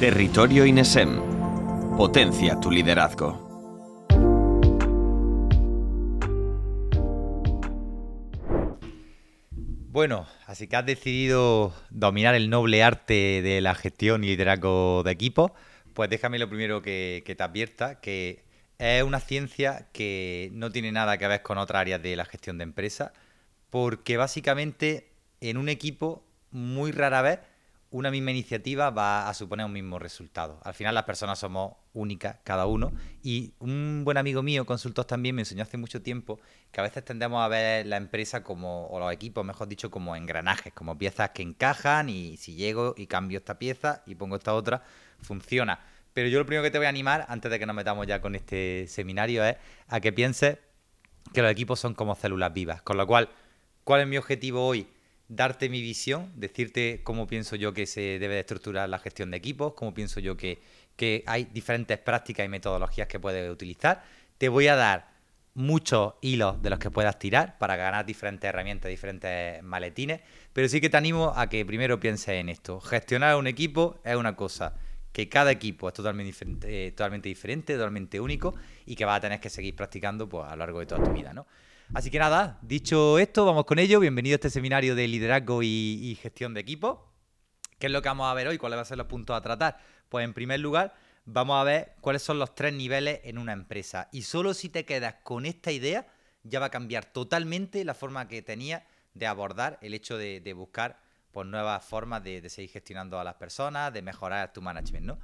Territorio 0.00 0.64
INESEM. 0.64 1.20
Potencia 1.98 2.58
tu 2.58 2.70
liderazgo. 2.70 3.46
Bueno, 9.90 10.26
así 10.46 10.68
que 10.68 10.76
has 10.76 10.86
decidido 10.86 11.74
dominar 11.90 12.34
el 12.34 12.48
noble 12.48 12.82
arte 12.82 13.42
de 13.42 13.60
la 13.60 13.74
gestión 13.74 14.24
y 14.24 14.28
liderazgo 14.28 15.02
de 15.02 15.10
equipos. 15.10 15.52
Pues 15.92 16.08
déjame 16.08 16.38
lo 16.38 16.48
primero 16.48 16.80
que, 16.80 17.22
te 17.22 17.42
advierta, 17.42 18.00
que 18.00 18.42
es 18.78 19.02
una 19.02 19.20
ciencia 19.20 19.90
que 19.92 20.48
no 20.54 20.72
tiene 20.72 20.92
nada 20.92 21.18
que 21.18 21.28
ver 21.28 21.42
con 21.42 21.58
otras 21.58 21.82
áreas 21.82 22.02
de 22.02 22.16
la 22.16 22.24
gestión 22.24 22.56
de 22.56 22.64
empresa, 22.64 23.12
porque 23.68 24.16
básicamente 24.16 25.10
en 25.42 25.58
un 25.58 25.68
equipo 25.68 26.24
muy 26.52 26.90
rara 26.90 27.20
vez 27.20 27.40
una 27.90 28.10
misma 28.10 28.30
iniciativa 28.30 28.90
va 28.90 29.28
a 29.28 29.34
suponer 29.34 29.66
un 29.66 29.72
mismo 29.72 29.98
resultado. 29.98 30.60
Al 30.62 30.74
final 30.74 30.94
las 30.94 31.04
personas 31.04 31.38
somos 31.38 31.74
únicas, 31.92 32.36
cada 32.44 32.66
uno, 32.66 32.92
y 33.22 33.52
un 33.58 34.02
buen 34.04 34.16
amigo 34.16 34.42
mío, 34.42 34.64
consultor 34.64 35.04
también, 35.04 35.34
me 35.34 35.42
enseñó 35.42 35.64
hace 35.64 35.76
mucho 35.76 36.00
tiempo 36.00 36.38
que 36.70 36.80
a 36.80 36.84
veces 36.84 37.04
tendemos 37.04 37.42
a 37.42 37.48
ver 37.48 37.86
la 37.86 37.96
empresa 37.96 38.44
como, 38.44 38.86
o 38.86 39.00
los 39.00 39.12
equipos, 39.12 39.44
mejor 39.44 39.66
dicho, 39.66 39.90
como 39.90 40.14
engranajes, 40.14 40.72
como 40.72 40.96
piezas 40.96 41.30
que 41.30 41.42
encajan 41.42 42.08
y 42.08 42.36
si 42.36 42.54
llego 42.54 42.94
y 42.96 43.08
cambio 43.08 43.38
esta 43.38 43.58
pieza 43.58 44.02
y 44.06 44.14
pongo 44.14 44.36
esta 44.36 44.54
otra, 44.54 44.82
funciona. 45.20 45.80
Pero 46.12 46.28
yo 46.28 46.38
lo 46.38 46.46
primero 46.46 46.62
que 46.62 46.70
te 46.70 46.78
voy 46.78 46.86
a 46.86 46.90
animar, 46.90 47.26
antes 47.28 47.50
de 47.50 47.58
que 47.58 47.66
nos 47.66 47.74
metamos 47.74 48.06
ya 48.06 48.20
con 48.20 48.36
este 48.36 48.86
seminario, 48.88 49.44
es 49.44 49.56
a 49.88 50.00
que 50.00 50.12
pienses 50.12 50.58
que 51.32 51.42
los 51.42 51.50
equipos 51.50 51.80
son 51.80 51.94
como 51.94 52.14
células 52.14 52.52
vivas. 52.52 52.82
Con 52.82 52.96
lo 52.96 53.06
cual, 53.06 53.30
¿cuál 53.82 54.02
es 54.02 54.06
mi 54.06 54.16
objetivo 54.16 54.66
hoy? 54.66 54.86
Darte 55.30 55.68
mi 55.68 55.80
visión, 55.80 56.32
decirte 56.34 57.02
cómo 57.04 57.28
pienso 57.28 57.54
yo 57.54 57.72
que 57.72 57.86
se 57.86 58.18
debe 58.18 58.34
de 58.34 58.40
estructurar 58.40 58.88
la 58.88 58.98
gestión 58.98 59.30
de 59.30 59.36
equipos, 59.36 59.74
cómo 59.74 59.94
pienso 59.94 60.20
yo 60.20 60.36
que, 60.36 60.60
hay 61.24 61.44
diferentes 61.44 61.96
prácticas 61.96 62.44
y 62.44 62.48
metodologías 62.50 63.08
que 63.08 63.18
puedes 63.18 63.50
utilizar. 63.50 64.02
Te 64.36 64.50
voy 64.50 64.66
a 64.66 64.76
dar 64.76 65.08
muchos 65.54 66.14
hilos 66.20 66.60
de 66.60 66.68
los 66.68 66.78
que 66.78 66.90
puedas 66.90 67.18
tirar 67.18 67.56
para 67.58 67.76
ganar 67.76 68.04
diferentes 68.04 68.46
herramientas, 68.46 68.90
diferentes 68.90 69.62
maletines, 69.62 70.20
pero 70.52 70.68
sí 70.68 70.78
que 70.80 70.90
te 70.90 70.98
animo 70.98 71.32
a 71.34 71.48
que 71.48 71.64
primero 71.64 71.98
pienses 71.98 72.40
en 72.40 72.50
esto. 72.50 72.80
Gestionar 72.80 73.36
un 73.36 73.46
equipo 73.46 74.00
es 74.04 74.16
una 74.16 74.36
cosa 74.36 74.74
que 75.12 75.28
cada 75.28 75.50
equipo 75.52 75.88
es 75.88 75.94
totalmente 75.94 76.26
diferente, 76.26 76.86
eh, 76.86 76.90
totalmente, 76.90 77.28
diferente 77.28 77.74
totalmente 77.74 78.20
único 78.20 78.54
y 78.84 78.94
que 78.94 79.04
vas 79.04 79.18
a 79.18 79.20
tener 79.20 79.40
que 79.40 79.48
seguir 79.48 79.74
practicando 79.74 80.28
pues, 80.28 80.44
a 80.46 80.50
lo 80.50 80.56
largo 80.56 80.80
de 80.80 80.86
toda 80.86 81.02
tu 81.02 81.12
vida, 81.12 81.32
¿no? 81.32 81.46
Así 81.92 82.08
que 82.08 82.20
nada, 82.20 82.60
dicho 82.62 83.18
esto, 83.18 83.44
vamos 83.44 83.64
con 83.64 83.80
ello. 83.80 83.98
Bienvenido 83.98 84.34
a 84.34 84.36
este 84.36 84.48
seminario 84.48 84.94
de 84.94 85.08
liderazgo 85.08 85.60
y, 85.64 86.16
gestión 86.22 86.54
de 86.54 86.60
equipo. 86.60 87.12
¿Qué 87.80 87.86
es 87.86 87.92
lo 87.92 88.00
que 88.00 88.08
vamos 88.08 88.30
a 88.30 88.34
ver 88.34 88.46
hoy? 88.46 88.58
¿Cuáles 88.58 88.76
van 88.76 88.82
a 88.82 88.84
ser 88.84 88.96
los 88.96 89.08
puntos 89.08 89.36
a 89.36 89.40
tratar? 89.40 89.76
Pues 90.08 90.24
en 90.24 90.32
primer 90.32 90.60
lugar, 90.60 90.94
vamos 91.24 91.60
a 91.60 91.64
ver 91.64 91.96
cuáles 92.00 92.22
son 92.22 92.38
los 92.38 92.54
tres 92.54 92.72
niveles 92.74 93.20
en 93.24 93.38
una 93.38 93.52
empresa. 93.52 94.08
Y 94.12 94.22
solo 94.22 94.54
si 94.54 94.68
te 94.68 94.84
quedas 94.84 95.16
con 95.24 95.46
esta 95.46 95.72
idea, 95.72 96.06
ya 96.44 96.60
va 96.60 96.66
a 96.66 96.70
cambiar 96.70 97.06
totalmente 97.06 97.84
la 97.84 97.94
forma 97.94 98.28
que 98.28 98.40
tenía 98.40 98.86
de 99.14 99.26
abordar 99.26 99.76
el 99.82 99.92
hecho 99.92 100.16
de, 100.16 100.52
buscar 100.54 101.00
pues, 101.32 101.48
nuevas 101.48 101.84
formas 101.84 102.22
de, 102.22 102.40
de, 102.40 102.50
seguir 102.50 102.70
gestionando 102.70 103.18
a 103.18 103.24
las 103.24 103.34
personas, 103.34 103.92
de 103.92 104.02
mejorar 104.02 104.52
tu 104.52 104.62
management, 104.62 105.06
¿no? 105.06 105.18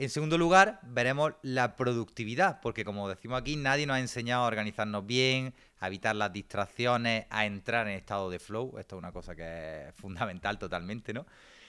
En 0.00 0.08
segundo 0.08 0.38
lugar, 0.38 0.80
veremos 0.82 1.34
la 1.42 1.76
productividad, 1.76 2.62
porque 2.62 2.86
como 2.86 3.06
decimos 3.06 3.38
aquí, 3.38 3.56
nadie 3.56 3.84
nos 3.86 3.96
ha 3.96 4.00
enseñado 4.00 4.44
a 4.44 4.46
organizarnos 4.46 5.04
bien, 5.04 5.52
a 5.78 5.88
evitar 5.88 6.16
las 6.16 6.32
distracciones, 6.32 7.26
a 7.28 7.44
entrar 7.44 7.86
en 7.86 7.98
estado 7.98 8.30
de 8.30 8.38
flow. 8.38 8.78
Esto 8.78 8.96
es 8.96 8.98
una 8.98 9.12
cosa 9.12 9.36
que 9.36 9.88
es 9.88 9.94
fundamental 9.94 10.58
totalmente, 10.58 11.12
¿no? 11.12 11.26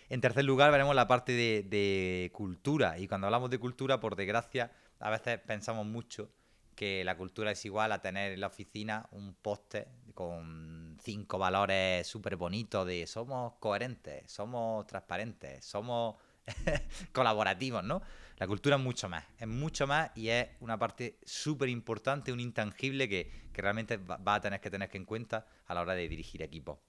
En 0.08 0.22
tercer 0.22 0.46
lugar, 0.46 0.72
veremos 0.72 0.96
la 0.96 1.10
parte 1.10 1.34
de, 1.34 2.32
cultura. 2.34 2.98
Y 3.00 3.10
cuando 3.10 3.28
hablamos 3.28 3.50
de 3.50 3.60
cultura, 3.60 4.00
por 4.00 4.16
desgracia, 4.16 4.72
a 5.02 5.10
veces 5.10 5.38
pensamos 5.40 5.86
mucho 5.86 6.32
que 6.74 7.04
la 7.04 7.18
cultura 7.18 7.52
es 7.52 7.66
igual 7.66 7.92
a 7.92 8.02
tener 8.02 8.32
en 8.32 8.40
la 8.40 8.48
oficina 8.48 9.10
un 9.12 9.34
poste 9.34 9.90
con 10.14 10.98
cinco 11.04 11.38
valores 11.38 12.08
súper 12.08 12.38
bonitos 12.38 12.88
de 12.88 13.06
somos 13.08 13.56
coherentes, 13.60 14.32
somos 14.32 14.88
transparentes, 14.88 15.66
somos 15.66 16.16
colaborativos, 17.12 17.84
¿no? 17.84 18.02
La 18.38 18.48
cultura 18.48 18.76
es 18.76 18.82
mucho 18.82 19.08
más, 19.08 19.24
es 19.38 19.48
mucho 19.48 19.86
más 19.86 20.10
y 20.16 20.30
es 20.30 20.48
una 20.62 20.80
parte 20.80 21.20
súper 21.24 21.70
importante, 21.70 22.32
un 22.32 22.40
intangible 22.40 23.08
que, 23.08 23.32
realmente 23.54 23.98
va, 23.98 24.34
a 24.34 24.42
tener 24.42 24.60
que 24.60 24.72
tener 24.72 24.90
en 24.94 25.06
cuenta 25.06 25.46
a 25.68 25.76
la 25.76 25.82
hora 25.82 25.94
de 25.94 26.10
dirigir 26.10 26.42
equipos. 26.42 26.80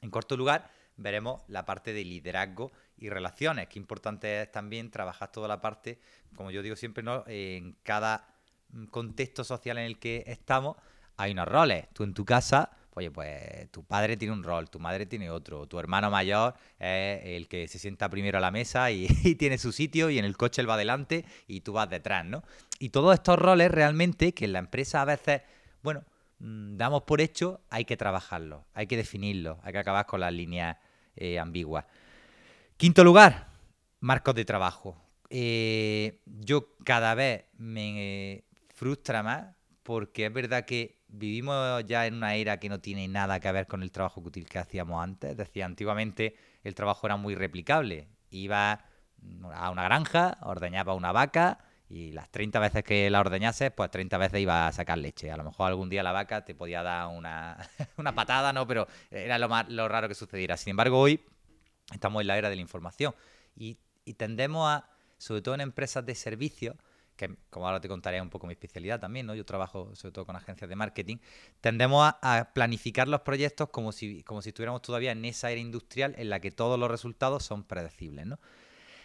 En 0.00 0.10
corto 0.10 0.38
lugar, 0.38 0.70
veremos 0.96 1.42
la 1.48 1.66
parte 1.66 1.92
de 1.92 2.02
liderazgo 2.02 2.72
y 2.96 3.10
relaciones, 3.10 3.68
que 3.68 3.78
importante 3.78 4.40
es 4.40 4.50
también 4.50 4.90
trabajar 4.90 5.30
toda 5.30 5.48
la 5.48 5.60
parte, 5.60 6.00
como 6.34 6.50
yo 6.50 6.62
digo 6.62 6.76
siempre, 6.76 7.02
¿no? 7.02 7.24
en 7.26 7.76
cada 7.82 8.34
contexto 8.90 9.44
social 9.44 9.76
en 9.76 9.84
el 9.84 9.98
que 9.98 10.24
estamos, 10.26 10.76
hay 11.18 11.32
unos 11.32 11.48
roles. 11.48 11.88
Tú 11.92 12.04
en 12.04 12.14
tu 12.14 12.24
casa 12.24 12.70
oye, 12.94 13.10
pues 13.10 13.70
tu 13.70 13.84
padre 13.84 14.16
tiene 14.16 14.34
un 14.34 14.42
rol, 14.42 14.68
tu 14.68 14.78
madre 14.78 15.06
tiene 15.06 15.30
otro, 15.30 15.66
tu 15.66 15.78
hermano 15.78 16.10
mayor 16.10 16.54
es 16.78 17.20
el 17.24 17.48
que 17.48 17.68
se 17.68 17.78
sienta 17.78 18.08
primero 18.08 18.38
a 18.38 18.40
la 18.40 18.50
mesa 18.50 18.90
y, 18.90 19.06
tiene 19.36 19.58
su 19.58 19.72
sitio 19.72 20.10
y 20.10 20.18
en 20.18 20.24
el 20.24 20.36
coche 20.36 20.60
él 20.60 20.68
va 20.68 20.74
adelante 20.74 21.24
y 21.46 21.60
tú 21.60 21.72
vas 21.72 21.88
detrás, 21.88 22.24
¿no? 22.24 22.42
Y 22.78 22.90
todos 22.90 23.14
estos 23.14 23.38
roles 23.38 23.70
realmente 23.70 24.32
que 24.34 24.46
en 24.46 24.52
la 24.52 24.58
empresa 24.58 25.02
a 25.02 25.04
veces, 25.04 25.42
bueno, 25.82 26.04
mm, 26.38 26.76
damos 26.76 27.02
por 27.02 27.20
hecho, 27.20 27.60
hay 27.70 27.84
que 27.84 27.96
trabajarlos, 27.96 28.64
hay 28.74 28.86
que 28.86 28.96
definirlos, 28.96 29.58
hay 29.62 29.72
que 29.72 29.78
acabar 29.78 30.06
con 30.06 30.20
las 30.20 30.32
líneas 30.32 30.76
eh, 31.16 31.38
ambiguas. 31.38 31.84
Quinto 32.76 33.04
lugar, 33.04 33.48
marcos 34.00 34.34
de 34.34 34.44
trabajo. 34.44 34.96
Eh, 35.28 36.20
yo 36.24 36.74
cada 36.84 37.14
vez 37.14 37.44
me 37.56 38.44
frustra 38.74 39.22
más 39.22 39.54
porque 39.82 40.26
es 40.26 40.32
verdad 40.32 40.64
que 40.64 40.99
vivimos 41.12 41.84
ya 41.86 42.06
en 42.06 42.14
una 42.14 42.34
era 42.34 42.58
que 42.58 42.68
no 42.68 42.80
tiene 42.80 43.08
nada 43.08 43.40
que 43.40 43.50
ver 43.52 43.66
con 43.66 43.82
el 43.82 43.90
trabajo 43.90 44.20
útil 44.20 44.48
que 44.48 44.58
hacíamos 44.58 45.02
antes. 45.02 45.36
Decía, 45.36 45.66
antiguamente 45.66 46.36
el 46.62 46.74
trabajo 46.74 47.06
era 47.06 47.16
muy 47.16 47.34
replicable. 47.34 48.08
Iba 48.30 48.84
a 49.52 49.70
una 49.70 49.84
granja, 49.84 50.38
ordeñaba 50.42 50.94
una 50.94 51.12
vaca 51.12 51.58
y 51.88 52.12
las 52.12 52.30
30 52.30 52.58
veces 52.60 52.84
que 52.84 53.10
la 53.10 53.20
ordeñases, 53.20 53.72
pues 53.72 53.90
30 53.90 54.16
veces 54.16 54.40
iba 54.40 54.68
a 54.68 54.72
sacar 54.72 54.98
leche. 54.98 55.30
A 55.30 55.36
lo 55.36 55.44
mejor 55.44 55.68
algún 55.68 55.90
día 55.90 56.02
la 56.02 56.12
vaca 56.12 56.44
te 56.44 56.54
podía 56.54 56.82
dar 56.82 57.08
una, 57.08 57.58
una 57.96 58.14
patada, 58.14 58.52
¿no? 58.52 58.66
Pero 58.66 58.86
era 59.10 59.38
lo, 59.38 59.48
más, 59.48 59.68
lo 59.68 59.88
raro 59.88 60.08
que 60.08 60.14
sucediera. 60.14 60.56
Sin 60.56 60.70
embargo, 60.70 60.98
hoy 60.98 61.20
estamos 61.92 62.20
en 62.20 62.28
la 62.28 62.38
era 62.38 62.48
de 62.48 62.56
la 62.56 62.62
información 62.62 63.14
y, 63.56 63.78
y 64.04 64.14
tendemos 64.14 64.68
a, 64.68 64.88
sobre 65.18 65.42
todo 65.42 65.56
en 65.56 65.62
empresas 65.62 66.06
de 66.06 66.14
servicios, 66.14 66.76
que 67.20 67.36
como 67.50 67.66
ahora 67.66 67.80
te 67.80 67.88
contaré 67.88 68.20
un 68.20 68.30
poco 68.30 68.46
mi 68.46 68.54
especialidad 68.54 68.98
también, 68.98 69.26
¿no? 69.26 69.34
Yo 69.34 69.44
trabajo 69.44 69.94
sobre 69.94 70.12
todo 70.12 70.24
con 70.24 70.36
agencias 70.36 70.68
de 70.68 70.74
marketing, 70.74 71.18
tendemos 71.60 72.14
a, 72.22 72.50
planificar 72.54 73.08
los 73.08 73.20
proyectos 73.20 73.68
como 73.68 73.92
si, 73.92 74.22
como 74.22 74.40
si 74.40 74.48
estuviéramos 74.48 74.80
todavía 74.80 75.12
en 75.12 75.24
esa 75.24 75.50
era 75.50 75.60
industrial 75.60 76.14
en 76.16 76.30
la 76.30 76.40
que 76.40 76.50
todos 76.50 76.78
los 76.78 76.90
resultados 76.90 77.44
son 77.44 77.64
predecibles. 77.64 78.26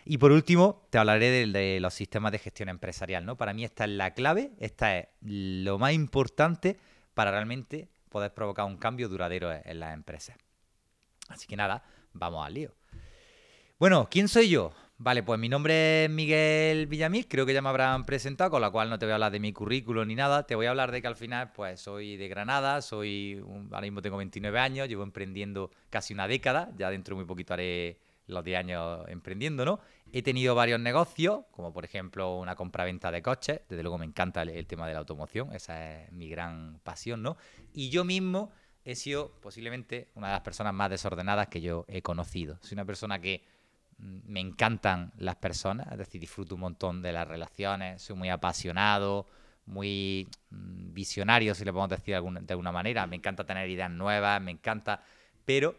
Y 0.06 0.18
por 0.18 0.31
último, 0.31 0.88
te 0.92 0.98
hablaré 0.98 1.48
de, 1.48 1.80
los 1.80 1.94
sistemas 1.94 2.31
de 2.31 2.40
gestión 2.40 2.70
empresarial. 2.70 3.26
Para 3.36 3.53
mí 3.53 3.66
esta 3.66 3.84
es 3.84 3.90
la 3.90 4.14
clave, 4.14 4.52
esta 4.59 4.97
es 4.97 5.08
lo 5.22 5.78
más 5.78 5.94
importante 5.94 6.78
para 7.14 7.32
realmente 7.32 7.90
poder 8.09 8.34
provocar 8.34 8.66
un 8.66 8.78
cambio 8.78 9.09
duradero 9.09 9.52
en 9.52 9.80
las 9.80 9.94
empresas. 9.94 10.38
Así 11.28 11.47
que 11.47 11.58
nada, 11.58 11.84
vamos 12.14 12.46
al 12.46 12.53
lío. 12.53 12.76
Bueno, 13.78 14.08
¿quién 14.09 14.30
soy 14.30 14.50
yo? 14.50 14.74
Vale, 14.98 15.24
pues 15.24 15.38
mi 15.38 15.50
nombre 15.50 16.06
es 16.06 16.10
Miguel 16.10 16.88
Villamil, 16.88 17.28
creo 17.28 17.46
que 17.46 17.54
ya 17.54 17.62
me 17.62 17.68
habrán 17.68 18.06
presentado, 18.06 18.52
con 18.52 18.62
la 18.62 18.72
cual 18.72 18.90
no 18.90 18.98
te 18.98 19.06
voy 19.06 19.12
a 19.12 19.16
hablar 19.16 19.32
de 19.34 19.42
mi 19.42 19.52
currículo 19.52 20.06
ni 20.06 20.16
nada, 20.16 20.48
te 20.48 20.56
voy 20.56 20.68
a 20.68 20.70
hablar 20.70 20.94
de 20.94 21.02
que 21.02 21.08
al 21.08 21.18
final 21.18 21.52
pues 21.52 21.82
soy 21.82 22.16
de 22.16 22.30
Granada, 22.30 22.82
soy 22.82 23.44
ahora 23.72 23.82
mismo 23.82 24.02
tengo 24.02 24.16
29 24.16 24.58
años, 24.58 24.88
llevo 24.88 25.04
emprendiendo 25.04 25.70
casi 25.90 26.14
una 26.14 26.30
década, 26.30 26.72
ya 26.78 26.90
dentro 26.90 27.14
de 27.14 27.18
muy 27.18 27.26
poquito 27.26 27.54
haré 27.54 28.00
los 28.28 28.42
10 28.46 28.58
años 28.58 29.06
emprendiendo, 29.10 29.66
¿no? 29.66 29.82
He 30.14 30.24
tenido 30.24 30.56
varios 30.56 30.80
negocios, 30.80 31.41
como 31.52 31.74
por 31.74 31.84
ejemplo 31.84 32.38
una 32.38 32.56
compra-venta 32.56 33.12
de 33.12 33.22
coches, 33.22 33.62
desde 33.68 33.84
luego 33.84 33.98
me 33.98 34.06
encanta 34.06 34.44
el, 34.44 34.66
tema 34.66 34.88
de 34.88 34.94
la 34.94 35.00
automoción, 35.00 35.53
esa 35.53 36.03
es 36.03 36.12
mi 36.14 36.30
gran 36.30 36.80
pasión, 36.84 37.22
¿no? 37.22 37.36
Y 37.74 37.90
yo 37.90 38.06
mismo 38.06 38.53
he 38.86 38.96
sido 38.96 39.34
posiblemente 39.41 40.09
una 40.16 40.28
de 40.28 40.34
las 40.34 40.41
personas 40.41 40.74
más 40.74 40.90
desordenadas 40.90 41.48
que 41.48 41.59
yo 41.59 41.84
he 41.90 42.02
conocido. 42.02 42.59
Soy 42.62 42.76
una 42.76 42.86
persona 42.86 43.20
que 43.20 43.44
me 43.97 44.40
encantan 44.40 45.14
las 45.18 45.36
personas, 45.38 45.92
es 45.92 45.97
decir, 45.97 46.20
disfruto 46.20 46.56
un 46.56 46.62
montón 46.62 47.02
de 47.02 47.14
las 47.14 47.28
relaciones, 47.28 48.02
soy 48.02 48.16
muy 48.16 48.30
apasionado, 48.30 49.26
muy 49.66 50.28
mm, 50.50 50.94
visionario, 50.94 51.56
si 51.56 51.66
le 51.66 51.72
podemos 51.72 51.90
decir 51.90 52.14
de 52.14 52.53
alguna, 52.53 52.72
manera, 52.72 53.08
me 53.08 53.16
encanta 53.16 53.46
tener 53.46 53.70
ideas 53.70 53.90
nuevas, 53.90 54.42
me 54.42 54.52
encanta, 54.52 55.02
pero 55.46 55.76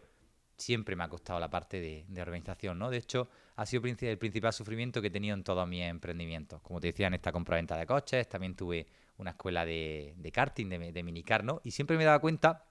siempre 0.57 0.95
me 0.95 1.03
ha 1.03 1.09
costado 1.09 1.39
la 1.39 1.49
parte 1.49 1.79
de, 1.79 2.21
organización, 2.21 2.79
¿no? 2.79 2.89
De 2.89 2.97
hecho, 2.97 3.29
ha 3.55 3.65
sido 3.65 3.83
el 3.85 4.17
principal 4.17 4.53
sufrimiento 4.53 5.01
que 5.01 5.07
he 5.07 5.11
tenido 5.11 5.35
en 5.35 5.43
todos 5.43 5.67
mis 5.67 5.83
emprendimientos. 5.83 6.61
Como 6.61 6.79
te 6.79 6.87
decía, 6.87 7.07
en 7.07 7.13
esta 7.13 7.31
compra-venta 7.31 7.77
de 7.77 7.85
coches, 7.85 8.27
también 8.27 8.55
tuve 8.55 8.87
una 9.17 9.31
escuela 9.31 9.65
de, 9.65 10.31
karting, 10.33 10.69
de, 10.69 10.91
de 10.91 11.03
minicar, 11.03 11.43
¿no? 11.43 11.61
Y 11.63 11.71
siempre 11.71 11.97
me 11.97 12.03
he 12.03 12.05
dado 12.05 12.21
cuenta 12.21 12.65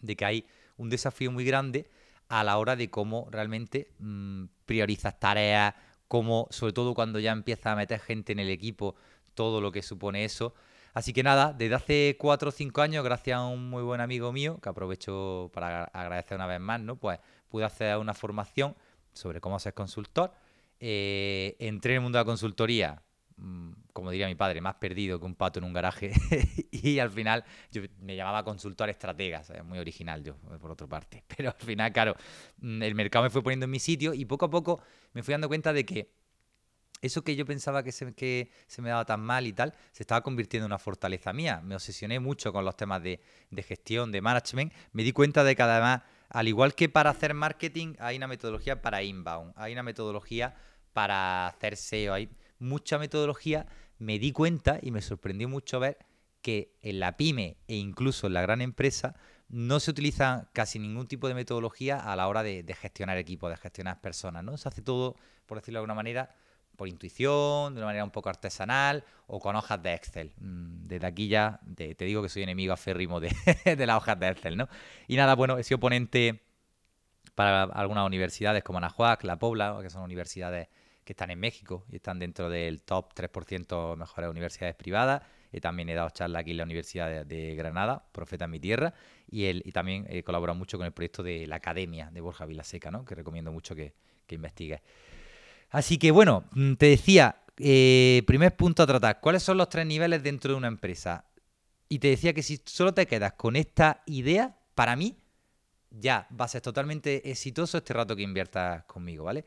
de 0.00 0.16
que 0.16 0.24
hay 0.24 0.46
un 0.76 0.90
desafío 0.90 1.30
muy 1.30 1.44
grande 1.44 1.88
a 2.28 2.44
la 2.44 2.58
hora 2.58 2.76
de 2.76 2.90
cómo 2.90 3.28
realmente 3.30 3.92
mm, 3.98 4.44
priorizas 4.66 5.18
tareas, 5.18 5.74
como 6.08 6.46
sobre 6.50 6.72
todo 6.72 6.94
cuando 6.94 7.18
ya 7.18 7.32
empieza 7.32 7.72
a 7.72 7.76
meter 7.76 8.00
gente 8.00 8.32
en 8.32 8.38
el 8.38 8.50
equipo, 8.50 8.94
todo 9.34 9.60
lo 9.60 9.72
que 9.72 9.82
supone 9.82 10.24
eso. 10.24 10.54
Así 10.94 11.12
que 11.12 11.22
nada, 11.22 11.54
desde 11.54 11.74
hace 11.74 12.16
cuatro 12.18 12.50
o 12.50 12.52
cinco 12.52 12.82
años, 12.82 13.02
gracias 13.02 13.38
a 13.38 13.46
un 13.46 13.70
muy 13.70 13.82
buen 13.82 14.00
amigo 14.00 14.30
mío, 14.30 14.58
que 14.60 14.68
aprovecho 14.68 15.50
para 15.54 15.84
agradecer 15.84 16.36
una 16.36 16.46
vez 16.46 16.60
más, 16.60 16.80
¿no? 16.80 16.96
Pues 16.96 17.18
pude 17.48 17.64
hacer 17.64 17.96
una 17.96 18.12
formación 18.12 18.76
sobre 19.14 19.40
cómo 19.40 19.58
ser 19.58 19.72
consultor. 19.72 20.32
Eh, 20.80 21.56
entré 21.60 21.94
en 21.94 21.96
el 21.96 22.02
mundo 22.02 22.18
de 22.18 22.24
la 22.24 22.26
consultoría, 22.26 23.02
como 23.92 24.10
diría 24.10 24.26
mi 24.26 24.34
padre, 24.34 24.60
más 24.60 24.76
perdido 24.76 25.18
que 25.18 25.26
un 25.26 25.34
pato 25.34 25.58
en 25.58 25.64
un 25.64 25.72
garaje. 25.72 26.12
y 26.70 26.98
al 26.98 27.10
final 27.10 27.44
yo 27.70 27.82
me 28.00 28.16
llamaba 28.16 28.44
consultor 28.44 28.88
estratega, 28.88 29.42
muy 29.64 29.78
original 29.78 30.22
yo, 30.22 30.36
por 30.60 30.70
otra 30.70 30.86
parte. 30.86 31.24
Pero 31.36 31.50
al 31.50 31.66
final, 31.66 31.92
claro, 31.92 32.16
mm, 32.58 32.82
el 32.82 32.94
mercado 32.94 33.24
me 33.24 33.30
fue 33.30 33.42
poniendo 33.42 33.64
en 33.64 33.70
mi 33.70 33.78
sitio 33.78 34.14
y 34.14 34.24
poco 34.24 34.46
a 34.46 34.50
poco 34.50 34.80
me 35.12 35.22
fui 35.22 35.32
dando 35.32 35.48
cuenta 35.48 35.72
de 35.72 35.84
que 35.84 36.10
eso 37.02 37.24
que 37.24 37.34
yo 37.34 37.44
pensaba 37.44 37.82
que 37.82 37.90
se, 37.90 38.14
que 38.14 38.50
se 38.68 38.80
me 38.80 38.88
daba 38.88 39.04
tan 39.04 39.20
mal 39.20 39.46
y 39.46 39.52
tal, 39.52 39.74
se 39.90 40.04
estaba 40.04 40.22
convirtiendo 40.22 40.66
en 40.66 40.70
una 40.70 40.78
fortaleza 40.78 41.32
mía. 41.32 41.60
Me 41.62 41.74
obsesioné 41.74 42.20
mucho 42.20 42.52
con 42.52 42.64
los 42.64 42.76
temas 42.76 43.02
de, 43.02 43.20
gestión, 43.66 44.12
de 44.12 44.22
management. 44.22 44.72
Me 44.92 45.02
di 45.02 45.10
cuenta 45.10 45.42
de 45.42 45.56
que 45.56 45.62
además, 45.62 46.02
al 46.28 46.46
igual 46.46 46.76
que 46.76 46.88
para 46.88 47.10
hacer 47.10 47.34
marketing, 47.34 47.94
hay 47.98 48.16
una 48.16 48.28
metodología 48.28 48.80
para 48.80 49.02
inbound, 49.02 49.52
hay 49.56 49.72
una 49.72 49.82
metodología 49.82 50.54
para 50.92 51.48
hacer 51.48 51.76
SEO, 51.76 52.14
mucha 52.62 52.98
metodología. 52.98 53.66
Me 53.98 54.18
di 54.18 54.32
cuenta 54.32 54.78
y 54.80 54.90
me 54.90 55.02
sorprendió 55.02 55.48
mucho 55.48 55.80
ver 55.80 55.98
que 56.40 56.74
en 56.80 57.00
la 57.00 57.16
pyme 57.16 57.56
e 57.68 57.76
incluso 57.76 58.26
en 58.26 58.34
la 58.34 58.42
gran 58.42 58.60
empresa 58.60 59.14
no 59.48 59.80
se 59.80 59.90
utiliza 59.90 60.48
casi 60.52 60.78
ningún 60.78 61.06
tipo 61.06 61.28
de 61.28 61.34
metodología 61.34 61.98
a 61.98 62.16
la 62.16 62.26
hora 62.26 62.42
de, 62.42 62.64
gestionar 62.74 63.18
equipos, 63.18 63.50
de 63.50 63.56
gestionar 63.56 64.00
personas, 64.00 64.42
¿no? 64.42 64.56
Se 64.56 64.68
hace 64.68 64.82
todo, 64.82 65.16
por 65.46 65.58
decirlo 65.58 65.78
de 65.78 65.80
alguna 65.80 65.94
manera, 65.94 66.34
por 66.76 66.88
intuición, 66.88 67.74
de 67.74 67.80
una 67.80 67.86
manera 67.86 68.04
un 68.04 68.10
poco 68.10 68.30
artesanal 68.30 69.04
o 69.26 69.38
con 69.40 69.54
hojas 69.54 69.82
de 69.82 69.92
Excel. 69.92 70.32
Mm, 70.38 70.86
desde 70.88 71.06
aquí 71.06 71.28
ya 71.28 71.60
te, 71.76 71.94
digo 71.94 72.22
que 72.22 72.30
soy 72.30 72.42
enemigo 72.44 72.72
aférrimo 72.72 73.20
de, 73.20 73.30
de 73.76 73.86
las 73.86 73.98
hojas 73.98 74.18
de 74.18 74.28
Excel, 74.28 74.56
¿no? 74.56 74.68
Y 75.06 75.16
nada, 75.16 75.34
bueno, 75.34 75.58
he 75.58 75.64
sido 75.64 75.78
ponente 75.78 76.42
para 77.34 77.64
algunas 77.64 78.06
universidades 78.06 78.64
como 78.64 78.78
Anahuac, 78.78 79.22
La 79.24 79.38
Pobla, 79.38 79.78
que 79.82 79.90
son 79.90 80.02
universidades 80.02 80.68
que 81.04 81.12
están 81.12 81.30
en 81.30 81.40
México 81.40 81.84
y 81.90 81.96
están 81.96 82.18
dentro 82.18 82.48
del 82.48 82.82
top 82.82 83.12
3% 83.14 83.96
mejores 83.96 84.30
universidades 84.30 84.76
privadas. 84.76 85.22
Y 85.52 85.60
también 85.60 85.88
he 85.90 85.94
dado 85.94 86.08
charlas 86.10 86.40
aquí 86.40 86.52
en 86.52 86.56
la 86.58 86.64
Universidad 86.64 87.26
de, 87.26 87.54
Granada, 87.54 88.06
Profeta 88.12 88.46
en 88.46 88.52
mi 88.52 88.60
tierra, 88.60 88.94
y, 89.30 89.44
el, 89.44 89.62
y 89.66 89.72
también 89.72 90.06
he 90.08 90.22
colaborado 90.22 90.58
mucho 90.58 90.78
con 90.78 90.86
el 90.86 90.92
proyecto 90.92 91.22
de 91.22 91.46
la 91.46 91.56
Academia 91.56 92.10
de 92.10 92.20
Borja 92.22 92.46
Vilaseca, 92.46 92.90
¿no? 92.90 93.04
que 93.04 93.14
recomiendo 93.14 93.52
mucho 93.52 93.74
que, 93.74 93.92
que 94.26 94.36
investigues. 94.36 94.80
Así 95.70 95.98
que 95.98 96.10
bueno, 96.10 96.44
mm, 96.52 96.74
te 96.74 96.86
decía, 96.86 97.42
eh, 97.58 98.22
primer 98.26 98.56
punto 98.56 98.82
a 98.82 98.86
tratar, 98.86 99.20
¿cuáles 99.20 99.42
son 99.42 99.58
los 99.58 99.68
tres 99.68 99.86
niveles 99.86 100.22
dentro 100.22 100.52
de 100.52 100.58
una 100.58 100.68
empresa? 100.68 101.26
Y 101.88 101.98
te 101.98 102.08
decía 102.08 102.32
que 102.32 102.42
si 102.42 102.60
solo 102.64 102.94
te 102.94 103.06
quedas 103.06 103.34
con 103.34 103.56
esta 103.56 104.02
idea, 104.06 104.56
para 104.74 104.96
mí 104.96 105.16
ya 105.90 106.26
va 106.38 106.46
a 106.46 106.48
ser 106.48 106.62
totalmente 106.62 107.30
exitoso 107.30 107.78
este 107.78 107.92
rato 107.92 108.16
que 108.16 108.22
inviertas 108.22 108.84
conmigo, 108.84 109.24
¿vale? 109.24 109.44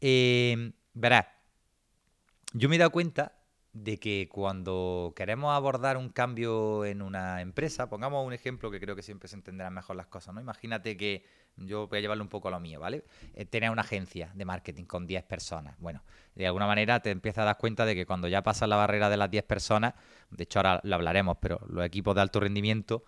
Eh, 0.00 0.72
verás, 0.96 1.26
yo 2.52 2.68
me 2.68 2.76
he 2.76 2.78
dado 2.78 2.90
cuenta 2.90 3.32
de 3.74 3.98
que 3.98 4.28
cuando 4.32 5.12
queremos 5.14 5.54
abordar 5.54 5.98
un 5.98 6.08
cambio 6.08 6.86
en 6.86 7.02
una 7.02 7.42
empresa, 7.42 7.90
pongamos 7.90 8.26
un 8.26 8.32
ejemplo 8.32 8.70
que 8.70 8.80
creo 8.80 8.96
que 8.96 9.02
siempre 9.02 9.28
se 9.28 9.36
entenderán 9.36 9.74
mejor 9.74 9.96
las 9.96 10.06
cosas, 10.06 10.34
¿no? 10.34 10.40
Imagínate 10.40 10.96
que 10.96 11.26
yo 11.56 11.86
voy 11.86 11.98
a 11.98 12.00
llevarlo 12.00 12.24
un 12.24 12.30
poco 12.30 12.48
a 12.48 12.50
lo 12.50 12.60
mío, 12.60 12.80
¿vale? 12.80 13.04
Eh, 13.34 13.44
tener 13.44 13.70
una 13.70 13.82
agencia 13.82 14.32
de 14.34 14.46
marketing 14.46 14.84
con 14.84 15.06
10 15.06 15.24
personas. 15.24 15.76
Bueno, 15.78 16.02
de 16.34 16.46
alguna 16.46 16.66
manera 16.66 17.00
te 17.00 17.10
empiezas 17.10 17.42
a 17.42 17.44
dar 17.46 17.58
cuenta 17.58 17.84
de 17.84 17.94
que 17.94 18.06
cuando 18.06 18.28
ya 18.28 18.42
pasas 18.42 18.66
la 18.66 18.76
barrera 18.76 19.10
de 19.10 19.18
las 19.18 19.30
10 19.30 19.44
personas, 19.44 19.92
de 20.30 20.44
hecho 20.44 20.60
ahora 20.60 20.80
lo 20.82 20.94
hablaremos, 20.94 21.36
pero 21.38 21.60
los 21.68 21.84
equipos 21.84 22.14
de 22.14 22.22
alto 22.22 22.40
rendimiento, 22.40 23.04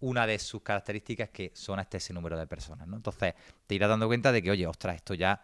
una 0.00 0.26
de 0.26 0.40
sus 0.40 0.62
características 0.62 1.28
es 1.28 1.32
que 1.32 1.52
son 1.54 1.78
hasta 1.78 1.98
ese 1.98 2.12
número 2.12 2.36
de 2.36 2.48
personas, 2.48 2.88
¿no? 2.88 2.96
Entonces 2.96 3.34
te 3.68 3.76
irás 3.76 3.88
dando 3.88 4.08
cuenta 4.08 4.32
de 4.32 4.42
que, 4.42 4.50
oye, 4.50 4.66
ostras, 4.66 4.96
esto 4.96 5.14
ya 5.14 5.40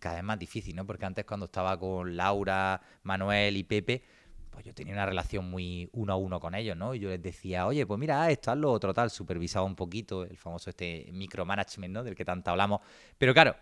cada 0.00 0.16
vez 0.16 0.24
más 0.24 0.38
difícil, 0.38 0.76
¿no? 0.76 0.86
Porque 0.86 1.04
antes 1.04 1.24
cuando 1.24 1.46
estaba 1.46 1.78
con 1.78 2.16
Laura, 2.16 2.80
Manuel 3.02 3.56
y 3.56 3.64
Pepe, 3.64 4.02
pues 4.50 4.64
yo 4.64 4.72
tenía 4.72 4.94
una 4.94 5.06
relación 5.06 5.50
muy 5.50 5.88
uno 5.92 6.12
a 6.12 6.16
uno 6.16 6.38
con 6.38 6.54
ellos, 6.54 6.76
¿no? 6.76 6.94
Y 6.94 7.00
yo 7.00 7.08
les 7.08 7.20
decía, 7.20 7.66
oye, 7.66 7.84
pues 7.86 7.98
mira, 7.98 8.30
esto, 8.30 8.52
hazlo 8.52 8.70
otro 8.70 8.94
tal, 8.94 9.10
supervisaba 9.10 9.66
un 9.66 9.74
poquito 9.74 10.22
el 10.24 10.36
famoso 10.36 10.70
este 10.70 11.08
micromanagement, 11.12 11.92
¿no? 11.92 12.04
Del 12.04 12.14
que 12.14 12.24
tanto 12.24 12.50
hablamos. 12.50 12.80
Pero 13.18 13.34
claro, 13.34 13.56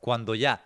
cuando 0.00 0.34
ya 0.34 0.64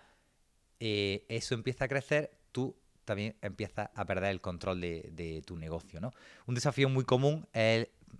eh, 0.79 1.25
eso 1.29 1.53
empieza 1.53 1.85
a 1.85 1.87
crecer, 1.87 2.31
tú 2.51 2.75
también 3.05 3.35
empiezas 3.41 3.89
a 3.93 4.05
perder 4.05 4.31
el 4.31 4.41
control 4.41 4.81
de, 4.81 5.43
tu 5.45 5.55
negocio, 5.55 6.01
¿no? 6.01 6.11
Un 6.47 6.55
desafío 6.55 6.89
muy 6.89 7.05
común 7.05 7.47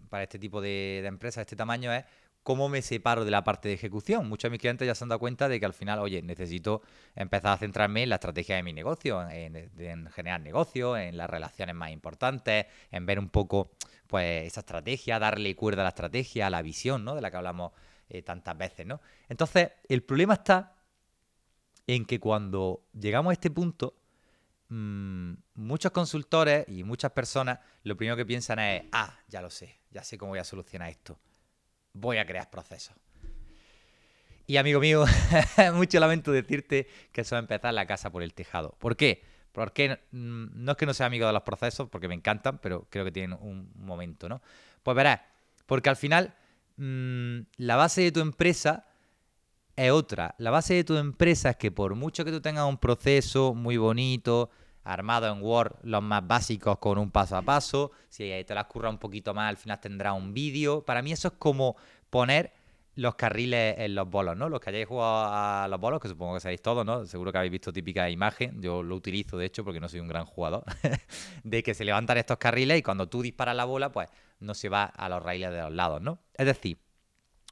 para 0.09 0.24
este 0.24 0.38
tipo 0.38 0.62
de, 0.62 1.00
de 1.01 1.07
empresas 1.07 1.38
de 1.38 1.42
este 1.44 1.56
tamaño 1.56 1.92
es 1.94 2.06
¿Cómo 2.49 2.67
me 2.67 2.81
separo 2.81 3.25
de 3.25 3.29
la 3.29 3.43
parte 3.43 3.67
de 3.67 3.75
ejecución? 3.75 4.27
Muchos 4.27 4.49
de 4.49 4.53
mis 4.53 4.59
clientes 4.59 4.83
ya 4.87 4.95
se 4.95 5.03
han 5.03 5.09
dado 5.09 5.19
cuenta 5.19 5.47
de 5.47 5.59
que 5.59 5.67
al 5.67 5.73
final, 5.75 5.99
oye, 5.99 6.23
necesito 6.23 6.81
empezar 7.15 7.51
a 7.51 7.57
centrarme 7.57 8.01
en 8.01 8.09
la 8.09 8.15
estrategia 8.15 8.55
de 8.55 8.63
mi 8.63 8.73
negocio, 8.73 9.21
en, 9.29 10.09
generar 10.09 10.41
negocio, 10.41 10.97
en 10.97 11.15
las 11.15 11.29
relaciones 11.29 11.75
más 11.75 11.91
importantes, 11.91 12.65
en 12.89 13.05
ver 13.05 13.19
un 13.19 13.29
poco 13.29 13.69
pues 14.07 14.47
esa 14.47 14.61
estrategia, 14.61 15.19
darle 15.19 15.55
cuerda 15.55 15.83
a 15.83 15.85
la 15.85 15.89
estrategia, 15.89 16.47
a 16.47 16.49
la 16.49 16.63
visión, 16.63 17.05
¿no? 17.05 17.13
De 17.13 17.21
la 17.21 17.29
que 17.29 17.37
hablamos 17.37 17.71
eh, 18.09 18.23
tantas 18.23 18.57
veces, 18.57 18.83
¿no? 18.87 18.99
Entonces, 19.27 19.69
el 19.87 20.01
problema 20.01 20.33
está 20.33 20.75
en 21.85 22.03
que 22.03 22.19
cuando 22.19 22.87
llegamos 22.99 23.29
a 23.29 23.33
este 23.33 23.51
punto, 23.51 23.95
mm, 24.69 25.33
muchos 25.53 25.91
consultores 25.91 26.65
y 26.67 26.83
muchas 26.83 27.11
personas 27.11 27.59
lo 27.83 27.95
primero 27.95 28.17
que 28.17 28.25
piensan 28.25 28.57
es, 28.57 28.85
ah, 28.91 29.19
ya 29.27 29.39
lo 29.39 29.51
sé, 29.51 29.81
ya 29.91 30.03
sé 30.03 30.17
cómo 30.17 30.31
voy 30.31 30.39
a 30.39 30.43
solucionar 30.43 30.89
esto 30.89 31.19
voy 31.94 32.18
a 32.18 32.25
crear 32.25 32.50
procesos. 32.50 32.95
Y 34.47 34.57
amigo 34.57 34.80
mío, 34.80 35.06
mucho 35.75 36.00
lamento 36.00 36.31
decirte 36.31 36.88
que 37.12 37.21
eso 37.21 37.36
va 37.36 37.39
a 37.39 37.41
empezar 37.41 37.74
la 37.74 37.86
casa 37.86 38.12
por 38.12 38.24
el 38.24 38.33
tejado. 38.33 38.75
¿Por 38.80 38.97
qué? 38.97 39.24
Porque 39.51 40.00
mm, 40.12 40.45
no 40.53 40.71
es 40.71 40.77
que 40.77 40.86
no 40.86 40.94
sea 40.94 41.06
amigo 41.06 41.27
de 41.27 41.33
los 41.33 41.44
procesos, 41.44 41.88
porque 41.89 42.07
me 42.07 42.15
encantan, 42.15 42.57
pero 42.57 42.88
creo 42.89 43.06
que 43.06 43.12
tienen 43.12 43.38
un 43.41 43.71
momento, 43.75 44.27
¿no? 44.27 44.41
Pues 44.81 44.95
verás, 44.95 45.21
porque 45.65 45.89
al 45.89 45.97
final 45.97 46.33
mm, 46.77 47.41
la 47.57 47.75
base 47.75 48.01
de 48.01 48.12
tu 48.12 48.21
empresa 48.21 48.88
es 49.75 49.92
otra. 49.92 50.35
La 50.39 50.50
base 50.51 50.74
de 50.74 50.83
tu 50.83 50.97
empresa 50.97 51.51
es 51.51 51.57
que 51.57 51.71
por 51.71 51.95
mucho 51.95 52.25
que 52.25 52.31
tú 52.31 52.42
tengas 52.42 52.68
un 52.68 52.77
proceso 52.77 53.53
muy 53.53 53.78
bonito, 53.78 54.49
armado 54.83 55.31
en 55.31 55.42
Word, 55.42 55.76
los 55.83 56.02
más 56.02 56.26
básicos 56.26 56.78
con 56.80 56.98
un 56.98 57.12
paso 57.12 57.38
a 57.38 57.42
paso. 57.42 57.92
Si 58.09 58.30
te 58.45 58.56
las 58.56 58.66
curra 58.66 58.90
un 58.90 58.98
poquito 58.98 59.33
más, 59.33 59.50
al 59.50 59.57
final 59.57 59.80
tendrá 59.80 60.14
un 60.14 60.33
vídeo. 60.33 60.83
Para 60.83 61.02
mí 61.02 61.12
eso 61.12 61.30
es 61.30 61.33
como 61.38 61.76
poner 62.09 62.54
los 62.95 63.16
carriles 63.16 63.76
en 63.78 63.95
los 63.95 64.09
bolos, 64.09 64.36
¿no? 64.36 64.50
Los 64.50 64.59
que 64.59 64.71
hayáis 64.71 64.88
jugado 64.88 65.28
a 65.31 65.68
los 65.69 65.80
bolos, 65.80 66.02
que 66.02 66.09
supongo 66.09 66.33
que 66.33 66.42
sabéis 66.42 66.62
todos, 66.62 66.86
¿no? 66.86 67.06
Seguro 67.06 67.31
que 67.31 67.38
habéis 67.38 67.52
visto 67.52 67.71
típica 67.71 68.09
imagen, 68.09 68.62
yo 68.62 68.83
lo 68.83 68.95
utilizo 68.95 69.38
de 69.38 69.45
hecho 69.45 69.64
porque 69.64 69.80
no 69.80 69.88
soy 69.88 70.02
un 70.02 70.07
gran 70.09 70.26
jugador, 70.26 70.64
de 71.44 71.64
que 71.64 71.74
se 71.74 71.86
levantan 71.86 72.18
estos 72.18 72.38
carriles 72.38 72.78
y 72.80 72.83
cuando 72.83 73.07
tú 73.07 73.21
disparas 73.21 73.56
la 73.56 73.64
bola, 73.64 73.92
pues 73.92 74.09
no 74.40 74.54
se 74.54 74.68
va 74.68 74.83
a 74.83 75.07
los 75.07 75.24
raíles 75.24 75.52
de 75.52 75.62
los 75.62 75.71
lados, 75.71 76.02
¿no? 76.02 76.19
Es 76.33 76.45
decir, 76.45 76.80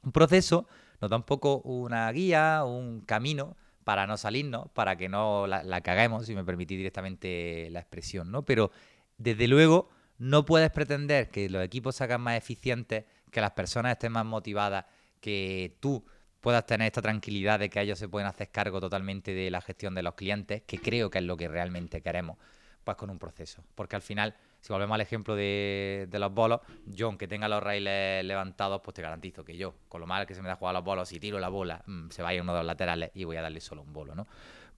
un 0.02 0.12
proceso 0.12 0.68
nos 1.00 1.10
da 1.10 1.16
un 1.16 1.22
poco 1.22 1.58
una 1.58 2.10
guía, 2.12 2.64
un 2.64 3.00
camino 3.00 3.56
para 3.88 4.06
no 4.06 4.18
salirnos, 4.18 4.68
para 4.74 4.96
que 4.96 5.08
no 5.08 5.46
la, 5.46 5.80
caguemos, 5.80 6.26
si 6.26 6.34
me 6.34 6.44
permitís 6.44 6.76
directamente 6.76 7.70
la 7.70 7.80
expresión, 7.80 8.30
¿no? 8.30 8.44
Pero 8.44 8.70
desde 9.16 9.48
luego 9.48 9.88
no 10.18 10.44
puedes 10.44 10.70
pretender 10.70 11.30
que 11.30 11.48
los 11.48 11.64
equipos 11.64 11.96
se 11.96 12.04
hagan 12.04 12.20
más 12.20 12.36
eficientes, 12.36 13.06
que 13.30 13.40
las 13.40 13.52
personas 13.52 13.92
estén 13.92 14.12
más 14.12 14.26
motivadas, 14.26 14.84
que 15.22 15.78
tú 15.80 16.04
puedas 16.42 16.66
tener 16.66 16.88
esta 16.88 17.00
tranquilidad 17.00 17.60
de 17.60 17.70
que 17.70 17.80
ellos 17.80 17.98
se 17.98 18.10
pueden 18.10 18.28
hacer 18.28 18.50
cargo 18.50 18.78
totalmente 18.78 19.32
de 19.32 19.50
la 19.50 19.62
gestión 19.62 19.94
de 19.94 20.02
los 20.02 20.12
clientes, 20.16 20.64
que 20.66 20.78
creo 20.78 21.08
que 21.08 21.20
es 21.20 21.24
lo 21.24 21.38
que 21.38 21.48
realmente 21.48 22.02
queremos, 22.02 22.36
pues 22.84 22.98
con 22.98 23.08
un 23.08 23.18
proceso. 23.18 23.64
Porque 23.74 23.96
al 23.96 24.02
final 24.02 24.34
si 24.60 24.72
volvemos 24.72 24.94
al 24.94 25.00
ejemplo 25.00 25.36
de, 25.36 26.08
los 26.10 26.32
bolos, 26.32 26.60
yo 26.86 27.06
aunque 27.06 27.28
tenga 27.28 27.48
los 27.48 27.62
raíles 27.62 28.24
levantados, 28.24 28.80
pues 28.82 28.94
te 28.94 29.02
garantizo 29.02 29.44
que 29.44 29.56
yo, 29.56 29.74
con 29.88 30.00
lo 30.00 30.06
mal 30.06 30.26
que 30.26 30.34
se 30.34 30.42
me 30.42 30.48
da 30.48 30.56
jugar 30.56 30.74
los 30.74 30.84
bolos, 30.84 31.08
si 31.08 31.20
tiro 31.20 31.38
la 31.38 31.48
bola, 31.48 31.82
mm, 31.86 32.10
se 32.10 32.22
va 32.22 32.30
a 32.30 32.34
ir 32.34 32.42
uno 32.42 32.52
de 32.52 32.58
los 32.58 32.66
laterales 32.66 33.10
y 33.14 33.24
voy 33.24 33.36
a 33.36 33.42
darle 33.42 33.60
solo 33.60 33.82
un 33.82 33.92
bolo, 33.92 34.14
¿no? 34.14 34.26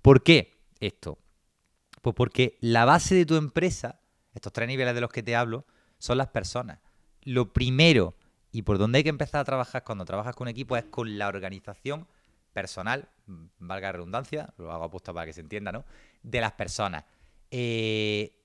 ¿Por 0.02 0.22
qué 0.22 0.58
esto? 0.80 1.18
Pues 2.02 2.14
porque 2.14 2.56
la 2.60 2.84
base 2.84 3.14
de 3.14 3.26
tu 3.26 3.37
empresa, 3.37 4.00
estos 4.34 4.52
tres 4.52 4.68
niveles 4.68 4.94
de 4.94 5.00
los 5.00 5.10
que 5.10 5.22
te 5.22 5.37
hablo, 5.37 5.66
son 5.99 6.18
las 6.18 6.28
personas. 6.28 6.78
Lo 7.22 7.52
primero 7.52 8.14
y 8.52 8.62
por 8.62 8.78
donde 8.78 8.99
hay 8.99 9.04
que 9.04 9.10
empezar 9.10 9.40
a 9.40 9.44
trabajar 9.44 9.84
cuando 9.84 10.04
trabajas 10.04 10.34
con 10.34 10.46
un 10.46 10.50
equipo 10.50 10.76
es 10.76 10.84
con 10.84 11.18
la 11.18 11.28
organización 11.28 12.06
personal, 12.52 13.08
mm, 13.26 13.44
valga 13.58 13.88
la 13.88 13.92
redundancia, 13.92 14.52
lo 14.58 14.72
hago 14.72 14.84
apuesta 14.84 15.12
para 15.12 15.26
que 15.26 15.32
se 15.32 15.40
entienda, 15.40 15.72
¿no? 15.72 15.84
De 16.22 16.40
las 16.40 16.52
personas. 16.52 17.04
Eh, 17.50 18.39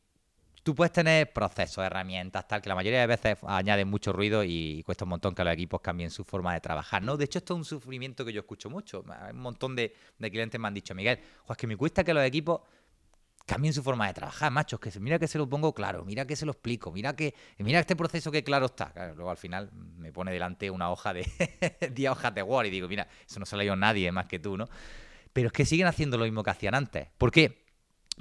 Tú 0.66 0.74
puedes 0.74 0.92
tener 0.92 1.32
procesos, 1.32 1.86
herramientas, 1.86 2.48
tal, 2.48 2.60
que 2.60 2.70
la 2.70 2.74
mayoría 2.74 3.00
de 3.00 3.06
veces 3.06 3.38
añaden 3.46 3.88
mucho 3.88 4.12
ruido 4.12 4.44
y 4.44 4.82
cuesta 4.84 5.06
un 5.06 5.12
montón 5.12 5.36
que 5.36 5.44
los 5.44 5.54
equipos 5.54 5.80
cambien 5.80 6.10
su 6.10 6.24
forma 6.24 6.56
de 6.56 6.60
trabajar, 6.60 7.04
¿no? 7.04 7.18
De 7.18 7.26
hecho, 7.26 7.38
esto 7.38 7.54
es 7.54 7.58
un 7.60 7.66
sufrimiento 7.66 8.26
que 8.26 8.34
yo 8.34 8.40
escucho 8.40 8.72
mucho. 8.72 9.06
Un 9.30 9.42
montón 9.42 9.76
de, 9.76 9.94
clientes 10.18 10.60
me 10.60 10.68
han 10.68 10.74
dicho, 10.74 10.96
Miguel, 10.96 11.20
es 11.48 11.56
que 11.56 11.68
me 11.68 11.78
cuesta 11.78 12.04
que 12.04 12.16
los 12.16 12.24
equipos 12.24 12.62
cambien 13.46 13.76
su 13.76 13.84
forma 13.84 14.08
de 14.08 14.16
trabajar, 14.16 14.52
machos, 14.52 14.80
que 14.80 15.00
mira 15.00 15.20
que 15.20 15.28
se 15.28 15.38
lo 15.38 15.48
pongo 15.48 15.72
claro, 15.72 16.04
mira 16.04 16.26
que 16.26 16.36
se 16.36 16.48
lo 16.48 16.54
explico, 16.54 16.92
mira 16.92 17.16
que 17.16 17.36
mira 17.60 17.80
este 17.80 17.96
proceso 17.96 18.32
que 18.32 18.44
claro 18.44 18.66
está. 18.66 18.92
luego 19.14 19.30
al 19.30 19.38
final 19.38 19.70
me 19.72 20.12
pone 20.12 20.32
delante 20.32 20.72
una 20.72 20.90
hoja 20.90 21.14
de 21.14 21.28
10 21.94 22.10
hojas 22.10 22.34
de 22.34 22.42
Word 22.42 22.66
y 22.66 22.70
digo, 22.72 22.88
mira, 22.88 23.08
eso 23.24 23.40
no 23.40 23.46
se 23.46 23.56
lo 23.56 23.60
ha 23.60 23.62
leído 23.62 23.76
nadie 23.76 24.12
más 24.12 24.26
que 24.26 24.40
tú, 24.40 24.58
¿no? 24.58 24.68
Pero 25.32 25.50
es 25.50 25.54
que 25.54 25.64
siguen 25.64 25.86
haciendo 25.86 26.18
lo 26.18 26.24
mismo 26.24 26.42
que 26.42 26.50
hacían 26.50 26.74
antes. 26.74 27.08
¿Por 27.20 27.30
qué? 27.30 27.65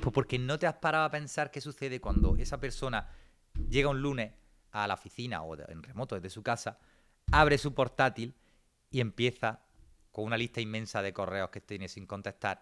Pues 0.01 0.13
porque 0.13 0.39
no 0.39 0.59
te 0.59 0.67
has 0.67 0.75
parado 0.75 1.05
a 1.05 1.11
pensar 1.11 1.51
qué 1.51 1.61
sucede 1.61 2.01
cuando 2.01 2.37
esa 2.37 2.59
persona 2.59 3.09
llega 3.69 3.89
un 3.89 4.01
lunes 4.01 4.33
a 4.73 4.87
la 4.89 4.95
oficina 4.95 5.43
o 5.43 5.57
en 5.71 5.83
remoto 5.83 6.17
desde 6.17 6.31
su 6.31 6.43
casa, 6.43 6.79
abre 7.31 7.59
su 7.59 7.75
portátil 7.75 8.35
y 8.91 9.01
empieza 9.01 9.61
con 10.11 10.25
una 10.25 10.37
lista 10.37 10.61
inmensa 10.61 11.03
de 11.03 11.13
correos 11.13 11.51
que 11.51 11.61
tiene 11.61 11.89
sin 11.89 12.07
contestar, 12.07 12.61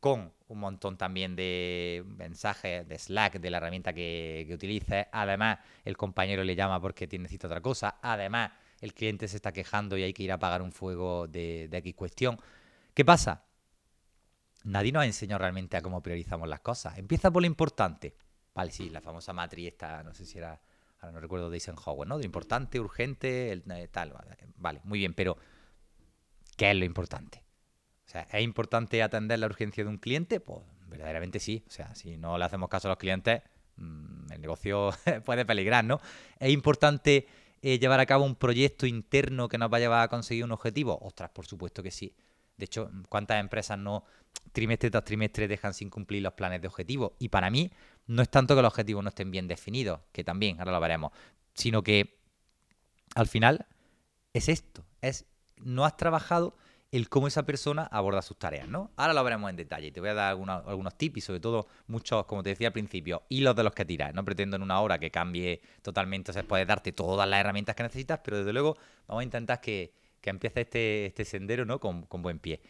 con 0.00 0.32
un 0.48 0.58
montón 0.58 0.96
también 0.96 1.34
de 1.34 2.04
mensajes 2.06 2.86
de 2.86 2.98
Slack, 2.98 3.40
de 3.40 3.50
la 3.50 3.56
herramienta 3.56 3.92
que, 3.92 4.44
que 4.46 4.54
utilices. 4.54 5.06
Además, 5.12 5.58
el 5.84 5.96
compañero 5.96 6.44
le 6.44 6.54
llama 6.54 6.80
porque 6.80 7.06
necesita 7.06 7.48
otra 7.48 7.60
cosa. 7.60 7.98
Además, 8.02 8.52
el 8.80 8.94
cliente 8.94 9.28
se 9.28 9.36
está 9.36 9.52
quejando 9.52 9.96
y 9.96 10.02
hay 10.02 10.12
que 10.12 10.22
ir 10.22 10.32
a 10.32 10.38
pagar 10.38 10.62
un 10.62 10.72
fuego 10.72 11.26
de, 11.26 11.68
de 11.68 11.78
X 11.78 11.94
cuestión. 11.94 12.38
¿Qué 12.94 13.04
pasa? 13.04 13.45
Nadie 14.66 14.92
nos 14.92 15.02
ha 15.02 15.06
enseñado 15.06 15.38
realmente 15.38 15.76
a 15.76 15.82
cómo 15.82 16.02
priorizamos 16.02 16.48
las 16.48 16.60
cosas. 16.60 16.98
Empieza 16.98 17.30
por 17.30 17.42
lo 17.42 17.46
importante. 17.46 18.14
Vale, 18.54 18.70
sí, 18.70 18.90
la 18.90 19.00
famosa 19.00 19.32
matriz 19.32 19.68
esta, 19.68 20.02
no 20.02 20.12
sé 20.12 20.26
si 20.26 20.38
era, 20.38 20.60
ahora 20.98 21.12
no 21.12 21.20
recuerdo 21.20 21.50
de 21.50 21.56
Eisenhower, 21.56 22.08
¿no? 22.08 22.18
De 22.18 22.24
importante, 22.24 22.80
urgente, 22.80 23.52
el, 23.52 23.62
eh, 23.70 23.88
tal. 23.88 24.14
Vale, 24.56 24.80
muy 24.84 24.98
bien, 24.98 25.14
pero 25.14 25.36
¿qué 26.56 26.70
es 26.70 26.76
lo 26.76 26.84
importante? 26.84 27.44
O 28.06 28.08
sea, 28.08 28.22
¿es 28.22 28.42
importante 28.42 29.02
atender 29.02 29.38
la 29.38 29.46
urgencia 29.46 29.84
de 29.84 29.90
un 29.90 29.98
cliente? 29.98 30.40
Pues 30.40 30.62
verdaderamente 30.88 31.38
sí. 31.38 31.64
O 31.68 31.70
sea, 31.70 31.94
si 31.94 32.16
no 32.16 32.36
le 32.38 32.44
hacemos 32.44 32.68
caso 32.68 32.88
a 32.88 32.92
los 32.92 32.98
clientes, 32.98 33.42
mm, 33.76 34.32
el 34.32 34.40
negocio 34.40 34.90
puede 35.24 35.44
peligrar, 35.44 35.84
¿no? 35.84 36.00
¿Es 36.40 36.50
importante 36.50 37.28
eh, 37.62 37.78
llevar 37.78 38.00
a 38.00 38.06
cabo 38.06 38.24
un 38.24 38.34
proyecto 38.34 38.86
interno 38.86 39.48
que 39.48 39.58
nos 39.58 39.72
va 39.72 39.76
a 39.76 39.80
llevar 39.80 40.02
a 40.02 40.08
conseguir 40.08 40.44
un 40.44 40.52
objetivo? 40.52 40.98
Ostras, 41.02 41.30
por 41.30 41.46
supuesto 41.46 41.82
que 41.82 41.92
sí. 41.92 42.16
De 42.56 42.64
hecho, 42.64 42.90
¿cuántas 43.08 43.38
empresas 43.38 43.78
no 43.78 44.04
trimestre 44.52 44.90
tras 44.90 45.04
trimestre 45.04 45.48
dejan 45.48 45.74
sin 45.74 45.90
cumplir 45.90 46.22
los 46.22 46.34
planes 46.34 46.60
de 46.60 46.68
objetivo? 46.68 47.16
Y 47.18 47.28
para 47.28 47.50
mí, 47.50 47.70
no 48.06 48.22
es 48.22 48.28
tanto 48.30 48.54
que 48.54 48.62
los 48.62 48.72
objetivos 48.72 49.02
no 49.02 49.08
estén 49.08 49.30
bien 49.30 49.48
definidos, 49.48 50.00
que 50.12 50.24
también, 50.24 50.58
ahora 50.58 50.72
lo 50.72 50.80
veremos, 50.80 51.12
sino 51.54 51.82
que 51.82 52.18
al 53.14 53.26
final 53.26 53.66
es 54.32 54.48
esto, 54.48 54.84
es 55.00 55.26
no 55.56 55.84
has 55.84 55.96
trabajado 55.96 56.56
el 56.92 57.08
cómo 57.08 57.26
esa 57.26 57.44
persona 57.44 57.88
aborda 57.90 58.22
sus 58.22 58.38
tareas, 58.38 58.68
¿no? 58.68 58.90
Ahora 58.96 59.12
lo 59.12 59.24
veremos 59.24 59.50
en 59.50 59.56
detalle. 59.56 59.90
Te 59.90 60.00
voy 60.00 60.10
a 60.10 60.14
dar 60.14 60.30
algunos, 60.30 60.66
algunos 60.66 60.96
tips 60.96 61.18
y 61.18 61.20
sobre 61.20 61.40
todo 61.40 61.66
muchos, 61.88 62.24
como 62.26 62.42
te 62.42 62.50
decía 62.50 62.68
al 62.68 62.72
principio, 62.72 63.24
hilos 63.28 63.56
de 63.56 63.64
los 63.64 63.72
que 63.72 63.84
tiras. 63.84 64.14
No 64.14 64.24
pretendo 64.24 64.56
en 64.56 64.62
una 64.62 64.80
hora 64.80 64.98
que 64.98 65.10
cambie 65.10 65.60
totalmente, 65.82 66.30
o 66.30 66.34
sea, 66.34 66.44
puedes 66.44 66.66
darte 66.66 66.92
todas 66.92 67.28
las 67.28 67.40
herramientas 67.40 67.74
que 67.74 67.82
necesitas, 67.82 68.20
pero 68.24 68.38
desde 68.38 68.52
luego 68.52 68.76
vamos 69.08 69.22
a 69.22 69.24
intentar 69.24 69.60
que, 69.60 69.92
que 70.20 70.30
empiece 70.30 70.62
este, 70.62 71.06
este 71.06 71.24
sendero 71.24 71.64
¿no? 71.64 71.80
Con, 71.80 72.06
buen 72.08 72.38
pie. 72.38 72.60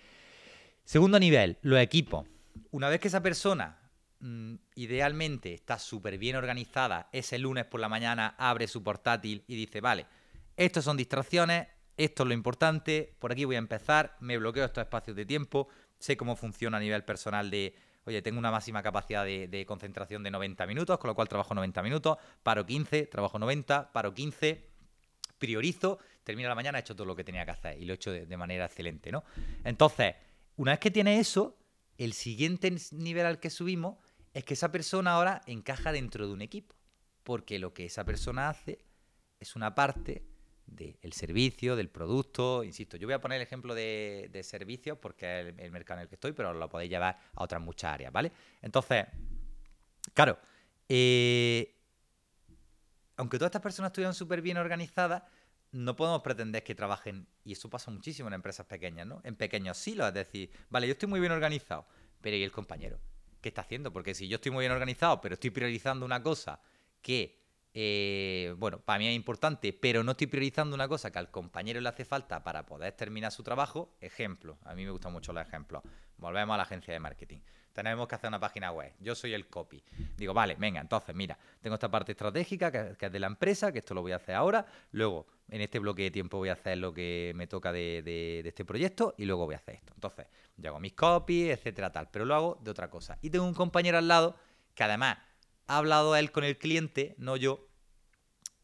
Segundo 0.86 1.18
nivel, 1.18 1.58
los 1.62 1.80
equipos. 1.80 2.28
Una 2.70 2.88
vez 2.88 3.00
que 3.00 3.08
esa 3.08 3.20
persona 3.20 3.76
mm, 4.20 4.54
idealmente 4.76 5.52
está 5.52 5.80
súper 5.80 6.16
bien 6.16 6.36
organizada, 6.36 7.08
ese 7.10 7.40
lunes 7.40 7.64
por 7.64 7.80
la 7.80 7.88
mañana 7.88 8.36
abre 8.38 8.68
su 8.68 8.84
portátil 8.84 9.42
y 9.48 9.56
dice, 9.56 9.80
vale, 9.80 10.06
estos 10.56 10.84
son 10.84 10.96
distracciones, 10.96 11.66
esto 11.96 12.22
es 12.22 12.28
lo 12.28 12.34
importante, 12.34 13.16
por 13.18 13.32
aquí 13.32 13.44
voy 13.44 13.56
a 13.56 13.58
empezar, 13.58 14.16
me 14.20 14.38
bloqueo 14.38 14.64
estos 14.64 14.82
espacios 14.82 15.16
de 15.16 15.26
tiempo, 15.26 15.66
sé 15.98 16.16
cómo 16.16 16.36
funciona 16.36 16.76
a 16.76 16.80
nivel 16.80 17.02
personal 17.02 17.50
de, 17.50 17.74
oye, 18.04 18.22
tengo 18.22 18.38
una 18.38 18.52
máxima 18.52 18.80
capacidad 18.80 19.24
de, 19.24 19.48
de, 19.48 19.66
concentración 19.66 20.22
de 20.22 20.30
90 20.30 20.68
minutos, 20.68 20.98
con 20.98 21.08
lo 21.08 21.16
cual 21.16 21.28
trabajo 21.28 21.52
90 21.52 21.82
minutos, 21.82 22.16
paro 22.44 22.64
15, 22.64 23.06
trabajo 23.06 23.40
90, 23.40 23.92
paro 23.92 24.14
15, 24.14 24.64
priorizo, 25.36 25.98
termino 26.22 26.48
la 26.48 26.54
mañana, 26.54 26.78
he 26.78 26.82
hecho 26.82 26.94
todo 26.94 27.06
lo 27.06 27.16
que 27.16 27.24
tenía 27.24 27.44
que 27.44 27.50
hacer 27.50 27.80
y 27.80 27.86
lo 27.86 27.92
he 27.92 27.96
hecho 27.96 28.12
de, 28.12 28.36
manera 28.36 28.66
excelente, 28.66 29.10
¿no? 29.10 29.24
Entonces, 29.64 30.14
una 30.56 30.72
vez 30.72 30.80
que 30.80 30.90
tiene 30.90 31.18
eso, 31.18 31.58
el 31.98 32.12
siguiente 32.12 32.74
nivel 32.92 33.26
al 33.26 33.40
que 33.40 33.50
subimos 33.50 33.96
es 34.32 34.44
que 34.44 34.54
esa 34.54 34.72
persona 34.72 35.12
ahora 35.12 35.40
encaja 35.46 35.92
dentro 35.92 36.26
de 36.26 36.32
un 36.32 36.42
equipo, 36.42 36.74
porque 37.22 37.58
lo 37.58 37.72
que 37.72 37.86
esa 37.86 38.04
persona 38.04 38.48
hace 38.48 38.84
es 39.40 39.56
una 39.56 39.74
parte 39.74 40.24
del 40.66 41.12
servicio, 41.12 41.76
del 41.76 41.88
producto, 41.88 42.64
insisto, 42.64 42.96
yo 42.96 43.06
voy 43.06 43.14
a 43.14 43.20
poner 43.20 43.36
el 43.36 43.42
ejemplo 43.42 43.74
de, 43.74 44.40
servicios 44.42 44.98
porque 44.98 45.40
es 45.40 45.54
el, 45.58 45.70
mercado 45.70 46.00
en 46.00 46.02
el 46.02 46.08
que 46.08 46.16
estoy, 46.16 46.32
pero 46.32 46.52
lo 46.52 46.68
podéis 46.68 46.90
llevar 46.90 47.18
a 47.34 47.44
otras 47.44 47.62
muchas 47.62 47.94
áreas, 47.94 48.12
¿vale? 48.12 48.32
Entonces, 48.60 49.06
claro, 50.12 50.38
eh, 50.88 51.76
aunque 53.16 53.38
todas 53.38 53.48
estas 53.48 53.62
personas 53.62 53.90
estuvieran 53.90 54.14
súper 54.14 54.42
bien 54.42 54.56
organizadas, 54.56 55.22
no 55.72 55.96
podemos 55.96 56.22
pretender 56.22 56.62
que 56.62 56.74
trabajen, 56.74 57.26
y 57.44 57.52
eso 57.52 57.68
pasa 57.68 57.90
muchísimo 57.90 58.28
en 58.28 58.34
empresas 58.34 58.66
pequeñas, 58.66 59.06
¿no? 59.06 59.20
En 59.24 59.36
pequeños 59.36 59.76
silos, 59.76 60.08
es 60.08 60.14
decir, 60.14 60.50
vale, 60.70 60.86
yo 60.86 60.92
estoy 60.92 61.08
muy 61.08 61.20
bien 61.20 61.32
organizado, 61.32 61.86
pero 62.20 62.36
¿y 62.36 62.42
el 62.42 62.52
compañero? 62.52 62.98
¿Qué 63.40 63.48
está 63.50 63.62
haciendo? 63.62 63.92
Porque 63.92 64.14
si 64.14 64.28
yo 64.28 64.36
estoy 64.36 64.52
muy 64.52 64.62
bien 64.62 64.72
organizado, 64.72 65.20
pero 65.20 65.34
estoy 65.34 65.50
priorizando 65.50 66.04
una 66.04 66.22
cosa 66.22 66.60
que, 67.02 67.42
eh, 67.74 68.54
bueno, 68.58 68.80
para 68.80 68.98
mí 68.98 69.08
es 69.08 69.14
importante, 69.14 69.72
pero 69.72 70.02
no 70.02 70.12
estoy 70.12 70.26
priorizando 70.26 70.74
una 70.74 70.88
cosa 70.88 71.10
que 71.12 71.18
al 71.18 71.30
compañero 71.30 71.80
le 71.80 71.88
hace 71.88 72.04
falta 72.04 72.42
para 72.42 72.64
poder 72.64 72.92
terminar 72.92 73.32
su 73.32 73.42
trabajo, 73.42 73.96
ejemplo, 74.00 74.58
a 74.64 74.74
mí 74.74 74.84
me 74.84 74.90
gustan 74.90 75.12
mucho 75.12 75.32
los 75.32 75.46
ejemplos. 75.46 75.82
Volvemos 76.16 76.54
a 76.54 76.56
la 76.56 76.62
agencia 76.62 76.94
de 76.94 77.00
marketing 77.00 77.40
tenemos 77.76 78.08
que 78.08 78.14
hacer 78.14 78.28
una 78.28 78.40
página 78.40 78.72
web. 78.72 78.90
Yo 79.00 79.14
soy 79.14 79.34
el 79.34 79.48
copy. 79.48 79.82
Digo, 80.16 80.32
vale, 80.32 80.56
venga, 80.58 80.80
entonces, 80.80 81.14
mira, 81.14 81.38
tengo 81.60 81.74
esta 81.74 81.90
parte 81.90 82.12
estratégica 82.12 82.72
que, 82.72 82.96
es 82.98 83.12
de 83.12 83.20
la 83.20 83.26
empresa, 83.26 83.70
que 83.70 83.80
esto 83.80 83.92
lo 83.92 84.00
voy 84.00 84.12
a 84.12 84.16
hacer 84.16 84.34
ahora. 84.34 84.64
Luego, 84.92 85.26
en 85.50 85.60
este 85.60 85.78
bloque 85.78 86.04
de 86.04 86.10
tiempo 86.10 86.38
voy 86.38 86.48
a 86.48 86.54
hacer 86.54 86.78
lo 86.78 86.94
que 86.94 87.32
me 87.36 87.46
toca 87.46 87.72
de, 87.72 88.42
este 88.46 88.64
proyecto 88.64 89.14
y 89.18 89.26
luego 89.26 89.44
voy 89.44 89.54
a 89.54 89.58
hacer 89.58 89.74
esto. 89.74 89.92
Entonces, 89.94 90.26
yo 90.56 90.70
hago 90.70 90.80
mis 90.80 90.94
copies, 90.94 91.58
etcétera, 91.58 91.92
tal, 91.92 92.08
pero 92.10 92.24
lo 92.24 92.34
hago 92.34 92.58
de 92.62 92.70
otra 92.70 92.88
cosa. 92.88 93.18
Y 93.20 93.28
tengo 93.28 93.44
un 93.44 93.52
compañero 93.52 93.98
al 93.98 94.08
lado 94.08 94.36
que 94.74 94.82
además 94.82 95.18
ha 95.66 95.76
hablado 95.76 96.16
él 96.16 96.32
con 96.32 96.44
el 96.44 96.56
cliente, 96.56 97.14
no 97.18 97.36
yo, 97.36 97.68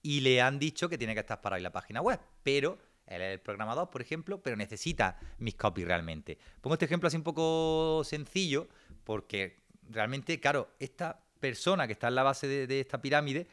y 0.01 0.21
le 0.21 0.41
han 0.41 0.59
dicho 0.59 0.89
que 0.89 0.97
tiene 0.97 1.13
que 1.13 1.21
estar 1.21 1.43
para 1.43 1.59
en 1.59 1.65
la 1.65 1.71
página 1.73 2.01
web, 2.01 2.19
pero 2.43 2.79
él 3.07 3.21
es 3.21 3.33
el 3.33 3.41
programador, 3.41 3.91
por 3.91 4.01
ejemplo, 4.01 4.43
pero 4.43 4.57
necesita 4.57 5.19
mis 5.39 5.55
copies 5.55 5.87
realmente. 5.87 6.39
Pongo 6.61 6.75
este 6.75 6.87
ejemplo 6.87 7.09
así 7.09 7.17
un 7.17 7.23
poco 7.23 8.03
sencillo, 8.05 8.69
porque 9.05 9.63
realmente, 9.89 10.41
claro, 10.41 10.75
esta 10.79 11.25
persona 11.41 11.87
que 11.87 11.93
está 11.93 12.09
en 12.09 12.15
la 12.15 12.23
base 12.23 12.47
de, 12.47 12.81
esta 12.81 13.03
pirámide 13.03 13.47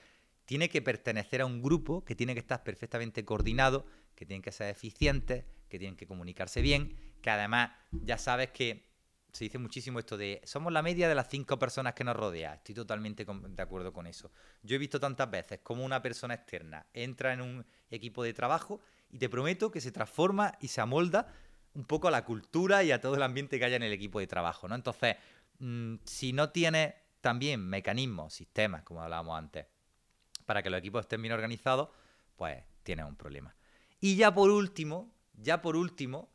tiene 0.46 0.70
que 0.70 0.82
pertenecer 0.82 1.42
a 1.42 1.46
un 1.46 1.62
grupo 1.62 2.04
que 2.04 2.16
tiene 2.16 2.34
que 2.34 2.40
estar 2.40 2.64
perfectamente 2.64 3.26
coordinado, 3.26 3.86
que 4.16 4.26
tienen 4.26 4.42
que 4.42 4.52
ser 4.52 4.70
eficientes, 4.70 5.46
que 5.68 5.80
tienen 5.80 5.96
que 5.96 6.08
comunicarse 6.08 6.62
bien, 6.62 6.96
que 7.22 7.30
además 7.30 7.72
ya 7.92 8.18
sabes 8.18 8.52
que 8.52 8.90
se 9.32 9.44
dice 9.44 9.60
muchísimo 9.60 10.00
esto 10.00 10.18
de 10.18 10.42
somos 10.44 10.74
la 10.74 10.82
media 10.82 11.08
de 11.08 11.14
las 11.14 11.30
cinco 11.30 11.60
personas 11.60 11.94
que 11.94 12.04
nos 12.04 12.16
rodea. 12.16 12.56
Estoy 12.56 12.74
totalmente 12.76 13.26
de 13.26 13.62
acuerdo 13.62 13.94
con 13.94 14.08
eso. 14.08 14.32
Yo 14.64 14.76
he 14.76 14.80
visto 14.80 15.00
tantas 15.00 15.30
veces 15.30 15.60
como 15.62 15.86
una 15.86 16.02
persona 16.02 16.34
externa 16.34 16.86
entra 16.94 17.34
en 17.34 17.42
un 17.42 17.66
equipo 17.92 18.24
de 18.24 18.34
trabajo 18.34 18.82
y 19.12 19.20
te 19.20 19.30
prometo 19.30 19.70
que 19.72 19.82
se 19.82 19.92
transforma 19.92 20.58
y 20.62 20.70
se 20.70 20.82
amolda 20.82 21.28
un 21.74 21.86
poco 21.86 22.08
a 22.08 22.12
la 22.12 22.26
cultura 22.26 22.84
y 22.84 22.92
a 22.92 23.00
todo 23.00 23.16
el 23.16 23.24
ambiente 23.24 23.60
que 23.60 23.66
haya 23.66 23.76
en 23.76 23.84
el 23.84 23.94
equipo 23.94 24.20
de 24.20 24.28
trabajo, 24.28 24.68
¿no? 24.68 24.76
Entonces, 24.76 25.18
mm, 25.60 25.96
si 26.06 26.34
no 26.34 26.50
tienes 26.50 26.94
también 27.22 27.62
mecanismos, 27.62 28.34
sistemas, 28.34 28.84
como 28.84 29.02
hablábamos 29.02 29.38
antes, 29.38 29.66
para 30.46 30.64
que 30.64 30.70
los 30.70 30.80
equipos 30.80 31.02
estén 31.02 31.22
bien 31.22 31.34
organizados, 31.34 31.90
pues 32.36 32.64
tienes 32.84 33.06
un 33.06 33.16
problema. 33.16 33.56
Y 34.00 34.16
ya 34.16 34.34
por 34.34 34.50
último, 34.50 35.14
ya 35.34 35.62
por 35.62 35.76
último, 35.76 36.30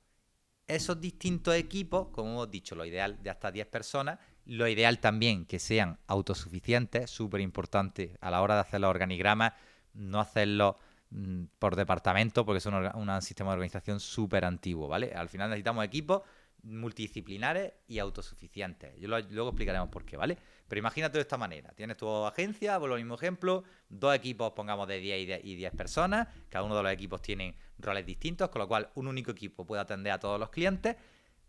esos 0.66 1.00
distintos 1.00 1.54
equipos, 1.54 2.09
como 2.09 2.31
hemos 2.31 2.50
dicho, 2.50 2.75
lo 2.75 2.85
ideal 2.85 3.23
de 3.23 3.31
hasta 3.31 3.50
10 3.50 3.66
personas, 3.66 4.19
lo 4.47 4.69
ideal 4.69 4.99
también 5.00 5.47
que 5.47 5.59
sean 5.59 5.99
autosuficientes, 6.07 7.11
súper 7.11 7.40
importante 7.40 8.16
a 8.21 8.31
la 8.31 8.43
hora 8.43 8.54
de 8.54 8.61
hacer 8.61 8.81
los 8.81 8.90
organigramas, 8.90 9.54
no 9.95 10.21
hacerlo 10.21 10.78
Mm, 11.14 11.45
por 11.61 11.76
departamento, 11.76 12.45
porque 12.45 12.59
es 12.59 12.66
un, 12.66 13.23
sistema 13.23 13.50
de 13.50 13.54
organización 13.54 14.00
súper 14.00 14.45
antiguo, 14.45 14.88
¿vale? 14.88 15.12
Al 15.14 15.28
final 15.28 15.49
necesitamos 15.49 15.85
equipos 15.85 16.23
multidisciplinares 16.64 17.73
y 17.87 17.99
autosuficientes. 17.99 18.99
Yo 18.99 19.09
luego 19.09 19.50
explicaremos 19.50 19.88
por 19.90 20.04
qué, 20.04 20.16
¿vale? 20.16 20.38
Pero 20.66 20.78
imagínate 20.78 21.18
de 21.18 21.23
esta 21.23 21.37
manera. 21.37 21.73
Tienes 21.75 21.97
tu 21.97 22.09
agencia, 22.25 22.78
por 22.80 22.88
lo 22.88 22.97
mismo 22.97 23.14
ejemplo, 23.14 23.64
dos 23.88 24.14
equipos, 24.14 24.52
pongamos 24.52 24.88
de 24.88 24.99
10 24.99 25.44
y 25.44 25.54
10, 25.56 25.73
personas, 25.75 26.28
cada 26.49 26.64
uno 26.64 26.76
de 26.76 26.83
los 26.83 26.92
equipos 26.92 27.21
tiene 27.21 27.56
roles 27.78 28.06
distintos, 28.06 28.49
con 28.49 28.61
lo 28.61 28.68
cual 28.68 28.90
un 28.94 29.06
único 29.06 29.30
equipo 29.30 29.66
puede 29.66 29.83
atender 29.83 30.12
a 30.12 30.18
todos 30.18 30.40
los 30.40 30.50
clientes, 30.50 30.97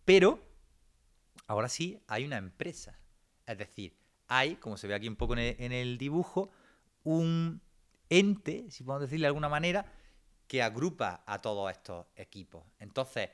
pero 0.04 0.46
ahora 1.48 1.70
sí 1.70 2.02
hay 2.08 2.26
una 2.26 2.38
empresa. 2.38 3.00
Es 3.46 3.58
decir, 3.58 3.98
hay, 4.28 4.56
como 4.56 4.78
se 4.78 4.88
ve 4.88 4.96
aquí 4.96 5.08
un 5.08 5.16
poco 5.16 5.36
en 5.38 5.72
el, 5.72 5.98
dibujo, 5.98 6.52
un 7.04 7.62
ente, 8.10 8.70
si 8.70 8.84
podemos 8.84 9.08
decirle 9.08 9.24
de 9.24 9.28
alguna 9.28 9.50
manera, 9.50 9.86
que 10.48 10.62
agrupa 10.62 11.24
a 11.26 11.42
todos 11.42 11.72
estos 11.72 12.08
equipos. 12.16 12.66
Entonces, 12.80 13.30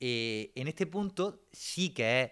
eh, 0.00 0.52
en 0.54 0.68
este 0.68 0.86
punto 0.86 1.46
sí 1.52 1.90
que 1.90 2.22
es 2.22 2.30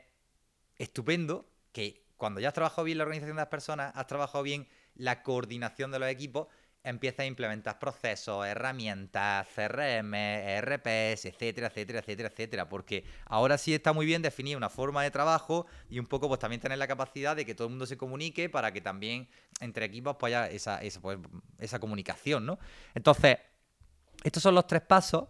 estupendo 0.79 1.49
que 1.73 2.07
cuando 2.17 2.41
ya 2.41 2.49
has 2.49 2.55
trabajado 2.55 2.85
bien 2.85 2.99
la 2.99 3.05
organización 3.05 3.37
de 3.37 3.43
las 3.43 3.49
personas, 3.49 3.93
has 3.95 4.07
trabajado 4.07 4.43
bien 4.43 4.67
la 4.95 5.23
coordinación 5.23 5.91
de 5.91 5.99
los 5.99 6.09
equipos, 6.09 6.49
empiezas 6.83 7.21
a 7.21 7.27
implementar 7.27 7.79
procesos, 7.81 8.47
herramientas, 8.47 9.47
CRM, 9.55 10.15
ERPs, 10.15 11.25
etcétera, 11.27 11.67
etcétera, 11.67 11.99
etcétera, 11.99 12.29
etcétera. 12.29 12.69
Porque 12.69 13.05
ahora 13.27 13.59
sí 13.59 13.75
está 13.75 13.93
muy 13.93 14.07
bien 14.07 14.23
definir 14.23 14.57
una 14.57 14.71
forma 14.71 15.03
de 15.03 15.11
trabajo 15.11 15.67
y 15.91 15.99
un 15.99 16.07
poco 16.07 16.29
pues 16.29 16.39
también 16.39 16.61
tener 16.61 16.79
la 16.79 16.87
capacidad 16.87 17.35
de 17.35 17.45
que 17.45 17.55
todo 17.55 17.67
el 17.67 17.71
mundo 17.71 17.87
se 17.87 17.97
comunique 17.97 18.49
para 18.49 18.73
que 18.73 18.81
también 18.81 19.29
entre 19.61 19.87
equipos 19.87 20.17
pues 20.17 20.33
haya 20.33 20.49
esa, 20.49 20.81
esa, 20.81 21.01
pues, 21.01 21.19
esa 21.59 21.81
comunicación, 21.81 22.47
¿no? 22.47 22.59
Entonces, 22.95 23.39
estos 24.23 24.43
son 24.43 24.55
los 24.55 24.67
tres 24.67 24.83
pasos 24.83 25.29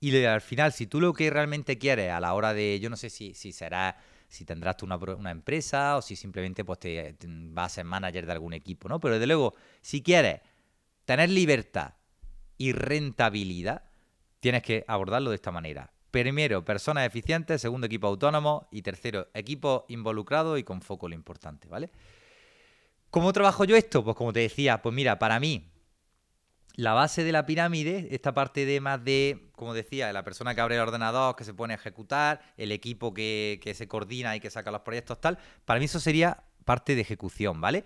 y 0.00 0.24
al 0.24 0.40
final, 0.40 0.72
si 0.72 0.86
tú 0.86 1.00
lo 1.00 1.12
que 1.12 1.28
realmente 1.30 1.78
quieres 1.78 2.12
a 2.12 2.20
la 2.20 2.34
hora 2.34 2.54
de, 2.54 2.78
yo 2.80 2.88
no 2.90 2.96
sé 2.96 3.10
si, 3.10 3.34
si 3.34 3.52
será 3.52 3.96
si 4.28 4.44
tendrás 4.44 4.76
tú 4.76 4.84
una, 4.84 4.96
una, 4.96 5.30
empresa 5.30 5.96
o 5.96 6.02
si 6.02 6.14
simplemente 6.14 6.64
pues 6.64 6.78
te, 6.78 7.16
vas 7.50 7.72
a 7.72 7.74
ser 7.76 7.84
manager 7.84 8.26
de 8.26 8.32
algún 8.32 8.52
equipo, 8.52 8.88
¿no? 8.88 9.00
Pero 9.00 9.14
desde 9.14 9.26
luego, 9.26 9.54
si 9.80 10.02
quieres 10.02 10.40
tener 11.04 11.30
libertad 11.30 11.94
y 12.58 12.72
rentabilidad, 12.72 13.84
tienes 14.40 14.62
que 14.62 14.84
abordarlo 14.86 15.30
de 15.30 15.36
esta 15.36 15.50
manera. 15.50 15.92
Primero, 16.10 16.64
personas 16.64 17.06
eficientes, 17.06 17.60
segundo, 17.60 17.86
equipo 17.86 18.06
autónomo 18.06 18.68
y 18.70 18.82
tercero, 18.82 19.28
equipo 19.34 19.86
involucrado 19.88 20.58
y 20.58 20.64
con 20.64 20.82
foco 20.82 21.08
lo 21.08 21.14
importante, 21.14 21.68
¿vale? 21.68 21.90
¿Cómo 23.10 23.32
trabajo 23.32 23.64
yo 23.64 23.76
esto? 23.76 24.04
Pues 24.04 24.16
como 24.16 24.32
te 24.32 24.40
decía, 24.40 24.82
pues 24.82 24.94
mira, 24.94 25.18
para 25.18 25.40
mí, 25.40 25.70
la 26.78 26.92
base 26.92 27.24
de 27.24 27.32
la 27.32 27.44
pirámide, 27.44 28.06
esta 28.12 28.34
parte 28.34 28.64
de 28.64 28.80
más 28.80 29.04
de, 29.04 29.50
como 29.56 29.74
decía, 29.74 30.12
la 30.12 30.22
persona 30.22 30.54
que 30.54 30.60
abre 30.60 30.76
el 30.76 30.80
ordenador, 30.80 31.34
que 31.34 31.42
se 31.42 31.52
pone 31.52 31.74
a 31.74 31.76
ejecutar, 31.76 32.40
el 32.56 32.70
equipo 32.70 33.12
que, 33.12 33.58
que 33.60 33.74
se 33.74 33.88
coordina 33.88 34.36
y 34.36 34.40
que 34.40 34.48
saca 34.48 34.70
los 34.70 34.82
proyectos, 34.82 35.20
tal, 35.20 35.38
para 35.64 35.80
mí 35.80 35.86
eso 35.86 35.98
sería 35.98 36.44
parte 36.64 36.94
de 36.94 37.00
ejecución, 37.00 37.60
¿vale? 37.60 37.84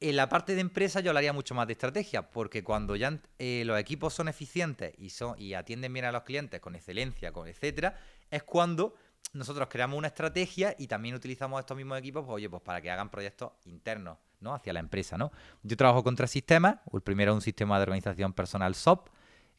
En 0.00 0.16
la 0.16 0.28
parte 0.28 0.56
de 0.56 0.62
empresa 0.62 0.98
yo 0.98 1.10
hablaría 1.10 1.32
mucho 1.32 1.54
más 1.54 1.68
de 1.68 1.74
estrategia, 1.74 2.28
porque 2.28 2.64
cuando 2.64 2.96
ya 2.96 3.20
eh, 3.38 3.62
los 3.64 3.78
equipos 3.78 4.14
son 4.14 4.26
eficientes 4.26 4.94
y, 4.98 5.10
son, 5.10 5.40
y 5.40 5.54
atienden 5.54 5.92
bien 5.92 6.04
a 6.04 6.10
los 6.10 6.24
clientes 6.24 6.60
con 6.60 6.74
excelencia, 6.74 7.30
con 7.30 7.46
etcétera, 7.46 8.00
es 8.32 8.42
cuando 8.42 8.96
nosotros 9.32 9.68
creamos 9.70 9.98
una 9.98 10.08
estrategia 10.08 10.74
y 10.78 10.86
también 10.86 11.14
utilizamos 11.14 11.60
estos 11.60 11.76
mismos 11.76 11.98
equipos, 11.98 12.24
pues, 12.24 12.34
oye, 12.34 12.48
pues 12.48 12.62
para 12.62 12.80
que 12.80 12.90
hagan 12.90 13.10
proyectos 13.10 13.52
internos, 13.64 14.18
¿no? 14.40 14.54
Hacia 14.54 14.72
la 14.72 14.80
empresa, 14.80 15.18
¿no? 15.18 15.32
Yo 15.62 15.76
trabajo 15.76 16.02
con 16.02 16.16
tres 16.16 16.30
sistemas. 16.30 16.76
El 16.92 17.02
primero 17.02 17.32
es 17.32 17.36
un 17.36 17.42
sistema 17.42 17.76
de 17.76 17.82
organización 17.82 18.32
personal 18.32 18.74
SOP, 18.74 19.08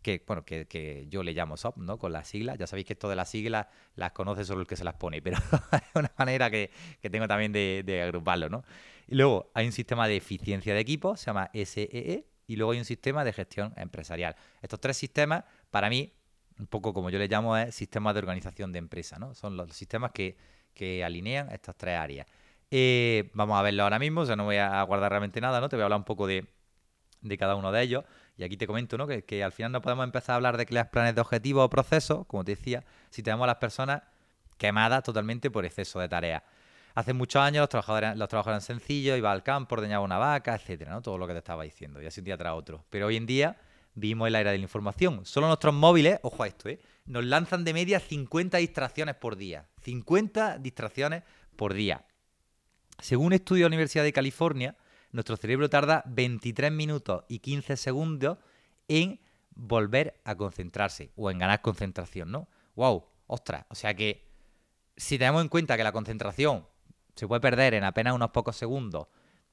que, 0.01 0.23
bueno, 0.25 0.43
que, 0.45 1.05
yo 1.09 1.23
le 1.23 1.33
llamo 1.33 1.57
SOP, 1.57 1.77
¿no? 1.77 1.99
Con 1.99 2.11
las 2.11 2.27
siglas. 2.27 2.57
Ya 2.57 2.67
sabéis 2.67 2.87
que 2.87 2.93
esto 2.93 3.09
de 3.09 3.15
las 3.15 3.29
siglas 3.29 3.67
las 3.95 4.11
conoce 4.11 4.45
solo 4.45 4.61
el 4.61 4.67
que 4.67 4.75
se 4.75 4.83
las 4.83 4.95
pone, 4.95 5.21
pero 5.21 5.37
es 5.71 5.95
una 5.95 6.11
manera 6.17 6.49
que, 6.49 6.71
tengo 7.11 7.27
también 7.27 7.51
de, 7.51 8.01
agruparlo, 8.03 8.49
¿no? 8.49 8.63
Y 9.07 9.15
luego 9.15 9.51
hay 9.53 9.65
un 9.65 9.71
sistema 9.71 10.07
de 10.07 10.17
eficiencia 10.17 10.73
de 10.73 10.79
equipo, 10.79 11.15
se 11.15 11.27
llama 11.27 11.49
SEE, 11.53 11.89
e, 11.91 12.27
y 12.47 12.55
luego 12.55 12.71
hay 12.71 12.79
un 12.79 12.85
sistema 12.85 13.23
de 13.23 13.33
gestión 13.33 13.73
empresarial. 13.75 14.35
Estos 14.61 14.79
tres 14.79 14.97
sistemas, 14.97 15.43
para 15.69 15.89
mí, 15.89 16.13
un 16.59 16.67
poco 16.67 16.93
como 16.93 17.09
yo 17.09 17.17
le 17.17 17.27
llamo, 17.27 17.57
es 17.57 17.73
sistemas 17.73 18.13
de 18.13 18.19
organización 18.19 18.71
de 18.71 18.79
empresa, 18.79 19.17
¿no? 19.17 19.33
Son 19.33 19.55
los 19.57 19.73
sistemas 19.73 20.11
que, 20.11 20.37
que 20.73 21.03
alinean 21.03 21.51
estas 21.51 21.75
tres 21.75 21.97
áreas. 21.97 22.27
Eh, 22.69 23.31
vamos 23.33 23.57
a 23.57 23.63
verlo 23.63 23.83
ahora 23.83 23.97
mismo, 23.97 24.21
o 24.21 24.25
sea, 24.25 24.35
no 24.35 24.43
voy 24.43 24.57
a 24.57 24.81
guardar 24.83 25.11
realmente 25.11 25.41
nada, 25.41 25.59
¿no? 25.59 25.69
Te 25.69 25.75
voy 25.75 25.81
a 25.81 25.85
hablar 25.85 25.99
un 25.99 26.05
poco 26.05 26.27
de, 26.27 26.45
de 27.21 27.37
cada 27.37 27.55
uno 27.55 27.71
de 27.71 27.81
ellos. 27.81 28.03
Y 28.37 28.43
aquí 28.43 28.57
te 28.57 28.67
comento, 28.67 28.97
¿no? 28.97 29.07
Que, 29.07 29.43
al 29.43 29.51
final 29.51 29.71
no 29.71 29.81
podemos 29.81 30.03
empezar 30.03 30.33
a 30.33 30.35
hablar 30.35 30.57
de 30.57 30.65
crear 30.65 30.91
planes 30.91 31.15
de 31.15 31.21
objetivos 31.21 31.65
o 31.65 31.69
procesos, 31.69 32.25
como 32.27 32.43
te 32.43 32.51
decía, 32.51 32.83
si 33.09 33.23
tenemos 33.23 33.43
a 33.45 33.47
las 33.47 33.57
personas 33.57 34.03
quemadas 34.57 35.03
totalmente 35.03 35.49
por 35.49 35.65
exceso 35.65 35.99
de 35.99 36.07
tareas. 36.07 36.43
Hace 36.95 37.13
muchos 37.13 37.41
años 37.41 37.61
los 37.61 37.69
trabajadores, 37.69 38.17
los 38.17 38.27
trabajadores 38.27 38.69
eran 38.69 38.79
sencillos, 38.79 39.17
iba 39.17 39.31
al 39.31 39.43
campo, 39.43 39.75
ordeñaba 39.75 40.03
una 40.03 40.17
vaca, 40.17 40.55
etcétera, 40.55 40.91
¿no? 40.91 41.01
Todo 41.01 41.17
lo 41.17 41.27
que 41.27 41.33
te 41.33 41.39
estaba 41.39 41.63
diciendo, 41.63 42.01
y 42.01 42.05
así 42.05 42.21
un 42.21 42.25
día 42.25 42.37
tras 42.37 42.53
otro. 42.53 42.85
Pero 42.89 43.07
hoy 43.07 43.17
en 43.17 43.25
día 43.25 43.57
vivimos 43.99 44.27
en 44.27 44.33
la 44.33 44.41
era 44.41 44.51
de 44.51 44.57
la 44.57 44.63
información. 44.63 45.25
Solo 45.25 45.47
nuestros 45.47 45.73
móviles, 45.73 46.19
ojo 46.23 46.43
a 46.43 46.47
esto, 46.47 46.69
¿eh? 46.69 46.79
Nos 47.05 47.25
lanzan 47.25 47.63
de 47.63 47.73
media 47.73 47.99
50 47.99 48.57
distracciones 48.57 49.15
por 49.15 49.35
día. 49.35 49.67
50 49.81 50.59
distracciones 50.59 51.23
por 51.55 51.73
día. 51.73 52.05
Según 52.99 53.27
un 53.27 53.33
estudio 53.33 53.65
de 53.65 53.69
la 53.69 53.75
Universidad 53.75 54.03
de 54.03 54.13
California, 54.13 54.75
nuestro 55.11 55.37
cerebro 55.37 55.69
tarda 55.69 56.03
23 56.07 56.71
minutos 56.71 57.23
y 57.27 57.39
15 57.39 57.77
segundos 57.77 58.37
en 58.87 59.19
volver 59.55 60.19
a 60.23 60.35
concentrarse 60.35 61.11
o 61.15 61.31
en 61.31 61.39
ganar 61.39 61.61
concentración, 61.61 62.31
¿no? 62.31 62.47
¡Wow! 62.75 63.05
¡Ostras! 63.27 63.65
O 63.69 63.75
sea 63.75 63.93
que 63.93 64.27
si 64.95 65.17
tenemos 65.17 65.41
en 65.41 65.49
cuenta 65.49 65.77
que 65.77 65.83
la 65.83 65.91
concentración 65.91 66.65
se 67.15 67.27
puede 67.27 67.41
perder 67.41 67.73
en 67.73 67.83
apenas 67.83 68.13
unos 68.13 68.31
pocos 68.31 68.55
segundos, 68.55 69.07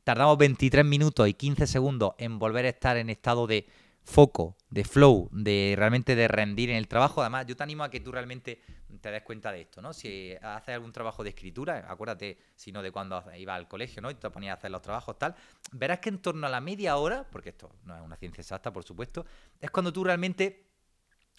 tardamos 0.04 0.38
23 0.38 0.85
minutos 0.85 1.28
y 1.28 1.35
15 1.35 1.66
segundos 1.66 2.12
en 2.18 2.38
volver 2.38 2.66
a 2.66 2.70
estar 2.70 2.96
en 2.96 3.11
estado 3.11 3.46
de 3.46 3.66
foco, 4.07 4.57
de 4.71 4.85
flow, 4.85 5.29
de 5.33 5.75
realmente 5.77 6.14
de 6.14 6.29
rendir 6.29 6.71
en 6.71 6.77
el 6.77 6.87
trabajo. 6.87 7.21
Además, 7.21 7.45
yo 7.47 7.57
te 7.57 7.64
animo 7.64 7.83
a 7.83 7.90
que 7.90 8.01
tú 8.01 8.12
realmente 8.12 8.62
te 9.01 9.11
des 9.11 9.23
cuenta 9.23 9.51
de 9.51 9.62
esto, 9.62 9.83
¿no? 9.83 9.92
Si 9.92 10.33
haces 10.40 10.75
algún 10.75 10.92
trabajo 10.92 11.25
de 11.25 11.31
escritura, 11.31 11.85
acuérdate, 11.88 12.38
si 12.55 12.71
no 12.71 12.83
de 12.83 12.92
cuando 12.92 13.23
iba 13.37 13.55
al 13.55 13.69
colegio, 13.69 14.01
¿no? 14.01 14.11
Y 14.11 14.14
te 14.14 14.31
ponías 14.31 14.53
a 14.53 14.59
hacer 14.59 14.71
los 14.71 14.81
trabajos 14.81 15.19
tal, 15.19 15.35
verás 15.73 15.99
que 15.99 16.09
en 16.09 16.19
torno 16.19 16.47
a 16.47 16.51
la 16.51 16.61
media 16.61 16.97
hora, 16.97 17.27
porque 17.31 17.51
esto 17.51 17.71
no 17.85 17.97
es 17.97 18.03
una 18.03 18.16
ciencia 18.16 18.40
exacta, 18.40 18.73
por 18.73 18.85
supuesto, 18.85 19.27
es 19.61 19.71
cuando 19.71 19.92
tú 19.92 20.05
realmente, 20.05 20.71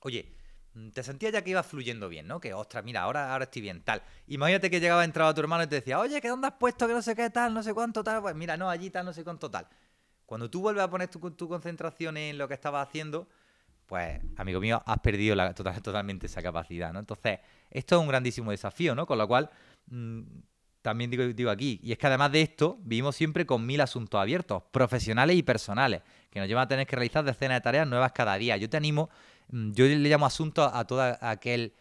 oye, 0.02 0.36
te 0.94 1.02
sentías 1.04 1.32
ya 1.32 1.42
que 1.44 1.52
iba 1.52 1.64
fluyendo 1.64 2.10
bien, 2.10 2.28
¿no? 2.28 2.40
Que, 2.40 2.54
ostras, 2.54 2.84
mira, 2.84 3.02
ahora, 3.02 3.32
ahora 3.32 3.46
estoy 3.46 3.62
bien, 3.62 3.82
tal. 3.82 4.04
Imagínate 4.28 4.70
que 4.70 4.80
llegaba, 4.80 5.06
entraba 5.06 5.34
tu 5.34 5.40
hermano 5.40 5.64
y 5.64 5.68
te 5.68 5.76
decía, 5.76 6.00
oye, 6.00 6.20
¿qué 6.22 6.28
dónde 6.28 6.48
has 6.48 6.54
puesto 6.54 6.86
que 6.86 6.94
no 6.94 7.02
sé 7.02 7.16
qué 7.16 7.30
tal, 7.30 7.54
no 7.54 7.64
sé 7.64 7.74
cuánto 7.74 8.04
tal? 8.04 8.22
Pues 8.22 8.36
mira, 8.36 8.58
no, 8.58 8.70
allí 8.70 8.90
tal, 8.90 9.06
no 9.06 9.14
sé 9.14 9.24
cuánto 9.24 9.50
tal. 9.50 9.68
Cuando 10.28 10.50
tú 10.50 10.60
vuelves 10.60 10.84
a 10.84 10.90
poner 10.90 11.08
tu, 11.08 11.48
concentración 11.48 12.18
en 12.18 12.38
lo 12.38 12.50
que 12.50 12.54
estabas 12.54 12.86
haciendo, 12.86 13.30
pues, 13.86 14.20
amigo 14.36 14.60
mío, 14.60 14.84
has 14.86 15.00
perdido 15.00 15.38
totalmente 15.82 16.26
esa 16.26 16.44
capacidad, 16.44 16.92
¿no? 16.92 17.00
Entonces, 17.00 17.40
esto 17.72 17.96
es 17.96 18.02
un 18.02 18.10
grandísimo 18.10 18.52
desafío, 18.52 18.94
¿no? 18.94 19.06
Con 19.08 19.18
lo 19.18 19.26
cual, 19.26 19.50
mm, 19.88 20.22
también 20.82 21.10
digo, 21.10 21.24
digo 21.24 21.50
aquí, 21.50 21.80
y 21.82 21.94
es 21.94 21.98
que 21.98 22.08
además 22.08 22.34
de 22.34 22.42
esto, 22.42 22.78
vivimos 22.82 23.16
siempre 23.16 23.46
con 23.46 23.66
mil 23.66 23.80
asuntos 23.80 24.20
abiertos, 24.20 24.64
profesionales 24.70 25.38
y 25.38 25.44
personales, 25.44 26.02
que 26.30 26.42
nos 26.42 26.50
llevan 26.50 26.66
a 26.66 26.68
tener 26.68 26.86
que 26.86 26.98
realizar 26.98 27.24
decenas 27.24 27.60
de 27.60 27.62
tareas 27.62 27.88
nuevas 27.88 28.12
cada 28.12 28.38
día. 28.38 28.58
Yo 28.58 28.70
te 28.70 28.76
animo, 28.76 29.10
mm, 29.48 29.72
yo 29.72 29.86
le 29.86 30.10
llamo 30.10 30.26
asunto 30.26 30.62
a 30.62 30.86
todo 30.86 31.18
aquel 31.22 31.74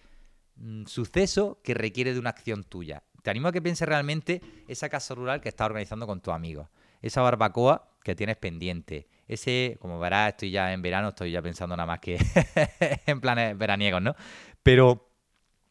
mm, 0.55 0.85
suceso 0.87 1.59
que 1.65 1.75
requiere 1.75 2.15
de 2.15 2.21
una 2.21 2.31
acción 2.31 2.63
tuya. 2.63 3.03
Te 3.25 3.31
animo 3.31 3.49
a 3.49 3.53
que 3.53 3.61
pienses 3.61 3.89
realmente 3.89 4.41
esa 4.69 4.89
casa 4.89 5.17
rural 5.17 5.41
que 5.41 5.49
estás 5.49 5.67
organizando 5.67 6.07
con 6.07 6.21
tus 6.21 6.33
amigos 6.33 6.69
esa 7.03 7.23
barbacoa 7.23 7.89
que 8.07 8.15
tienes 8.15 8.37
pendiente. 8.37 9.09
Ese, 9.27 9.79
como 9.81 9.99
verás, 9.99 10.29
estoy 10.29 10.53
ya 10.53 10.73
en 10.73 10.81
verano, 10.81 11.09
estoy 11.09 11.33
ya 11.33 11.43
pensando 11.43 11.77
nada 11.77 11.89
más 11.89 11.99
que 11.99 12.17
en 13.07 13.21
planes 13.21 13.59
veraniegos, 13.59 14.01
¿no? 14.01 14.15
Pero, 14.63 15.11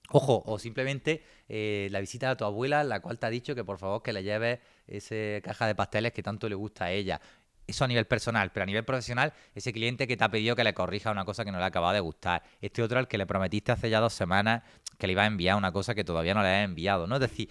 ojo, 0.10 0.44
o 0.46 0.60
simplemente 0.60 1.24
eh, 1.48 1.88
la 1.92 2.02
visita 2.02 2.30
a 2.30 2.36
tu 2.36 2.44
abuela, 2.44 2.84
la 2.84 3.00
cual 3.00 3.20
te 3.20 3.26
ha 3.26 3.30
dicho 3.30 3.56
que 3.56 3.64
por 3.64 3.78
favor 3.78 4.04
que 4.04 4.12
le 4.12 4.22
lleves 4.22 4.60
esa 4.86 5.40
caja 5.42 5.66
de 5.66 5.76
pasteles 5.76 6.12
que 6.12 6.22
tanto 6.24 6.50
le 6.50 6.56
gusta 6.56 6.86
a 6.86 6.92
ella. 6.92 7.22
Eso 7.66 7.86
a 7.86 7.88
nivel 7.88 8.06
personal, 8.06 8.52
pero 8.52 8.64
a 8.64 8.68
nivel 8.68 8.84
profesional, 8.84 9.32
ese 9.56 9.72
cliente 9.72 10.06
que 10.06 10.18
te 10.18 10.24
ha 10.26 10.30
pedido 10.30 10.58
que 10.58 10.66
le 10.66 10.74
corrija 10.74 11.12
una 11.12 11.24
cosa 11.24 11.46
que 11.46 11.54
no 11.54 11.58
le 11.60 11.64
acaba 11.64 11.94
de 11.94 12.02
gustar. 12.02 12.44
Este 12.60 12.84
otro 12.84 13.00
al 13.00 13.08
que 13.08 13.18
le 13.18 13.26
prometiste 13.26 13.72
hace 13.72 13.90
ya 13.90 14.02
dos 14.02 14.14
semanas 14.14 14.62
que 14.98 15.08
le 15.08 15.14
iba 15.14 15.24
a 15.24 15.28
enviar 15.28 15.56
una 15.56 15.72
cosa 15.72 15.96
que 15.96 16.04
todavía 16.04 16.34
no 16.34 16.42
le 16.42 16.50
ha 16.50 16.64
enviado, 16.64 17.08
¿no? 17.08 17.16
Es 17.16 17.22
decir, 17.22 17.50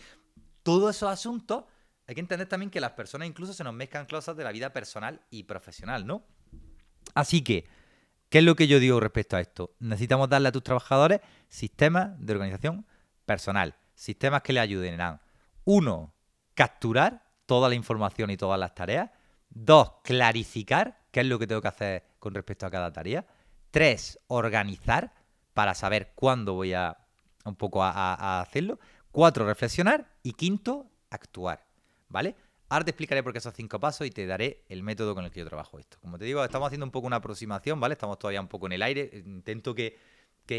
todos 0.63 0.95
esos 0.95 1.11
asuntos 1.11 1.65
hay 2.07 2.15
que 2.15 2.21
entender 2.21 2.49
también 2.49 2.71
que 2.71 2.81
las 2.81 2.93
personas 2.93 3.29
incluso 3.29 3.53
se 3.53 3.65
nos 3.65 3.73
mezclan 3.73 4.07
cosas 4.07 4.37
de 4.37 4.45
la 4.45 4.53
vida 4.53 4.73
personal 4.73 5.21
y 5.31 5.45
profesional, 5.45 6.07
¿no? 6.07 6.25
Así 7.15 7.43
que, 7.43 7.67
¿qué 8.29 8.39
es 8.39 8.45
lo 8.45 8.57
que 8.57 8.67
yo 8.67 8.79
digo 8.79 9.01
respecto 9.01 9.37
a 9.37 9.41
esto? 9.41 9.75
Necesitamos 9.79 10.29
darle 10.29 10.49
a 10.49 10.53
tus 10.53 10.63
trabajadores 10.63 11.21
sistemas 11.49 12.13
de 12.19 12.33
organización 12.33 12.87
personal, 13.25 13.75
sistemas 13.95 14.43
que 14.43 14.53
le 14.53 14.61
ayuden 14.61 15.01
a, 15.01 15.23
uno, 15.65 16.13
capturar 16.55 17.25
toda 17.47 17.69
la 17.69 17.75
información 17.75 18.31
y 18.31 18.37
todas 18.37 18.61
las 18.61 18.75
tareas, 18.75 19.11
dos, 19.49 19.93
clarificar 20.03 21.01
qué 21.11 21.21
es 21.21 21.27
lo 21.27 21.39
que 21.39 21.47
tengo 21.47 21.63
que 21.63 21.69
hacer 21.69 22.05
con 22.19 22.35
respecto 22.35 22.67
a 22.67 22.71
cada 22.71 22.93
tarea, 22.93 23.27
tres, 23.71 24.19
organizar 24.27 25.15
para 25.55 25.75
saber 25.75 26.13
cuándo 26.15 26.55
voy 26.55 26.75
a 26.75 26.99
un 27.45 27.57
poco 27.57 27.83
a 27.83 28.41
hacerlo, 28.41 28.79
cuatro, 29.11 29.47
reflexionar 29.47 30.11
y 30.23 30.33
quinto, 30.33 30.91
actuar. 31.11 31.74
¿Vale? 32.15 32.37
Ahora 32.69 32.85
te 32.85 32.93
explicaré 32.93 33.23
por 33.23 33.33
qué 33.33 33.39
esos 33.39 33.53
cinco 33.55 33.79
pasos 33.79 34.07
y 34.07 34.11
te 34.11 34.25
daré 34.25 34.65
el 34.69 34.83
método 34.83 35.15
con 35.15 35.25
el 35.25 35.31
que 35.31 35.41
yo 35.41 35.47
trabajo 35.47 35.79
esto. 35.79 35.99
Como 36.01 36.17
te 36.17 36.25
digo, 36.25 36.43
estamos 36.43 36.69
haciendo 36.69 36.87
un 36.87 36.93
poco 36.93 37.09
una 37.09 37.17
aproximación, 37.17 37.79
¿vale? 37.81 37.95
Estamos 37.95 38.19
todavía 38.19 38.41
un 38.41 38.49
poco 38.49 38.67
en 38.67 38.73
el 38.73 38.83
aire. 38.83 39.11
Intento 39.27 39.75
que, 39.75 39.99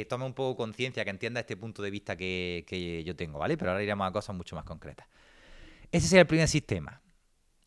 tome 0.08 0.26
un 0.26 0.34
poco 0.34 0.58
conciencia, 0.58 1.04
que 1.04 1.10
entienda 1.10 1.40
este 1.40 1.56
punto 1.56 1.82
de 1.82 1.90
vista 1.90 2.16
que, 2.16 3.04
yo 3.06 3.16
tengo, 3.16 3.40
¿vale? 3.40 3.58
Pero 3.58 3.72
ahora 3.72 3.82
iremos 3.82 4.08
a 4.08 4.12
cosas 4.12 4.36
mucho 4.36 4.56
más 4.56 4.66
concretas. 4.66 5.08
Ese 5.92 6.08
sería 6.08 6.22
el 6.22 6.28
primer 6.28 6.48
sistema. 6.48 7.02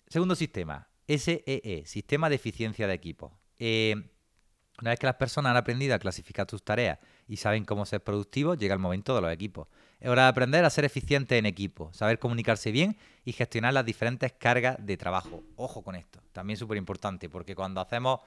segundo 0.07 0.35
sistema, 0.35 0.88
SEE, 1.09 1.42
e, 1.46 1.83
Sistema 1.87 2.29
de 2.29 2.37
Eficiencia 2.37 2.87
de 2.87 2.94
Equipo. 2.94 3.38
Eh, 3.59 3.96
una 4.81 4.90
vez 4.90 5.01
que 5.01 5.07
las 5.07 5.16
personas 5.16 5.51
han 5.51 5.57
aprendido 5.57 5.94
a 5.94 5.98
clasificar 5.98 6.46
tus 6.46 6.62
tareas 6.62 6.98
y 7.27 7.38
saben 7.38 7.64
cómo 7.64 7.87
ser 7.87 8.05
productivos, 8.05 8.59
llega 8.59 8.74
el 8.74 8.81
momento 8.81 9.14
de 9.14 9.22
los 9.22 9.33
equipos. 9.33 9.66
Es 10.00 10.08
hora 10.08 10.22
de 10.22 10.28
aprender 10.28 10.64
a 10.64 10.70
ser 10.70 10.84
eficiente 10.84 11.38
en 11.38 11.46
equipo, 11.46 11.92
saber 11.92 12.18
comunicarse 12.18 12.70
bien 12.70 12.96
y 13.24 13.32
gestionar 13.32 13.74
las 13.74 13.84
diferentes 13.84 14.32
cargas 14.32 14.76
de 14.78 14.96
trabajo. 14.96 15.42
Ojo 15.56 15.82
con 15.82 15.96
esto, 15.96 16.20
también 16.32 16.56
súper 16.56 16.78
importante, 16.78 17.28
porque 17.28 17.56
cuando 17.56 17.80
hacemos 17.80 18.20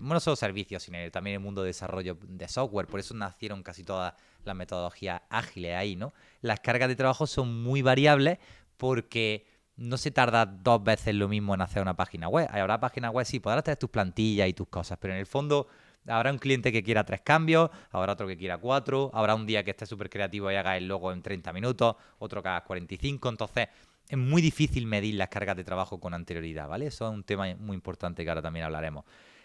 no 0.00 0.20
solo 0.20 0.36
servicios, 0.36 0.82
sino 0.82 0.98
también 1.10 1.34
el 1.34 1.40
mundo 1.40 1.62
de 1.62 1.68
desarrollo 1.68 2.16
de 2.22 2.48
software, 2.48 2.86
por 2.86 3.00
eso 3.00 3.14
nacieron 3.14 3.62
casi 3.62 3.84
todas 3.84 4.14
las 4.44 4.56
metodologías 4.56 5.20
ágiles 5.28 5.74
ahí, 5.74 5.96
¿no? 5.96 6.14
Las 6.40 6.60
cargas 6.60 6.88
de 6.88 6.96
trabajo 6.96 7.26
son 7.26 7.62
muy 7.62 7.82
variables 7.82 8.38
porque 8.76 9.46
no 9.76 9.96
se 9.96 10.10
tarda 10.10 10.46
dos 10.46 10.82
veces 10.82 11.14
lo 11.14 11.28
mismo 11.28 11.54
en 11.54 11.62
hacer 11.62 11.82
una 11.82 11.96
página 11.96 12.28
web. 12.28 12.48
Habrá 12.50 12.80
páginas 12.80 13.12
web, 13.12 13.26
sí, 13.26 13.40
podrás 13.40 13.64
tener 13.64 13.76
tus 13.76 13.90
plantillas 13.90 14.48
y 14.48 14.52
tus 14.52 14.68
cosas, 14.68 14.98
pero 15.00 15.14
en 15.14 15.20
el 15.20 15.26
fondo 15.26 15.66
habrá 16.06 16.32
un 16.32 16.38
cliente 16.38 16.72
que 16.72 16.82
quiera 16.82 17.04
tres 17.04 17.20
cambios, 17.20 17.70
habrá 17.90 18.12
otro 18.12 18.26
que 18.26 18.36
quiera 18.36 18.58
cuatro, 18.58 19.10
habrá 19.14 19.34
un 19.34 19.46
día 19.46 19.64
que 19.64 19.70
esté 19.70 19.86
súper 19.86 20.10
creativo 20.10 20.50
y 20.50 20.54
haga 20.54 20.76
el 20.76 20.88
logo 20.88 21.12
en 21.12 21.22
30 21.22 21.52
minutos, 21.52 21.96
otro 22.18 22.42
que 22.42 22.48
haga 22.48 22.64
45, 22.64 23.28
entonces 23.28 23.68
es 24.08 24.18
muy 24.18 24.42
difícil 24.42 24.86
medir 24.86 25.14
las 25.14 25.28
cargas 25.28 25.56
de 25.56 25.64
trabajo 25.64 26.00
con 26.00 26.14
anterioridad, 26.14 26.68
¿vale? 26.68 26.86
Eso 26.86 27.06
es 27.06 27.14
un 27.14 27.22
tema 27.22 27.54
muy 27.56 27.74
importante 27.74 28.24
que 28.24 28.28
ahora 28.28 28.42
también 28.42 28.66
hablaremos. 28.66 29.04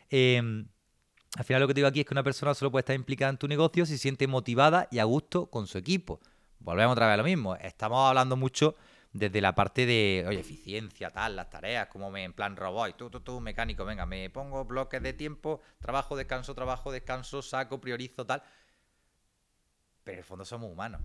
Em, 0.10 0.68
al 1.38 1.44
final 1.44 1.62
lo 1.62 1.68
que 1.68 1.74
te 1.74 1.80
digo 1.80 1.88
aquí 1.88 2.00
es 2.00 2.06
que 2.06 2.14
una 2.14 2.24
persona 2.24 2.54
solo 2.54 2.72
puede 2.72 2.82
estar 2.82 2.96
implicada 2.96 3.30
en 3.30 3.38
tu 3.38 3.48
negocio 3.48 3.86
si 3.86 3.98
siente 3.98 4.26
motivada 4.28 4.88
y 4.90 5.00
a 5.00 5.04
gusto 5.04 5.48
con 5.48 5.68
su 5.68 5.78
equipo. 5.78 6.20
Volvemos 6.60 6.94
otra 6.94 7.08
vez 7.08 7.14
a 7.14 7.18
lo 7.18 7.24
mismo. 7.24 7.56
Estamos 7.58 8.08
hablando 8.08 8.36
mucho 8.38 8.76
desde 9.16 9.40
la 9.40 9.56
parte 9.56 9.86
de, 9.86 10.26
oye, 10.28 10.42
eficiencia, 10.42 11.10
tal, 11.10 11.38
las 11.38 11.50
tareas, 11.50 11.88
como 11.88 12.12
me 12.12 12.26
en 12.26 12.34
plan 12.34 12.58
robot, 12.58 12.90
y 12.90 12.94
tú, 12.96 13.10
tú, 13.10 13.22
tú, 13.22 13.40
mecánico, 13.40 13.86
venga, 13.86 14.06
me 14.06 14.30
pongo 14.30 14.66
bloques 14.66 15.02
de 15.02 15.14
tiempo, 15.14 15.62
trabajo, 15.80 16.18
descanso, 16.18 16.54
trabajo, 16.54 16.92
descanso, 16.92 17.42
saco, 17.42 17.80
priorizo, 17.80 18.26
tal. 18.26 18.44
Pero 20.04 20.16
en 20.16 20.20
el 20.20 20.26
fondo 20.26 20.44
somos 20.44 20.70
humanos. 20.70 21.02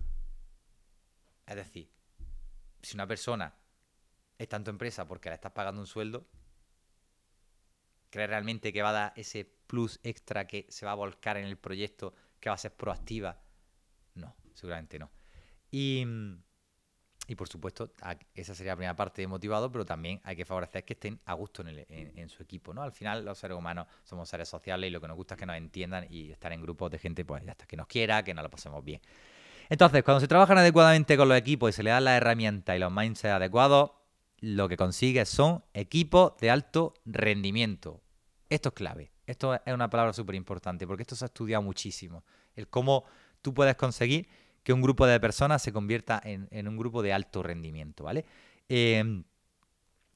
Es 1.47 1.55
decir, 1.55 1.89
si 2.81 2.97
una 2.97 3.07
persona 3.07 3.55
está 4.37 4.57
en 4.57 4.65
tu 4.65 4.71
empresa 4.71 5.07
porque 5.07 5.29
le 5.29 5.35
estás 5.35 5.53
pagando 5.53 5.79
un 5.79 5.87
sueldo, 5.87 6.27
¿crees 8.09 8.29
realmente 8.29 8.73
que 8.73 8.81
va 8.81 8.89
a 8.89 8.93
dar 8.93 9.13
ese 9.15 9.45
plus 9.67 10.01
extra 10.03 10.47
que 10.47 10.65
se 10.67 10.85
va 10.85 10.91
a 10.91 10.95
volcar 10.95 11.37
en 11.37 11.45
el 11.45 11.57
proyecto, 11.57 12.13
que 12.41 12.49
va 12.49 12.55
a 12.55 12.57
ser 12.57 12.75
proactiva? 12.75 13.41
No, 14.15 14.35
seguramente 14.53 14.99
no. 14.99 15.09
Y 15.71 16.05
y 17.31 17.35
por 17.35 17.47
supuesto, 17.47 17.89
esa 18.35 18.53
sería 18.53 18.73
la 18.73 18.75
primera 18.75 18.93
parte 18.93 19.21
de 19.21 19.27
motivado, 19.27 19.71
pero 19.71 19.85
también 19.85 20.19
hay 20.25 20.35
que 20.35 20.43
favorecer 20.43 20.83
que 20.83 20.91
estén 20.91 21.17
a 21.23 21.33
gusto 21.33 21.63
en, 21.65 22.27
su 22.27 22.43
equipo, 22.43 22.73
¿no? 22.73 22.83
Al 22.83 22.91
final, 22.91 23.23
los 23.23 23.37
seres 23.37 23.55
humanos 23.55 23.87
somos 24.03 24.27
seres 24.27 24.49
sociales 24.49 24.89
y 24.89 24.91
lo 24.91 24.99
que 24.99 25.07
nos 25.07 25.15
gusta 25.15 25.35
es 25.35 25.39
que 25.39 25.45
nos 25.45 25.55
entiendan 25.55 26.07
y 26.09 26.31
estar 26.31 26.51
en 26.51 26.61
grupos 26.61 26.91
de 26.91 26.99
gente, 26.99 27.23
pues 27.23 27.47
hasta 27.47 27.65
que 27.65 27.77
nos 27.77 27.87
quiera, 27.87 28.21
que 28.21 28.33
nos 28.33 28.43
lo 28.43 28.49
pasemos 28.49 28.83
bien. 28.83 28.99
Entonces, 29.69 30.03
cuando 30.03 30.19
se 30.19 30.27
trabajan 30.27 30.57
adecuadamente 30.57 31.15
con 31.15 31.29
los 31.29 31.37
equipos 31.37 31.69
y 31.69 31.73
se 31.73 31.83
le 31.83 31.91
dan 31.91 32.03
las 32.03 32.17
herramientas 32.17 32.75
y 32.75 32.79
los 32.79 32.91
mindsets 32.91 33.33
adecuados, 33.33 33.91
lo 34.41 34.67
que 34.67 34.75
consigues 34.75 35.29
son 35.29 35.63
equipos 35.73 36.33
de 36.41 36.51
alto 36.51 36.95
rendimiento. 37.05 38.01
Esto 38.49 38.69
es 38.69 38.75
clave. 38.75 39.13
Esto 39.25 39.53
es 39.53 39.73
una 39.73 39.89
palabra 39.89 40.11
súper 40.11 40.35
importante 40.35 40.85
porque 40.85 41.03
esto 41.03 41.15
se 41.15 41.23
ha 41.23 41.27
estudiado 41.27 41.63
muchísimo. 41.63 42.25
El 42.57 42.67
cómo 42.67 43.05
tú 43.41 43.53
puedes 43.53 43.77
conseguir 43.77 44.27
que 44.63 44.73
un 44.73 44.81
grupo 44.81 45.05
de 45.05 45.19
personas 45.19 45.61
se 45.61 45.73
convierta 45.73 46.21
en, 46.23 46.67
un 46.67 46.77
grupo 46.77 47.01
de 47.01 47.13
alto 47.13 47.43
rendimiento, 47.43 48.03
¿vale? 48.03 48.25
Em, 48.69 49.23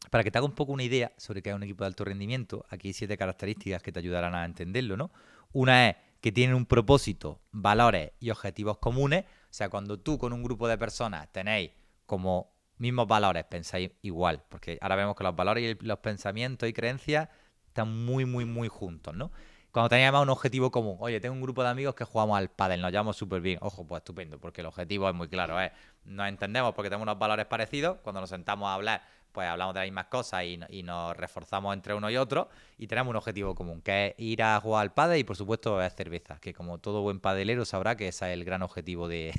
para 0.10 0.24
que 0.24 0.32
te 0.32 0.38
haga 0.38 0.46
un 0.46 0.54
poco 0.54 0.72
una 0.72 0.84
idea 0.84 1.12
sobre 1.18 1.42
qué 1.42 1.50
es 1.50 1.56
un 1.56 1.64
equipo 1.64 1.84
de 1.84 1.88
alto 1.88 2.06
rendimiento, 2.06 2.66
aquí 2.70 2.90
hay 2.90 2.94
siete 2.94 3.18
características 3.18 3.82
que 3.82 3.92
te 3.92 4.00
ayudarán 4.00 4.36
a 4.36 4.46
entenderlo, 4.46 4.98
¿no? 4.98 5.12
Una 5.52 5.90
es 5.90 5.96
que 6.22 6.32
tienen 6.32 6.56
un 6.56 6.66
propósito, 6.66 7.40
valores 7.52 8.12
y 8.20 8.30
objetivos 8.30 8.78
comunes. 8.80 9.26
O 9.26 9.54
sea, 9.54 9.70
cuando 9.70 10.00
tú 10.00 10.18
con 10.18 10.34
un 10.34 10.44
grupo 10.44 10.68
de 10.68 10.78
personas 10.78 11.32
tenéis 11.32 11.72
como 12.06 12.52
mismos 12.78 13.08
valores, 13.08 13.46
pensáis 13.46 13.92
igual, 14.02 14.44
porque 14.50 14.78
ahora 14.82 14.96
vemos 14.96 15.16
que 15.16 15.24
los 15.24 15.36
valores 15.36 15.78
y 15.80 15.86
los 15.86 16.00
pensamientos 16.00 16.68
y 16.68 16.74
creencias 16.74 17.30
están 17.68 18.06
muy, 18.06 18.26
muy, 18.26 18.46
muy 18.46 18.68
juntos, 18.68 19.16
¿no? 19.16 19.32
Cuando 19.76 19.90
teníamos 19.90 20.22
un 20.22 20.30
objetivo 20.30 20.72
común, 20.72 20.96
oye, 21.02 21.20
tengo 21.20 21.36
un 21.36 21.42
grupo 21.42 21.62
de 21.62 21.68
amigos 21.68 21.96
que 21.96 22.06
jugamos 22.06 22.38
al 22.38 22.50
pádel, 22.50 22.80
nos 22.80 22.92
llevamos 22.92 23.18
súper 23.18 23.42
bien. 23.42 23.58
Ojo, 23.60 23.86
pues 23.86 24.00
estupendo, 24.00 24.40
porque 24.40 24.62
el 24.62 24.68
objetivo 24.68 25.10
es 25.10 25.14
muy 25.14 25.28
claro, 25.28 25.62
¿eh? 25.62 25.74
Nos 26.06 26.30
entendemos 26.30 26.74
porque 26.74 26.88
tenemos 26.88 27.04
unos 27.04 27.20
valores 27.20 27.46
parecidos. 27.46 27.98
Cuando 28.02 28.22
nos 28.22 28.30
sentamos 28.30 28.70
a 28.70 28.76
hablar, 28.76 29.02
pues 29.34 29.50
hablamos 29.50 29.74
de 29.74 29.82
las 29.82 29.88
mismas 29.88 30.06
cosas 30.06 30.46
y, 30.46 30.82
nos 30.82 31.18
reforzamos 31.18 31.74
entre 31.74 31.94
uno 31.94 32.10
y 32.10 32.16
otro. 32.16 32.48
Y 32.78 32.88
tenemos 32.88 33.10
un 33.10 33.18
objetivo 33.18 33.54
común, 33.54 33.82
que 33.82 34.08
es 34.08 34.16
ir 34.18 34.44
a 34.44 34.62
jugar 34.62 34.84
al 34.84 34.94
pádel 34.94 35.20
y, 35.20 35.26
por 35.26 35.36
supuesto, 35.36 35.82
es 35.82 35.94
cerveza. 35.94 36.40
Que 36.40 36.54
como 36.54 36.78
todo 36.78 37.02
buen 37.02 37.20
padelero 37.20 37.66
sabrá 37.66 37.98
que 37.98 38.08
ese 38.08 38.28
es 38.28 38.34
el 38.34 38.46
gran 38.46 38.62
objetivo 38.62 39.10
de, 39.10 39.34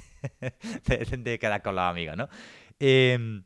de, 0.85 1.39
quedar 1.39 1.63
con 1.63 1.77
los 1.77 1.85
amigos, 1.85 2.15
¿no? 2.15 2.29
Em, 2.79 3.43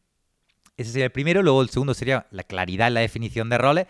ese 0.77 0.91
sería 0.91 1.05
el 1.05 1.13
primero. 1.13 1.41
Luego 1.41 1.63
el 1.63 1.71
segundo 1.71 1.95
sería 1.95 2.27
la 2.33 2.43
claridad 2.43 2.89
en 2.89 2.95
la 2.95 3.01
definición 3.01 3.49
de 3.49 3.59
roles. 3.59 3.87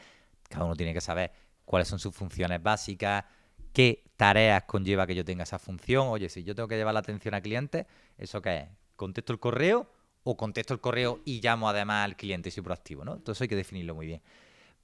Cada 0.51 0.67
uno 0.67 0.77
tiene 0.77 0.93
que 0.93 1.01
saber 1.01 1.33
cuáles 1.71 1.87
son 1.87 2.01
sus 2.01 2.13
funciones 2.13 2.61
básicas, 2.61 3.25
qué 3.73 4.03
tareas 4.17 4.65
conlleva 4.65 5.07
que 5.07 5.15
yo 5.15 5.25
tenga 5.25 5.45
esa 5.45 5.61
función. 5.61 6.09
Oye, 6.09 6.29
si 6.29 6.43
yo 6.43 6.53
tengo 6.53 6.67
que 6.67 6.75
llevar 6.75 6.95
la 6.95 6.99
atención 6.99 7.33
al 7.33 7.43
cliente, 7.43 7.87
¿eso 8.19 8.43
qué 8.43 8.59
es? 8.59 8.69
¿Contesto 8.97 9.33
el 9.33 9.39
correo 9.39 9.89
o 10.25 10.37
contesto 10.37 10.75
el 10.75 10.81
correo 10.81 11.21
y 11.25 11.41
llamo 11.41 11.69
además 11.69 12.07
al 12.07 12.17
cliente 12.17 12.49
y 12.49 12.51
soy 12.51 12.65
proactivo? 12.65 13.05
¿no? 13.05 13.15
Entonces 13.15 13.43
hay 13.43 13.47
que 13.47 13.55
definirlo 13.55 13.95
muy 13.95 14.07
bien. 14.07 14.21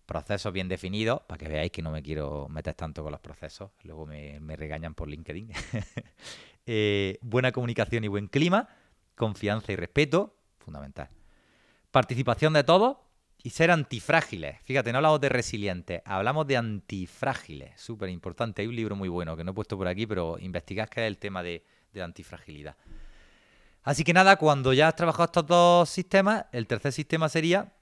Procesos 0.07 0.53
bien 0.53 0.69
definidos, 0.69 1.23
para 1.27 1.39
que 1.39 1.49
veáis 1.49 1.73
que 1.73 1.83
no 1.83 1.91
me 1.91 2.05
quiero 2.05 2.47
meter 2.51 2.75
tanto 2.75 3.03
con 3.03 3.11
los 3.11 3.21
procesos, 3.21 3.73
luego 3.83 4.07
me, 4.07 4.39
regañan 4.55 4.95
por 4.95 5.09
LinkedIn. 5.09 5.51
Eh, 6.69 7.21
buena 7.23 7.53
comunicación 7.53 8.03
y 8.03 8.09
buen 8.09 8.27
clima, 8.27 8.69
confianza 9.15 9.71
y 9.71 9.77
respeto, 9.77 10.35
fundamental. 10.59 11.09
Participación 11.93 12.55
de 12.55 12.65
todos, 12.65 12.97
y 13.47 13.51
ser 13.51 13.71
antifrágiles. 13.71 14.61
Fíjate, 14.65 14.91
no 14.91 14.99
hablamos 14.99 15.21
de 15.21 15.29
resilientes, 15.29 16.03
hablamos 16.05 16.49
de 16.49 16.57
antifrágiles. 16.57 17.81
Súper 17.81 18.09
importante. 18.09 18.63
Hay 18.63 18.67
un 18.67 18.75
libro 18.75 18.97
muy 18.97 19.09
bueno 19.09 19.37
que 19.37 19.45
no 19.45 19.53
he 19.53 19.55
puesto 19.55 19.79
por 19.79 19.87
aquí, 19.87 20.05
pero 20.05 20.37
investigad 20.41 20.89
que 20.89 21.03
es 21.03 21.07
el 21.07 21.17
tema 21.17 21.45
de, 21.45 21.65
de 21.93 22.03
antifragilidad. 22.03 22.75
Así 23.85 24.03
que 24.03 24.13
nada, 24.13 24.35
cuando 24.35 24.73
ya 24.73 24.89
has 24.89 24.97
trabajado 24.97 25.27
estos 25.27 25.47
dos 25.47 25.89
sistemas, 25.89 26.47
el 26.51 26.67
tercer 26.67 26.91
sistema 26.91 27.29
sería 27.29 27.73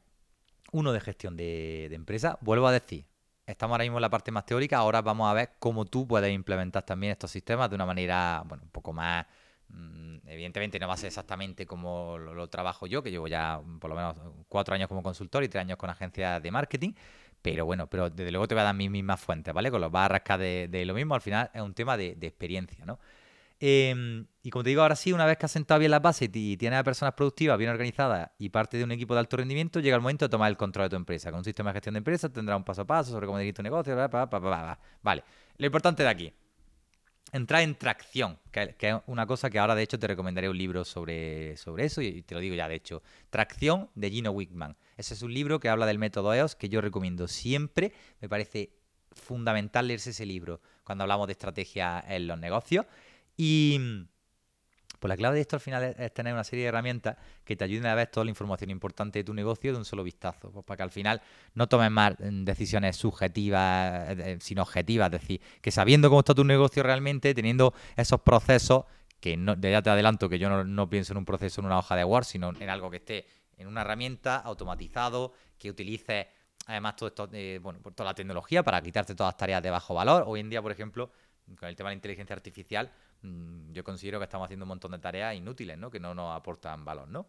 uno 0.72 0.92
de 0.92 1.00
gestión 1.00 1.34
de, 1.34 1.86
de 1.88 1.94
empresa. 1.94 2.36
Vuelvo 2.42 2.66
a 2.66 2.72
decir, 2.72 3.06
estamos 3.46 3.72
ahora 3.72 3.84
mismo 3.84 3.96
en 3.96 4.02
la 4.02 4.10
parte 4.10 4.30
más 4.30 4.44
teórica, 4.44 4.76
ahora 4.76 5.00
vamos 5.00 5.30
a 5.30 5.32
ver 5.32 5.52
cómo 5.58 5.86
tú 5.86 6.06
puedes 6.06 6.30
implementar 6.30 6.82
también 6.82 7.12
estos 7.12 7.30
sistemas 7.30 7.70
de 7.70 7.76
una 7.76 7.86
manera, 7.86 8.42
bueno, 8.46 8.64
un 8.64 8.70
poco 8.70 8.92
más 8.92 9.24
evidentemente 10.26 10.78
no 10.78 10.88
va 10.88 10.94
a 10.94 10.96
ser 10.96 11.08
exactamente 11.08 11.66
como 11.66 12.18
lo, 12.18 12.48
trabajo 12.48 12.86
yo, 12.86 13.02
que 13.02 13.10
llevo 13.10 13.28
ya 13.28 13.60
por 13.80 13.90
lo 13.90 13.96
menos 13.96 14.16
cuatro 14.48 14.74
años 14.74 14.88
como 14.88 15.02
consultor 15.02 15.44
y 15.44 15.48
tres 15.48 15.62
años 15.62 15.76
con 15.76 15.90
agencias 15.90 16.42
de 16.42 16.50
marketing. 16.50 16.92
Pero 17.42 17.66
bueno, 17.66 17.88
pero 17.88 18.08
desde 18.08 18.30
luego 18.30 18.48
te 18.48 18.54
voy 18.54 18.62
a 18.62 18.64
dar 18.64 18.74
mis 18.74 18.90
mismas 18.90 19.20
fuentes, 19.20 19.52
¿vale? 19.52 19.70
Con 19.70 19.80
los 19.80 19.92
barras 19.92 20.22
de, 20.38 20.84
lo 20.86 20.94
mismo, 20.94 21.14
al 21.14 21.20
final 21.20 21.50
es 21.52 21.60
un 21.60 21.74
tema 21.74 21.96
de, 21.96 22.16
experiencia, 22.22 22.86
¿no? 22.86 22.98
Em, 23.60 24.26
y 24.42 24.50
como 24.50 24.64
te 24.64 24.70
digo, 24.70 24.82
ahora 24.82 24.96
sí, 24.96 25.12
una 25.12 25.26
vez 25.26 25.38
que 25.38 25.46
has 25.46 25.52
sentado 25.52 25.78
bien 25.78 25.90
la 25.90 26.00
base 26.00 26.30
y 26.32 26.56
tienes 26.56 26.78
a 26.78 26.84
personas 26.84 27.14
productivas, 27.14 27.56
bien 27.58 27.70
organizadas 27.70 28.30
y 28.38 28.48
parte 28.48 28.78
de 28.78 28.84
un 28.84 28.92
equipo 28.92 29.14
de 29.14 29.20
alto 29.20 29.36
rendimiento, 29.36 29.80
llega 29.80 29.94
el 29.96 30.02
momento 30.02 30.24
de 30.24 30.28
tomar 30.30 30.50
el 30.50 30.56
control 30.56 30.86
de 30.86 30.90
tu 30.90 30.96
empresa. 30.96 31.30
Con 31.30 31.38
un 31.38 31.44
sistema 31.44 31.70
de 31.70 31.74
gestión 31.74 31.94
de 31.94 31.98
empresas 31.98 32.32
tendrás 32.32 32.56
un 32.56 32.64
paso 32.64 32.82
a 32.82 32.86
paso 32.86 33.10
sobre 33.12 33.26
cómo 33.26 33.38
dirigir 33.38 33.54
tu 33.54 33.62
negocio, 33.62 33.94
vale. 35.02 35.24
Lo 35.58 35.66
importante 35.66 36.02
de 36.02 36.08
aquí, 36.08 36.32
entrar 37.34 37.62
en 37.62 37.74
tracción, 37.74 38.38
que, 38.52 38.76
es 38.78 38.94
una 39.06 39.26
cosa 39.26 39.50
que 39.50 39.58
ahora 39.58 39.74
de 39.74 39.82
hecho 39.82 39.98
te 39.98 40.06
recomendaré 40.06 40.48
un 40.48 40.56
libro 40.56 40.84
sobre, 40.84 41.56
sobre 41.56 41.86
eso 41.86 42.00
y 42.00 42.22
te 42.22 42.32
lo 42.32 42.40
digo 42.40 42.54
ya 42.54 42.68
de 42.68 42.76
hecho. 42.76 43.02
Tracción 43.28 43.90
de 43.96 44.08
Gino 44.08 44.30
Wickman. 44.30 44.76
Ese 44.96 45.14
es 45.14 45.22
un 45.22 45.34
libro 45.34 45.58
que 45.58 45.68
habla 45.68 45.84
del 45.84 45.98
método 45.98 46.32
EOS 46.32 46.54
que 46.54 46.68
yo 46.68 46.80
recomiendo 46.80 47.26
siempre. 47.26 47.92
Me 48.20 48.28
parece 48.28 48.70
fundamental 49.10 49.88
leerse 49.88 50.10
ese 50.10 50.24
libro 50.26 50.60
cuando 50.84 51.02
hablamos 51.02 51.26
de 51.26 51.32
estrategia 51.32 52.04
en 52.06 52.28
los 52.28 52.38
negocios. 52.38 52.86
Y 53.36 53.80
pues 55.04 55.10
la 55.10 55.18
clave 55.18 55.34
de 55.34 55.42
esto 55.42 55.56
al 55.56 55.60
final 55.60 55.94
es, 55.98 56.14
tener 56.14 56.32
una 56.32 56.44
serie 56.44 56.62
de 56.62 56.70
herramientas 56.70 57.18
que 57.44 57.56
te 57.56 57.64
ayuden 57.64 57.84
a 57.84 57.94
ver 57.94 58.06
toda 58.06 58.24
la 58.24 58.30
información 58.30 58.70
importante 58.70 59.18
de 59.18 59.24
tu 59.24 59.34
negocio 59.34 59.70
de 59.70 59.76
un 59.76 59.84
solo 59.84 60.02
vistazo, 60.02 60.50
pues 60.50 60.64
para 60.64 60.78
que 60.78 60.82
al 60.82 60.90
final 60.90 61.20
no 61.52 61.66
tomes 61.68 61.90
más 61.90 62.14
mm, 62.18 62.44
decisiones 62.44 62.96
subjetivas, 62.96 64.08
eh, 64.08 64.16
eh, 64.18 64.38
sino 64.40 64.62
objetivas, 64.62 65.12
es 65.12 65.20
decir, 65.20 65.42
que 65.60 65.70
sabiendo 65.70 66.08
cómo 66.08 66.20
está 66.20 66.34
tu 66.34 66.42
negocio 66.42 66.82
realmente, 66.82 67.34
teniendo 67.34 67.74
esos 67.96 68.18
procesos, 68.22 68.84
que 69.20 69.36
no, 69.36 69.60
ya 69.60 69.82
te 69.82 69.90
adelanto 69.90 70.26
que 70.30 70.38
yo 70.38 70.64
no, 70.64 70.88
pienso 70.88 71.12
en 71.12 71.18
un 71.18 71.26
proceso 71.26 71.60
en 71.60 71.66
una 71.66 71.76
hoja 71.80 71.96
de 71.96 72.04
Word, 72.04 72.24
sino 72.24 72.54
en 72.58 72.70
algo 72.70 72.90
que 72.90 72.96
esté 72.96 73.26
en 73.58 73.66
una 73.66 73.82
herramienta 73.82 74.38
automatizado, 74.38 75.34
que 75.58 75.68
utilice 75.68 76.30
además 76.66 76.96
todo 76.96 77.08
esto, 77.10 77.28
bueno, 77.60 77.78
por 77.82 77.92
toda 77.92 78.08
la 78.08 78.14
tecnología 78.14 78.62
para 78.62 78.80
quitarte 78.80 79.14
todas 79.14 79.34
las 79.34 79.36
tareas 79.36 79.62
de 79.62 79.68
bajo 79.68 79.92
valor. 79.92 80.24
Hoy 80.26 80.40
en 80.40 80.48
día, 80.48 80.62
por 80.62 80.72
ejemplo, 80.72 81.10
con 81.58 81.68
el 81.68 81.76
tema 81.76 81.90
de 81.90 81.96
la 81.96 81.96
inteligencia 81.96 82.34
artificial, 82.34 82.90
yo 83.72 83.84
considero 83.84 84.18
que 84.18 84.24
estamos 84.24 84.46
haciendo 84.46 84.64
un 84.64 84.68
montón 84.68 84.92
de 84.92 84.98
tareas 84.98 85.34
inútiles, 85.34 85.78
¿no? 85.78 85.90
Que 85.90 86.00
no 86.00 86.14
nos 86.14 86.36
aportan 86.36 86.84
valor, 86.84 87.08
¿no? 87.08 87.26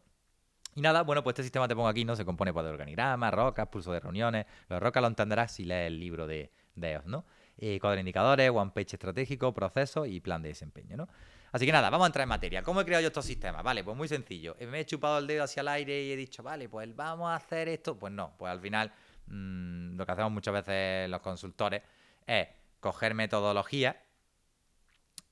Y 0.76 0.82
nada, 0.82 1.04
bueno, 1.04 1.24
pues 1.24 1.34
este 1.34 1.44
sistema 1.44 1.68
te 1.68 1.76
pongo 1.76 1.88
aquí, 1.88 2.04
¿no? 2.04 2.16
Se 2.16 2.26
compone 2.26 2.52
pues, 2.52 2.66
de 2.66 2.72
organigramas, 2.72 3.34
rocas, 3.34 3.68
pulso 3.68 3.94
de 3.94 4.02
reuniones. 4.02 4.46
Los 4.68 4.82
rocas 4.82 5.02
lo 5.02 5.08
entenderás 5.08 5.54
si 5.54 5.64
lees 5.64 5.88
el 5.88 6.00
libro 6.00 6.28
de, 6.28 6.52
de 6.76 6.92
EOS, 6.92 7.06
¿no? 7.06 7.26
Eh, 7.58 7.80
cuadro 7.80 8.00
indicadores, 8.00 8.50
one 8.50 8.72
page 8.76 8.96
estratégico, 8.96 9.54
proceso 9.54 10.06
y 10.06 10.20
plan 10.20 10.42
de 10.42 10.50
desempeño, 10.50 10.98
¿no? 10.98 11.08
Así 11.54 11.66
que 11.66 11.72
nada, 11.72 11.90
vamos 11.90 12.04
a 12.04 12.08
entrar 12.08 12.24
en 12.24 12.30
materia. 12.30 12.62
¿Cómo 12.62 12.82
he 12.82 12.86
creado 12.86 13.02
yo 13.02 13.08
estos 13.08 13.24
sistemas? 13.24 13.64
Vale, 13.64 13.82
pues 13.86 13.96
muy 13.96 14.10
sencillo. 14.10 14.58
Me 14.70 14.82
he 14.82 14.86
chupado 14.86 15.20
el 15.20 15.28
dedo 15.28 15.46
hacia 15.46 15.62
el 15.62 15.70
aire 15.70 16.04
y 16.04 16.12
he 16.12 16.18
dicho, 16.18 16.44
vale, 16.44 16.68
pues 16.68 16.94
vamos 16.94 17.30
a 17.30 17.36
hacer 17.36 17.70
esto. 17.70 17.98
Pues 17.98 18.12
no, 18.12 18.34
pues 18.38 18.52
al 18.52 18.60
final 18.60 18.92
mmm, 19.28 19.96
lo 19.96 20.06
que 20.06 20.12
hacemos 20.12 20.34
muchas 20.34 20.54
veces 20.54 21.10
los 21.10 21.22
consultores 21.22 21.82
es 22.28 22.50
coger 22.82 23.14
metodología 23.14 24.05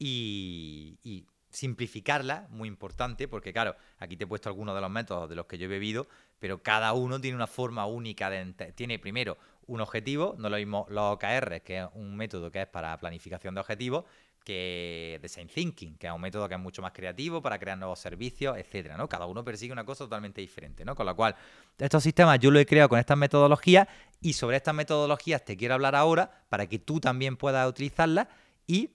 y, 0.03 1.25
simplificarla, 1.49 2.47
muy 2.49 2.67
importante, 2.67 3.27
porque 3.27 3.53
claro, 3.53 3.75
aquí 3.99 4.17
te 4.17 4.23
he 4.23 4.27
puesto 4.27 4.49
algunos 4.49 4.73
de 4.73 4.81
los 4.81 4.89
métodos 4.89 5.29
de 5.29 5.35
los 5.35 5.45
que 5.45 5.59
yo 5.59 5.65
he 5.65 5.67
bebido, 5.67 6.07
pero 6.39 6.63
cada 6.63 6.93
uno 6.93 7.21
tiene 7.21 7.35
una 7.35 7.45
forma 7.45 7.85
única 7.85 8.31
de... 8.31 8.53
Tiene 8.73 8.97
primero 8.97 9.37
un 9.67 9.79
objetivo, 9.79 10.35
no 10.39 10.49
lo 10.49 10.57
mismo 10.57 10.87
los 10.89 11.13
OKR, 11.13 11.61
que 11.61 11.81
es 11.81 11.87
un 11.93 12.15
método 12.15 12.49
que 12.49 12.63
es 12.63 12.67
para 12.67 12.97
planificación 12.97 13.53
de 13.53 13.61
objetivos, 13.61 14.05
que 14.43 15.19
Design 15.21 15.47
Thinking, 15.47 15.95
que 15.95 16.07
es 16.07 16.13
un 16.13 16.19
método 16.19 16.49
que 16.49 16.55
es 16.55 16.59
mucho 16.59 16.81
más 16.81 16.91
creativo 16.91 17.39
para 17.39 17.59
crear 17.59 17.77
nuevos 17.77 17.99
servicios, 17.99 18.57
etcétera, 18.57 18.97
¿no? 18.97 19.07
Cada 19.07 19.27
uno 19.27 19.43
persigue 19.43 19.71
una 19.71 19.85
cosa 19.85 20.05
totalmente 20.05 20.41
diferente, 20.41 20.83
¿no? 20.83 20.95
Con 20.95 21.05
lo 21.05 21.15
cual, 21.15 21.35
estos 21.77 22.01
sistemas 22.01 22.39
yo 22.39 22.49
lo 22.49 22.57
he 22.57 22.65
creado 22.65 22.89
con 22.89 22.99
estas 22.99 23.17
metodologías 23.17 23.87
y 24.21 24.33
sobre 24.33 24.57
estas 24.57 24.73
metodologías 24.73 25.45
te 25.45 25.55
quiero 25.55 25.75
hablar 25.75 25.95
ahora 25.95 26.43
para 26.49 26.67
que 26.67 26.79
tú 26.79 26.99
también 26.99 27.37
puedas 27.37 27.69
utilizarlas 27.69 28.27
y 28.67 28.89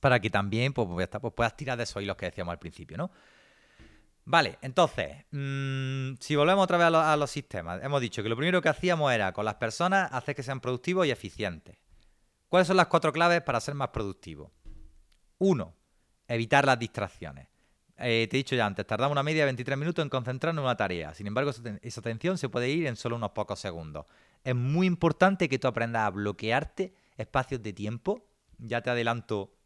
para 0.00 0.20
que 0.20 0.30
también 0.30 0.72
pues, 0.72 0.88
pues, 0.88 1.08
pues 1.08 1.34
puedas 1.34 1.56
tirar 1.56 1.76
de 1.76 1.84
esos 1.84 2.02
hilos 2.02 2.16
que 2.16 2.26
decíamos 2.26 2.52
al 2.52 2.58
principio, 2.58 2.96
¿no? 2.96 3.10
Vale, 4.24 4.58
entonces, 4.60 5.24
mmm, 5.30 6.12
si 6.20 6.36
volvemos 6.36 6.64
otra 6.64 6.76
vez 6.76 6.86
a 6.86 7.16
los 7.16 7.30
sistemas, 7.30 7.82
hemos 7.82 8.00
dicho 8.00 8.22
que 8.22 8.28
lo 8.28 8.36
primero 8.36 8.60
que 8.60 8.68
hacíamos 8.68 9.10
era 9.10 9.32
con 9.32 9.46
las 9.46 9.54
personas 9.54 10.12
hacer 10.12 10.34
que 10.34 10.42
sean 10.42 10.60
productivos 10.60 11.06
y 11.06 11.10
eficientes. 11.10 11.78
¿Cuáles 12.48 12.66
son 12.66 12.76
las 12.76 12.88
cuatro 12.88 13.10
claves 13.12 13.40
para 13.40 13.58
ser 13.60 13.74
más 13.74 13.88
productivo? 13.88 14.52
Uno, 15.38 15.74
evitar 16.26 16.66
las 16.66 16.78
distracciones. 16.78 17.48
Eh, 17.96 18.28
te 18.30 18.36
he 18.36 18.38
dicho 18.38 18.54
ya 18.54 18.66
antes, 18.66 18.86
tardamos 18.86 19.12
una 19.12 19.22
media 19.22 19.42
de 19.42 19.46
23 19.46 19.76
minutos 19.76 20.02
en 20.02 20.08
concentrarnos 20.08 20.62
en 20.62 20.66
una 20.66 20.76
tarea. 20.76 21.14
Sin 21.14 21.26
embargo, 21.26 21.50
esa 21.82 22.00
atención 22.00 22.38
se 22.38 22.48
puede 22.48 22.68
ir 22.68 22.86
en 22.86 22.96
solo 22.96 23.16
unos 23.16 23.30
pocos 23.30 23.58
segundos. 23.58 24.06
Es 24.44 24.54
muy 24.54 24.86
importante 24.86 25.48
que 25.48 25.58
tú 25.58 25.68
aprendas 25.68 26.02
a 26.02 26.10
bloquearte 26.10 26.94
espacios 27.16 27.62
de 27.62 27.72
tiempo. 27.72 28.28
Ya 28.58 28.82
te 28.82 28.90
adelanto 28.90 29.57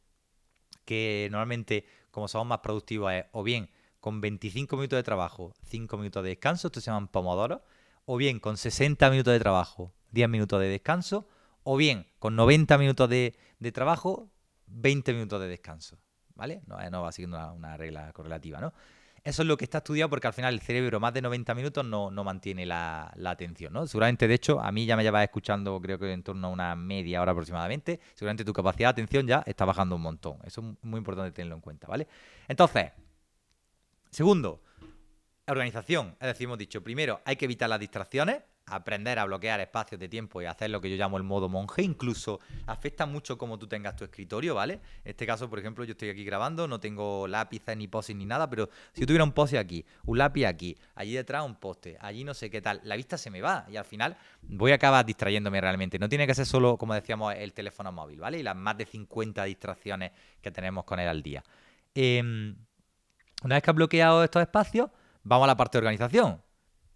que 0.85 1.29
normalmente, 1.31 1.87
como 2.11 2.29
somos 2.29 2.47
más 2.47 2.59
productivos, 2.59 3.13
es 3.13 3.25
o 3.33 3.43
bien 3.43 3.71
con 4.01 4.21
25 4.21 4.77
minutos 4.77 4.97
de 4.97 5.03
trabajo, 5.05 5.55
5 5.67 5.97
minutos 5.97 6.25
de 6.25 6.31
descanso, 6.31 6.69
esto 6.69 6.81
se 6.81 6.87
llaman 6.87 7.09
pomodoro, 7.09 7.63
o 8.05 8.17
bien 8.17 8.41
con 8.41 8.57
60 8.57 9.09
minutos 9.11 9.33
de 9.33 9.39
trabajo, 9.39 9.93
10 10.11 10.29
minutos 10.29 10.61
de 10.61 10.69
descanso, 10.69 11.29
o 11.63 11.77
bien 11.77 12.07
con 12.19 12.35
90 12.35 12.79
minutos 12.79 13.09
de, 13.09 13.37
trabajo, 13.73 14.29
20 14.67 15.13
minutos 15.13 15.41
de 15.41 15.49
descanso. 15.49 15.99
¿Vale? 16.35 16.63
No, 16.67 16.79
no 16.91 17.03
va 17.03 17.13
siguiendo 17.13 17.39
una, 17.55 17.77
regla 17.77 18.13
correlativa, 18.13 18.61
¿no? 18.61 18.73
Eso 19.25 19.43
es 19.43 19.49
lo 19.49 19.57
que 19.57 19.65
está 19.65 19.79
estudiado 19.79 20.11
porque 20.11 20.27
al 20.27 20.33
final 20.33 20.53
el 20.53 20.61
cerebro 20.61 20.99
más 20.99 21.15
de 21.15 21.23
90 21.23 21.55
minutos 21.55 21.85
no, 21.85 22.11
mantiene 22.25 22.67
la, 22.67 23.13
atención, 23.25 23.73
¿no? 23.73 23.87
Seguramente, 23.87 24.27
de 24.27 24.35
hecho, 24.35 24.61
a 24.61 24.73
mí 24.73 24.85
ya 24.85 24.97
me 24.97 25.05
llevas 25.05 25.23
escuchando 25.23 25.81
creo 25.81 25.97
que 25.99 26.13
en 26.13 26.25
torno 26.25 26.49
a 26.49 26.51
una 26.51 26.75
media 26.75 27.23
hora 27.23 27.31
aproximadamente. 27.31 28.01
Seguramente 28.15 28.45
tu 28.45 28.53
capacidad 28.53 28.89
de 28.89 29.03
atención 29.03 29.27
ya 29.27 29.45
está 29.47 29.65
bajando 29.65 29.95
un 29.95 30.03
montón. 30.03 30.39
Eso 30.45 30.61
es 30.61 30.85
muy 30.85 30.99
importante 30.99 31.31
tenerlo 31.31 31.55
en 31.55 31.61
cuenta, 31.61 31.87
¿vale? 31.87 32.09
Entonces, 32.49 32.91
segundo, 34.11 34.61
organización. 35.47 36.17
Es 36.21 36.27
decir, 36.27 36.47
hemos 36.47 36.59
dicho, 36.59 36.83
primero 36.83 37.21
hay 37.25 37.37
que 37.37 37.45
evitar 37.45 37.69
las 37.69 37.79
distracciones 37.79 38.43
aprender 38.67 39.19
a 39.19 39.25
bloquear 39.25 39.61
espacios 39.61 40.01
de 40.01 40.09
tiempo 40.09 40.41
y 40.41 40.47
hacer 40.47 40.71
lo 40.71 40.81
que 40.81 40.91
yo 40.91 40.97
llamo 40.97 41.17
el 41.17 41.23
modo 41.23 41.49
monje, 41.49 41.83
incluso 41.83 42.41
afecta 42.67 43.07
mucho 43.07 43.37
como 43.37 43.59
tú 43.59 43.67
tengas 43.67 43.97
tu 43.97 44.05
escritorio, 44.05 44.55
¿vale? 44.55 44.75
En 45.05 45.11
este 45.11 45.27
caso, 45.27 45.49
por 45.51 45.59
ejemplo, 45.59 45.85
yo 45.85 45.93
estoy 45.93 46.11
aquí 46.11 46.25
grabando, 46.25 46.69
no 46.69 46.81
tengo 46.81 47.27
lápices 47.27 47.77
ni 47.77 47.89
posis 47.89 48.17
ni 48.17 48.25
nada, 48.25 48.49
pero 48.49 48.69
si 48.93 49.01
yo 49.01 49.07
tuviera 49.07 49.25
un 49.25 49.33
poste 49.33 49.59
aquí, 49.59 49.85
un 50.05 50.19
lápiz 50.19 50.45
aquí, 50.45 50.77
allí 50.95 51.13
detrás 51.13 51.45
un 51.45 51.57
poste, 51.57 51.97
allí 52.01 52.25
no 52.25 52.35
sé 52.35 52.51
qué 52.51 52.61
tal, 52.61 52.81
la 52.85 52.97
vista 52.97 53.19
se 53.19 53.31
me 53.31 53.41
va 53.41 53.67
y 53.69 53.77
al 53.77 53.85
final 53.85 54.17
voy 54.43 54.73
a 54.73 54.77
acabar 54.77 55.05
distrayéndome 55.05 55.61
realmente. 55.61 55.99
No 55.99 56.09
tiene 56.09 56.27
que 56.27 56.35
ser 56.35 56.47
solo, 56.47 56.77
como 56.77 56.95
decíamos, 56.95 57.35
el 57.35 57.53
teléfono 57.53 57.93
móvil, 57.93 58.21
¿vale? 58.21 58.39
Y 58.39 58.43
las 58.43 58.57
más 58.57 58.77
de 58.77 58.87
50 58.87 59.45
distracciones 59.45 60.13
que 60.41 60.51
tenemos 60.51 60.85
con 60.85 61.01
él 61.01 61.09
al 61.09 61.23
día. 61.23 61.43
Em, 61.95 62.57
una 63.43 63.57
vez 63.57 63.63
que 63.63 63.71
has 63.71 63.77
bloqueado 63.77 64.25
estos 64.25 64.43
espacios, 64.43 64.91
vamos 65.25 65.45
a 65.45 65.49
la 65.49 65.57
parte 65.57 65.79
de 65.79 65.81
organización. 65.81 66.41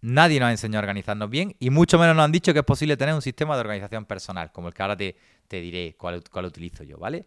Nadie 0.01 0.39
nos 0.39 0.47
ha 0.47 0.51
enseñado 0.51 0.79
a 0.79 0.83
organizarnos 0.83 1.29
bien 1.29 1.55
y 1.59 1.69
mucho 1.69 1.97
menos 1.97 2.15
nos 2.15 2.25
han 2.25 2.31
dicho 2.31 2.53
que 2.53 2.59
es 2.59 2.65
posible 2.65 2.97
tener 2.97 3.15
un 3.15 3.21
sistema 3.21 3.55
de 3.55 3.61
organización 3.61 4.05
personal, 4.05 4.51
como 4.51 4.67
el 4.67 4.73
que 4.73 4.81
ahora 4.81 4.95
te, 4.95 5.15
diré 5.49 5.95
cuál, 5.97 6.23
cuál, 6.29 6.45
utilizo 6.45 6.83
yo, 6.83 6.97
¿vale? 6.97 7.25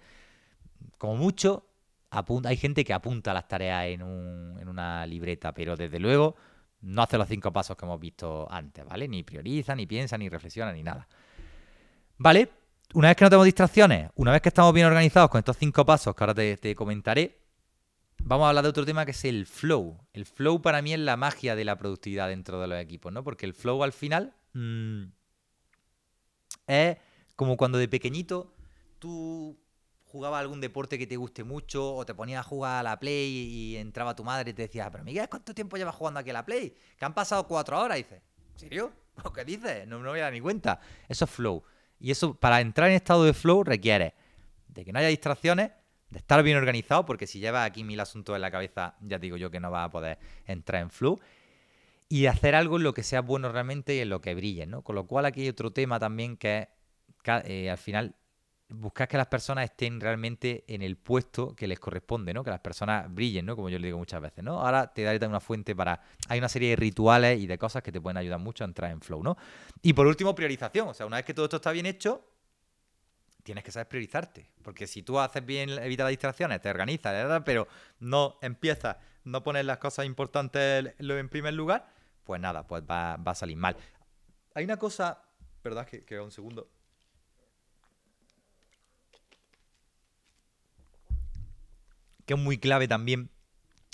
Como 0.97 1.17
mucho, 1.17 1.67
hay 2.45 2.57
gente 2.57 2.85
que 2.85 2.93
apunta 2.93 3.35
las 3.35 3.49
tareas 3.49 3.87
en, 3.87 4.03
en 4.03 4.69
una 4.69 5.05
libreta, 5.07 5.53
pero 5.53 5.77
desde 5.77 5.99
luego 5.99 6.37
no 6.83 7.03
hace 7.03 7.19
los 7.19 7.29
cinco 7.29 7.53
pasos 7.53 7.77
que 7.77 7.85
hemos 7.85 8.01
visto 8.01 8.47
antes, 8.51 8.85
¿vale? 8.87 9.09
Ni 9.09 9.23
prioriza, 9.23 9.75
ni 9.75 9.87
piensa, 9.87 10.17
ni 10.17 10.29
reflexiona, 10.29 10.73
ni 10.73 10.83
nada. 10.83 11.09
¿Vale? 12.19 12.51
Una 12.95 13.09
vez 13.09 13.17
que 13.17 13.25
no 13.25 13.31
tenemos 13.31 13.47
distracciones, 13.47 14.11
una 14.15 14.33
vez 14.33 14.43
que 14.43 14.49
estamos 14.49 14.73
bien 14.73 14.87
organizados 14.87 15.31
con 15.31 15.39
estos 15.39 15.57
cinco 15.57 15.85
pasos 15.85 16.15
que 16.15 16.25
ahora 16.25 16.35
te 16.35 16.75
comentaré, 16.75 17.41
vamos 18.25 18.45
a 18.45 18.49
hablar 18.49 18.65
de 18.65 18.71
otro 18.71 18.85
tema 18.85 19.05
que 19.05 19.11
es 19.11 19.25
el 19.25 19.47
flow. 19.47 19.99
El 20.13 20.27
flow 20.27 20.63
para 20.63 20.83
mí 20.83 20.93
es 20.93 20.99
la 20.99 21.17
magia 21.17 21.57
de 21.57 21.65
la 21.65 21.77
productividad 21.77 22.29
dentro 22.29 22.61
de 22.61 22.67
los 22.67 22.79
equipos, 22.79 23.13
¿no? 23.13 23.25
Porque 23.25 23.47
el 23.47 23.55
flow 23.55 23.83
al 23.83 23.93
final 23.93 24.35
mmm, 24.53 25.05
es 26.67 26.97
como 27.37 27.57
cuando 27.57 27.79
de 27.79 27.89
pequeñito 27.89 28.55
tú 28.99 29.59
jugabas 30.05 30.41
algún 30.41 30.61
deporte 30.61 30.99
que 30.99 31.07
te 31.07 31.17
guste 31.17 31.45
mucho 31.45 31.95
o 31.95 32.05
te 32.05 32.15
ponías 32.15 32.41
a 32.41 32.49
jugar 32.49 32.81
a 32.81 32.83
la 32.83 32.99
Play 32.99 33.31
y 33.31 33.77
entraba 33.77 34.17
tu 34.17 34.25
madre 34.25 34.51
y 34.51 34.55
te 34.55 34.63
decía, 34.63 34.91
pero 34.91 35.05
Miguel, 35.05 35.29
¿cuánto 35.29 35.55
tiempo 35.55 35.77
llevas 35.77 35.95
jugando 35.95 36.21
aquí 36.21 36.31
a 36.31 36.35
la 36.35 36.45
Play? 36.45 36.75
Que 36.99 37.05
han 37.05 37.15
pasado 37.15 37.47
cuatro 37.47 37.81
horas. 37.81 37.97
Dices, 37.97 38.21
¿en 38.55 38.59
serio? 38.59 38.93
¿Qué 39.35 39.45
dices? 39.45 39.87
No, 39.87 39.99
no 39.99 40.05
me 40.05 40.11
voy 40.11 40.21
a 40.21 40.25
dar 40.25 40.33
ni 40.33 40.41
cuenta. 40.41 40.81
Eso 41.09 41.25
es 41.25 41.31
flow. 41.31 41.63
Y 42.01 42.11
eso, 42.11 42.35
para 42.35 42.61
entrar 42.61 42.89
en 42.89 42.97
estado 42.97 43.25
de 43.25 43.35
flow, 43.35 43.63
requiere 43.63 44.15
de 44.69 44.85
que 44.85 44.93
no 44.93 44.99
haya 44.99 45.09
distracciones, 45.09 45.71
de 46.11 46.19
estar 46.19 46.43
bien 46.43 46.57
organizado, 46.57 47.07
porque 47.07 47.27
si 47.27 47.39
llevas 47.39 47.67
aquí 47.67 47.85
mil 47.85 48.01
asuntos 48.01 48.35
en 48.35 48.43
la 48.43 48.51
cabeza, 48.51 48.97
ya 49.01 49.19
digo 49.19 49.37
yo 49.37 49.51
que 49.51 49.61
no 49.61 49.71
vas 49.71 49.87
a 49.87 49.91
poder 49.91 50.19
entrar 50.47 50.83
en 50.83 50.91
flow. 50.91 51.21
Y 52.09 52.27
hacer 52.27 52.57
algo 52.57 52.77
en 52.77 52.83
lo 52.83 52.93
que 52.93 53.05
sea 53.05 53.21
bueno 53.21 53.53
realmente 53.53 53.95
y 53.95 54.01
en 54.01 54.09
lo 54.09 54.21
que 54.21 54.35
brille, 54.35 54.67
¿no? 54.67 54.83
Con 54.83 54.97
lo 54.97 55.07
cual 55.07 55.27
aquí 55.27 55.43
hay 55.43 55.49
otro 55.49 55.73
tema 55.73 56.01
también 56.01 56.37
que 56.37 56.59
es, 56.59 56.69
eh, 57.45 57.71
al 57.71 57.79
final, 57.79 58.17
buscar 58.71 59.09
que 59.09 59.17
las 59.17 59.27
personas 59.27 59.65
estén 59.65 60.01
realmente 60.01 60.65
en 60.67 60.83
el 60.83 60.97
puesto 60.97 61.55
que 61.55 61.67
les 61.67 61.79
corresponde, 61.79 62.33
¿no? 62.35 62.43
Que 62.43 62.51
las 62.51 62.61
personas 62.61 63.13
brillen, 63.13 63.47
¿no? 63.47 63.57
Como 63.57 63.69
yo 63.69 63.79
le 63.79 63.87
digo 63.87 63.99
muchas 63.99 64.21
veces, 64.21 64.43
¿no? 64.43 64.61
Ahora 64.61 64.93
te 64.93 65.03
daré 65.03 65.19
también 65.19 65.35
una 65.35 65.41
fuente 65.41 65.75
para... 65.75 66.01
Hay 66.29 66.39
una 66.39 66.49
serie 66.49 66.71
de 66.71 66.77
rituales 66.77 67.39
y 67.39 67.47
de 67.47 67.59
cosas 67.59 67.83
que 67.83 67.93
te 67.93 68.01
pueden 68.01 68.17
ayudar 68.17 68.39
mucho 68.39 68.65
a 68.65 68.67
entrar 68.67 68.91
en 68.91 69.01
flow, 69.01 69.23
¿no? 69.23 69.37
Y 69.83 69.93
por 69.93 70.07
último, 70.07 70.35
priorización. 70.35 70.89
O 70.89 70.95
sea, 70.95 71.07
una 71.07 71.17
vez 71.17 71.25
que 71.25 71.35
todo 71.35 71.47
esto 71.47 71.57
está 71.57 71.73
bien 71.73 71.87
hecho, 71.87 72.25
tienes 73.43 73.65
que 73.65 73.73
saber 73.73 73.89
priorizarte. 73.89 74.51
Porque 74.63 74.87
si 74.87 75.03
tú 75.03 75.19
haces 75.19 75.45
bien, 75.45 75.71
evitas 75.71 76.05
las 76.05 76.11
distracciones, 76.11 76.61
te 76.61 76.71
organizas, 76.71 77.13
¿verdad? 77.13 77.43
pero 77.45 77.69
no 77.99 78.39
empiezas, 78.43 78.97
no 79.25 79.43
pones 79.43 79.65
las 79.65 79.79
cosas 79.79 80.07
importantes 80.07 80.95
en 80.99 81.29
primer 81.29 81.55
lugar, 81.55 81.89
pues 82.25 82.41
nada, 82.41 82.67
pues 82.67 82.83
va, 82.83 83.15
a 83.15 83.35
salir 83.35 83.57
mal. 83.57 83.77
Hay 84.55 84.65
una 84.65 84.77
cosa, 84.77 85.23
¿verdad? 85.63 85.87
Que, 85.87 86.05
que 86.05 86.21
un 86.21 86.31
segundo. 86.31 86.69
Que 92.27 92.35
es 92.35 92.41
muy 92.41 92.59
clave 92.59 92.87
también. 92.87 93.31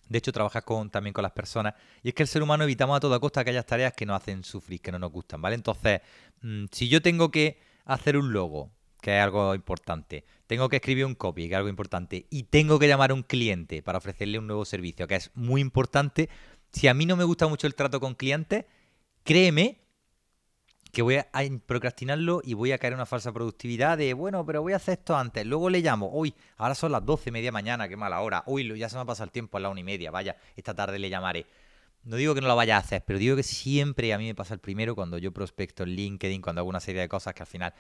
De 0.09 0.19
hecho, 0.19 0.33
trabajas 0.33 0.63
con, 0.63 0.91
también 0.91 1.13
con 1.13 1.23
las 1.23 1.33
personas. 1.33 1.75
Y 2.03 2.09
es 2.09 2.15
que 2.15 2.23
el 2.23 2.29
ser 2.29 2.43
humano 2.43 2.65
evitamos 2.65 2.97
a 2.97 3.01
toda 3.01 3.19
costa 3.19 3.41
aquellas 3.41 3.67
tareas 3.67 3.93
que 3.93 4.07
nos 4.07 4.17
hacen 4.21 4.45
sufrir, 4.45 4.81
que 4.81 4.93
no 4.93 4.99
nos 4.99 5.11
gustan, 5.11 5.43
¿vale? 5.43 5.57
Entonces, 5.57 6.01
mm, 6.43 6.67
si 6.71 6.89
yo 6.89 7.03
tengo 7.03 7.31
que 7.31 7.59
hacer 7.85 8.17
un 8.17 8.33
logo, 8.33 8.71
que 9.07 9.17
es 9.17 9.23
algo 9.23 9.55
importante. 9.55 10.25
Tengo 10.49 10.69
que 10.69 10.77
escribir 10.77 11.05
un 11.05 11.15
copy, 11.15 11.43
que 11.43 11.55
es 11.55 11.57
algo 11.57 11.69
importante. 11.69 12.27
Y 12.29 12.43
tengo 12.43 12.81
que 12.81 12.89
llamar 12.89 13.13
a 13.13 13.15
un 13.15 13.23
cliente 13.23 13.81
para 13.81 13.99
ofrecerle 13.99 14.37
un 14.41 14.49
nuevo 14.49 14.65
servicio, 14.65 15.07
que 15.07 15.15
es 15.15 15.31
muy 15.35 15.61
importante. 15.61 16.29
Si 16.73 16.89
a 16.89 16.95
mí 16.95 17.07
no 17.07 17.15
me 17.15 17.23
gusta 17.23 17.47
mucho 17.47 17.69
el 17.69 17.77
trato 17.77 18.01
con 18.01 18.17
clientes, 18.17 18.65
créeme 19.23 19.79
que 20.91 21.03
voy 21.03 21.19
a 21.19 21.29
procrastinarlo 21.67 22.41
y 22.43 22.55
voy 22.55 22.73
a 22.73 22.79
caer 22.79 22.95
en 22.95 22.99
una 22.99 23.07
falsa 23.07 23.31
productividad 23.33 23.97
de, 23.97 24.13
bueno, 24.13 24.45
pero 24.45 24.61
voy 24.61 24.73
a 24.73 24.77
hacer 24.77 24.99
esto 24.99 25.17
antes, 25.17 25.47
luego 25.47 25.71
le 25.71 25.83
llamo, 25.83 26.11
uy, 26.13 26.35
ahora 26.57 26.75
son 26.75 26.91
las 26.91 27.05
12, 27.05 27.31
media 27.31 27.53
mañana, 27.53 27.87
qué 27.87 27.97
mala 27.97 28.21
hora, 28.23 28.43
uy, 28.47 28.77
ya 28.77 28.89
se 28.89 28.97
me 28.97 29.03
ha 29.03 29.05
pasado 29.05 29.27
el 29.27 29.31
tiempo, 29.31 29.59
a 29.59 29.61
la 29.61 29.69
una 29.69 29.79
y 29.79 29.85
media, 29.85 30.11
vaya, 30.11 30.37
esta 30.57 30.75
tarde 30.75 30.99
le 30.99 31.11
llamaré. 31.11 31.47
No 32.03 32.17
digo 32.17 32.35
que 32.35 32.41
no 32.41 32.49
lo 32.49 32.57
vaya 32.57 32.77
a 32.77 32.81
hacer, 32.81 33.05
pero 33.07 33.19
digo 33.19 33.37
que 33.37 33.43
siempre 33.43 34.13
a 34.15 34.19
mí 34.19 34.27
me 34.27 34.35
pasa 34.35 34.55
el 34.55 34.61
primero 34.61 34.95
cuando 34.95 35.19
yo 35.19 35.33
prospecto 35.33 35.83
en 35.83 35.91
LinkedIn, 35.91 36.41
cuando 36.41 36.61
hago 36.61 36.71
una 36.71 36.81
serie 36.81 37.03
de 37.03 37.09
cosas 37.09 37.35
que 37.35 37.43
al 37.43 37.47
final 37.47 37.75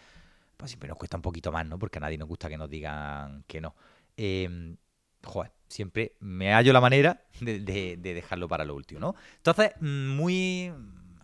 pues 0.56 0.70
siempre 0.70 0.88
nos 0.88 0.98
cuesta 0.98 1.16
un 1.16 1.22
poquito 1.22 1.52
más, 1.52 1.66
¿no? 1.66 1.78
Porque 1.78 1.98
a 1.98 2.00
nadie 2.00 2.18
nos 2.18 2.28
gusta 2.28 2.48
que 2.48 2.56
nos 2.58 2.70
digan 2.70 3.44
que 3.46 3.60
no. 3.60 3.74
Em, 4.16 4.76
joder, 5.24 5.52
siempre 5.68 6.16
me 6.20 6.52
hallo 6.52 6.72
la 6.72 6.80
manera 6.80 7.24
de, 7.40 7.60
de- 7.60 7.96
de 7.98 8.14
dejarlo 8.14 8.48
para 8.48 8.64
lo 8.64 8.74
último, 8.74 9.00
¿no? 9.00 9.14
Entonces, 9.36 9.72
muy, 9.80 10.72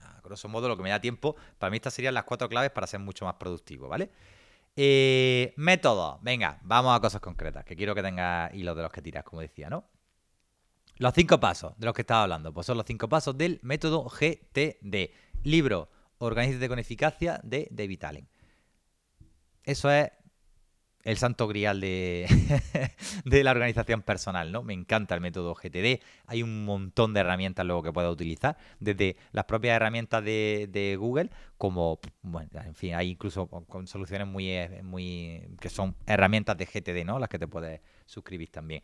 a 0.02 0.20
grosso 0.22 0.48
modo, 0.48 0.68
lo 0.68 0.76
que 0.76 0.82
me 0.82 0.90
da 0.90 1.00
tiempo, 1.00 1.36
para 1.58 1.70
mí 1.70 1.76
estas 1.76 1.94
serían 1.94 2.14
las 2.14 2.24
cuatro 2.24 2.48
claves 2.48 2.70
para 2.70 2.86
ser 2.86 3.00
mucho 3.00 3.24
más 3.24 3.34
productivo, 3.34 3.88
¿vale? 3.88 4.10
Eh, 4.76 5.54
método, 5.56 6.18
venga, 6.22 6.58
vamos 6.62 6.96
a 6.96 7.00
cosas 7.00 7.20
concretas, 7.20 7.64
que 7.64 7.76
quiero 7.76 7.94
que 7.94 8.02
tengas 8.02 8.54
hilos 8.54 8.76
de 8.76 8.82
los 8.82 8.92
que 8.92 9.02
tiras, 9.02 9.24
como 9.24 9.42
decía, 9.42 9.70
¿no? 9.70 9.84
Los 10.96 11.12
cinco 11.14 11.38
pasos 11.40 11.74
de 11.78 11.86
los 11.86 11.94
que 11.94 12.02
estaba 12.02 12.22
hablando, 12.22 12.52
pues 12.52 12.66
son 12.66 12.76
los 12.76 12.86
cinco 12.86 13.08
pasos 13.08 13.36
del 13.36 13.58
método 13.62 14.08
GTD. 14.08 15.12
Libro, 15.42 15.90
Organízate 16.18 16.68
con 16.68 16.78
eficacia 16.78 17.40
de 17.42 17.68
David 17.70 18.04
Allen. 18.04 18.28
Eso 19.64 19.90
es 19.90 20.10
el 21.04 21.16
santo 21.16 21.48
grial 21.48 21.80
de, 21.80 22.26
la 23.24 23.50
organización 23.50 24.02
personal, 24.02 24.52
¿no? 24.52 24.62
Me 24.62 24.74
encanta 24.74 25.14
el 25.14 25.20
método 25.20 25.54
GTD. 25.54 26.00
Hay 26.26 26.42
un 26.42 26.64
montón 26.64 27.14
de 27.14 27.20
herramientas 27.20 27.66
luego 27.66 27.82
que 27.82 27.92
puedes 27.92 28.10
utilizar, 28.10 28.56
desde 28.78 29.16
las 29.32 29.44
propias 29.44 29.76
herramientas 29.76 30.24
de, 30.24 30.96
Google, 30.98 31.30
como, 31.58 32.00
bueno, 32.22 32.50
en 32.64 32.74
fin, 32.74 32.94
hay 32.94 33.10
incluso 33.10 33.46
con, 33.46 33.86
soluciones 33.86 34.26
muy, 34.26 34.50
eh, 34.50 34.82
muy, 34.82 35.42
que 35.60 35.68
son 35.68 35.96
herramientas 36.06 36.56
de 36.56 36.66
GTD, 36.66 37.04
¿no? 37.04 37.18
Las 37.18 37.28
que 37.28 37.38
te 37.38 37.48
puedes 37.48 37.80
suscribir 38.06 38.50
también. 38.50 38.82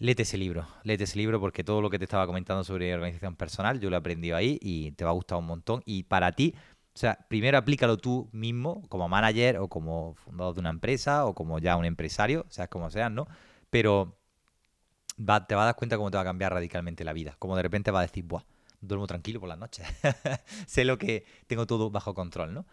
Léete 0.00 0.22
ese 0.22 0.38
libro, 0.38 0.64
léete 0.84 1.04
ese 1.04 1.18
libro 1.18 1.40
porque 1.40 1.64
todo 1.64 1.82
lo 1.82 1.90
que 1.90 1.98
te 1.98 2.04
estaba 2.04 2.24
comentando 2.24 2.62
sobre 2.62 2.94
organización 2.94 3.34
personal 3.34 3.80
yo 3.80 3.90
lo 3.90 3.96
he 3.96 3.98
aprendido 3.98 4.36
ahí 4.36 4.56
y 4.62 4.92
te 4.92 5.04
va 5.04 5.10
a 5.10 5.14
gustar 5.14 5.38
un 5.38 5.46
montón. 5.46 5.82
Y 5.86 6.04
para 6.04 6.30
ti, 6.32 6.54
o 6.98 7.00
sea, 7.00 7.16
primero 7.28 7.56
aplícalo 7.56 7.96
tú 7.96 8.28
mismo 8.32 8.82
como 8.88 9.08
manager 9.08 9.58
o 9.58 9.68
como 9.68 10.16
fundador 10.16 10.54
de 10.54 10.58
una 10.58 10.70
empresa 10.70 11.26
o 11.26 11.32
como 11.32 11.60
ya 11.60 11.76
un 11.76 11.84
empresario, 11.84 12.44
seas 12.48 12.66
como 12.66 12.90
seas, 12.90 13.08
¿no? 13.08 13.28
Pero 13.70 14.18
te 15.16 15.54
vas 15.54 15.62
a 15.62 15.66
dar 15.66 15.76
cuenta 15.76 15.96
cómo 15.96 16.10
te 16.10 16.16
va 16.16 16.22
a 16.22 16.24
cambiar 16.24 16.54
radicalmente 16.54 17.04
la 17.04 17.12
vida. 17.12 17.36
Como 17.38 17.54
de 17.54 17.62
repente 17.62 17.92
vas 17.92 18.00
a 18.00 18.06
decir, 18.08 18.24
¡buah! 18.24 18.42
Duermo 18.80 19.06
tranquilo 19.06 19.38
por 19.38 19.48
las 19.48 19.58
noches. 19.58 19.86
sé 20.66 20.84
lo 20.84 20.98
que 20.98 21.24
tengo 21.46 21.68
todo 21.68 21.88
bajo 21.88 22.14
control, 22.14 22.52
¿no? 22.52 22.66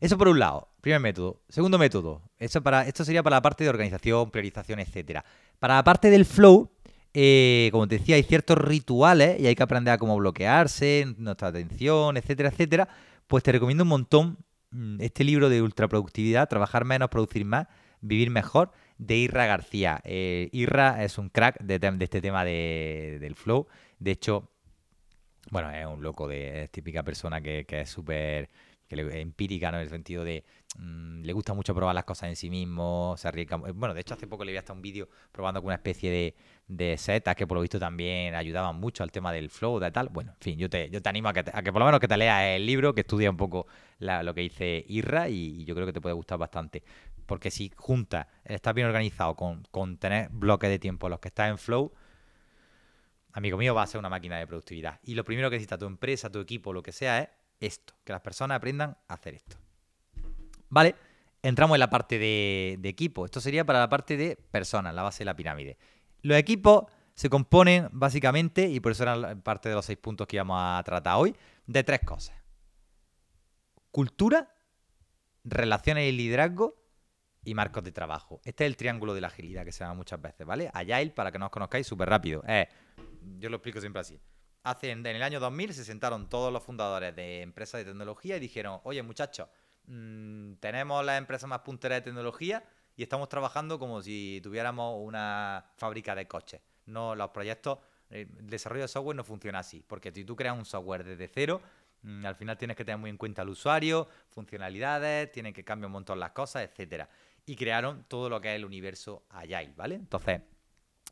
Eso 0.00 0.16
por 0.16 0.28
un 0.28 0.38
lado, 0.38 0.70
primer 0.80 1.00
método. 1.00 1.42
Segundo 1.50 1.76
método, 1.76 2.22
eso 2.38 2.62
para, 2.62 2.86
esto 2.88 3.04
sería 3.04 3.22
para 3.22 3.36
la 3.36 3.42
parte 3.42 3.62
de 3.62 3.68
organización, 3.68 4.30
priorización, 4.30 4.80
etcétera. 4.80 5.22
Para 5.58 5.74
la 5.74 5.84
parte 5.84 6.08
del 6.08 6.24
flow, 6.24 6.70
eh, 7.12 7.68
como 7.72 7.86
te 7.86 7.98
decía, 7.98 8.16
hay 8.16 8.22
ciertos 8.22 8.56
rituales 8.56 9.38
y 9.38 9.46
hay 9.46 9.54
que 9.54 9.62
aprender 9.62 9.92
a 9.92 9.98
cómo 9.98 10.16
bloquearse, 10.16 11.14
nuestra 11.18 11.48
atención, 11.48 12.16
etcétera, 12.16 12.48
etcétera. 12.48 12.88
Pues 13.26 13.42
te 13.42 13.52
recomiendo 13.52 13.82
un 13.84 13.88
montón 13.88 14.38
mm, 14.70 15.00
este 15.00 15.24
libro 15.24 15.48
de 15.48 15.62
ultraproductividad, 15.62 16.48
Trabajar 16.48 16.84
menos, 16.84 17.08
producir 17.08 17.44
más, 17.44 17.66
vivir 18.00 18.30
mejor, 18.30 18.72
de 18.98 19.16
Irra 19.16 19.46
García. 19.46 20.00
Eh, 20.04 20.48
Irra 20.52 21.02
es 21.04 21.18
un 21.18 21.28
crack 21.28 21.60
de, 21.60 21.78
este 22.00 22.20
tema 22.20 22.44
de- 22.44 23.18
del 23.20 23.34
flow. 23.34 23.66
De 23.98 24.12
hecho, 24.12 24.50
bueno, 25.50 25.70
es 25.70 25.86
un 25.86 26.02
loco, 26.02 26.28
de, 26.28 26.64
es 26.64 26.70
típica 26.70 27.02
persona 27.02 27.40
que, 27.40 27.64
que 27.66 27.82
es 27.82 27.90
súper 27.90 28.48
que 28.88 28.96
le- 28.96 29.20
empírica, 29.20 29.70
¿no? 29.70 29.78
En 29.78 29.84
el 29.84 29.88
sentido 29.90 30.24
de 30.24 30.44
mm, 30.78 31.22
le 31.22 31.32
gusta 31.32 31.54
mucho 31.54 31.74
probar 31.74 31.94
las 31.94 32.04
cosas 32.04 32.28
en 32.28 32.36
sí 32.36 32.50
mismo, 32.50 33.14
se 33.16 33.28
arriesga. 33.28 33.56
eh, 33.66 33.72
Bueno, 33.72 33.94
de 33.94 34.00
hecho, 34.00 34.14
hace 34.14 34.26
poco 34.26 34.44
le 34.44 34.52
vi 34.52 34.58
hasta 34.58 34.72
un 34.72 34.82
vídeo 34.82 35.08
probando 35.32 35.60
con 35.60 35.66
una 35.68 35.76
especie 35.76 36.10
de, 36.10 36.34
de 36.68 36.96
setas 36.98 37.34
que 37.36 37.46
por 37.46 37.56
lo 37.56 37.62
visto 37.62 37.78
también 37.78 38.34
ayudaban 38.34 38.76
mucho 38.76 39.02
al 39.02 39.10
tema 39.12 39.32
del 39.32 39.50
flow, 39.50 39.78
de 39.78 39.90
tal. 39.90 40.08
Bueno, 40.10 40.32
en 40.32 40.40
fin, 40.40 40.58
yo 40.58 40.68
te, 40.70 40.90
yo 40.90 41.00
te 41.02 41.08
animo 41.08 41.28
a 41.28 41.32
que, 41.32 41.40
a 41.52 41.62
que 41.62 41.72
por 41.72 41.80
lo 41.80 41.86
menos 41.86 42.00
que 42.00 42.08
te 42.08 42.16
leas 42.16 42.42
el 42.56 42.66
libro, 42.66 42.94
que 42.94 43.00
estudia 43.02 43.30
un 43.30 43.36
poco 43.36 43.66
lo 43.98 44.34
que 44.34 44.40
dice 44.42 44.84
Irra 44.88 45.28
y, 45.28 45.64
yo 45.64 45.74
creo 45.74 45.86
que 45.86 45.92
te 45.92 46.00
puede 46.00 46.14
gustar 46.14 46.38
bastante. 46.38 46.82
Porque 47.26 47.50
si 47.50 47.72
juntas, 47.76 48.26
estás 48.44 48.74
bien 48.74 48.86
organizado 48.86 49.34
con, 49.34 49.62
con 49.70 49.96
tener 49.98 50.28
bloques 50.30 50.70
de 50.70 50.78
tiempo 50.78 51.08
los 51.08 51.18
que 51.20 51.28
estás 51.28 51.50
en 51.50 51.58
flow, 51.58 51.92
amigo 53.32 53.58
mío, 53.58 53.74
va 53.74 53.82
a 53.82 53.86
ser 53.86 53.98
una 53.98 54.08
máquina 54.08 54.38
de 54.38 54.46
productividad. 54.46 54.98
Y 55.02 55.14
lo 55.14 55.24
primero 55.24 55.50
que 55.50 55.56
necesita 55.56 55.78
tu 55.78 55.86
empresa, 55.86 56.30
tu 56.30 56.40
equipo, 56.40 56.72
lo 56.72 56.82
que 56.82 56.92
sea, 56.92 57.20
es 57.20 57.28
esto, 57.60 57.94
que 58.04 58.12
las 58.12 58.22
personas 58.22 58.56
aprendan 58.56 58.96
a 59.08 59.14
hacer 59.14 59.34
esto. 59.34 59.56
Vale, 60.68 60.94
entramos 61.42 61.76
en 61.76 61.80
la 61.80 61.90
parte 61.90 62.18
de, 62.18 62.78
equipo. 62.84 63.24
Esto 63.24 63.40
sería 63.40 63.64
para 63.64 63.78
la 63.78 63.88
parte 63.88 64.16
de 64.16 64.36
personas, 64.36 64.94
la 64.94 65.02
base 65.02 65.18
de 65.20 65.26
la 65.26 65.36
pirámide. 65.36 65.78
Los 66.22 66.36
equipos 66.36 66.84
se 67.14 67.30
componen 67.30 67.88
básicamente, 67.92 68.68
y 68.68 68.80
por 68.80 68.92
eso 68.92 69.04
eran 69.04 69.42
parte 69.42 69.68
de 69.68 69.74
los 69.74 69.84
seis 69.84 69.98
puntos 69.98 70.26
que 70.26 70.36
íbamos 70.36 70.58
a 70.60 70.82
tratar 70.84 71.16
hoy, 71.16 71.34
de 71.66 71.84
tres 71.84 72.00
cosas. 72.00 72.36
Cultura, 73.90 74.54
relaciones 75.44 76.08
y 76.08 76.12
liderazgo 76.12 76.76
y 77.44 77.54
marcos 77.54 77.84
de 77.84 77.92
trabajo. 77.92 78.40
Este 78.44 78.64
es 78.64 78.68
el 78.68 78.76
triángulo 78.76 79.14
de 79.14 79.20
la 79.20 79.28
agilidad 79.28 79.64
que 79.64 79.72
se 79.72 79.84
llama 79.84 79.94
muchas 79.94 80.20
veces, 80.20 80.46
¿vale? 80.46 80.70
Agile, 80.74 81.12
para 81.12 81.32
que 81.32 81.38
no 81.38 81.46
os 81.46 81.52
conozcáis, 81.52 81.86
súper 81.86 82.08
rápido. 82.08 82.42
Es, 82.46 82.66
yo 83.38 83.48
lo 83.48 83.56
explico 83.56 83.80
siempre 83.80 84.00
así. 84.00 84.20
Hace, 84.66 84.90
en 84.90 85.06
el 85.06 85.22
año 85.22 85.38
2000 85.38 85.74
se 85.74 85.84
sentaron 85.84 86.28
todos 86.28 86.52
los 86.52 86.60
fundadores 86.60 87.14
de 87.14 87.42
empresas 87.42 87.78
de 87.78 87.84
tecnología 87.84 88.36
y 88.36 88.40
dijeron, 88.40 88.80
oye 88.82 89.00
muchachos, 89.00 89.46
mm, 89.86 90.54
tenemos 90.54 91.04
las 91.04 91.18
empresas 91.18 91.48
más 91.48 91.60
punteras 91.60 91.98
de 91.98 92.02
tecnología 92.02 92.64
y 92.96 93.04
estamos 93.04 93.28
trabajando 93.28 93.78
como 93.78 94.02
si 94.02 94.40
tuviéramos 94.42 94.96
una 95.06 95.70
fábrica 95.76 96.16
de 96.16 96.26
coches. 96.26 96.60
No, 96.86 97.14
los 97.14 97.30
proyectos, 97.30 97.78
eh, 98.10 98.26
el 98.40 98.50
desarrollo 98.50 98.82
de 98.82 98.88
software 98.88 99.14
no 99.14 99.22
funciona 99.22 99.60
así, 99.60 99.84
porque 99.86 100.10
si 100.10 100.24
tú 100.24 100.34
creas 100.34 100.58
un 100.58 100.64
software 100.64 101.04
desde 101.04 101.28
cero, 101.28 101.60
mm, 102.02 102.26
al 102.26 102.34
final 102.34 102.58
tienes 102.58 102.76
que 102.76 102.84
tener 102.84 102.98
muy 102.98 103.10
en 103.10 103.18
cuenta 103.18 103.42
al 103.42 103.50
usuario, 103.50 104.08
funcionalidades, 104.30 105.30
tienen 105.30 105.52
que 105.52 105.62
cambiar 105.62 105.86
un 105.86 105.92
montón 105.92 106.18
las 106.18 106.32
cosas, 106.32 106.64
etcétera. 106.64 107.08
Y 107.44 107.54
crearon 107.54 108.04
todo 108.08 108.28
lo 108.28 108.40
que 108.40 108.48
es 108.48 108.56
el 108.56 108.64
universo 108.64 109.26
Agile, 109.30 109.74
¿vale? 109.76 109.94
Entonces, 109.94 110.40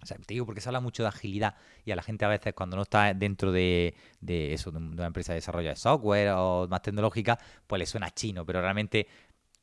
o 0.04 0.06
sea, 0.06 0.16
te 0.18 0.34
digo 0.34 0.46
porque 0.46 0.60
se 0.60 0.68
habla 0.68 0.80
mucho 0.80 1.02
de 1.02 1.08
agilidad 1.08 1.56
y 1.84 1.90
a 1.90 1.96
la 1.96 2.02
gente 2.02 2.24
a 2.24 2.28
veces 2.28 2.54
cuando 2.54 2.76
no 2.76 2.82
está 2.82 3.12
dentro 3.14 3.50
de, 3.50 3.94
de 4.20 4.52
eso, 4.52 4.70
de 4.70 4.78
una 4.78 5.06
empresa 5.06 5.32
de 5.32 5.38
desarrollo 5.38 5.70
de 5.70 5.76
software 5.76 6.30
o 6.36 6.68
más 6.68 6.82
tecnológica, 6.82 7.38
pues 7.66 7.78
le 7.80 7.86
suena 7.86 8.10
chino, 8.10 8.44
pero 8.46 8.60
realmente 8.60 9.08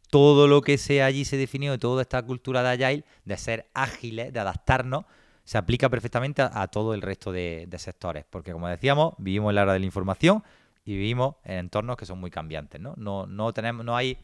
todo 0.10 0.48
lo 0.48 0.62
que 0.62 0.78
se 0.78 1.02
allí 1.02 1.24
se 1.24 1.38
definió 1.38 1.72
de 1.72 1.78
toda 1.78 2.02
esta 2.02 2.22
cultura 2.22 2.62
de 2.64 2.86
Agile, 2.86 3.06
de 3.24 3.38
ser 3.38 3.70
ágiles, 3.74 4.34
de 4.34 4.40
adaptarnos, 4.40 5.06
se 5.44 5.58
aplica 5.58 5.90
perfectamente 5.90 6.42
a, 6.42 6.68
todo 6.68 6.94
el 6.94 7.02
resto 7.02 7.32
de, 7.32 7.66
de 7.68 7.80
sectores. 7.80 8.26
Porque 8.30 8.52
como 8.52 8.68
decíamos, 8.68 9.14
vivimos 9.18 9.52
en 9.52 9.56
la 9.56 9.62
era 9.64 9.74
de 9.74 9.80
la 9.80 9.86
información 9.86 10.44
y 10.84 10.94
vivimos 10.94 11.36
en 11.44 11.60
entornos 11.60 11.96
que 11.96 12.06
son 12.06 12.20
muy 12.20 12.32
cambiantes, 12.32 12.82
¿no? 12.82 12.94
No, 12.98 13.26
no 13.26 13.54
tenemos, 13.54 13.86
no 13.86 13.96
hay, 13.96 14.18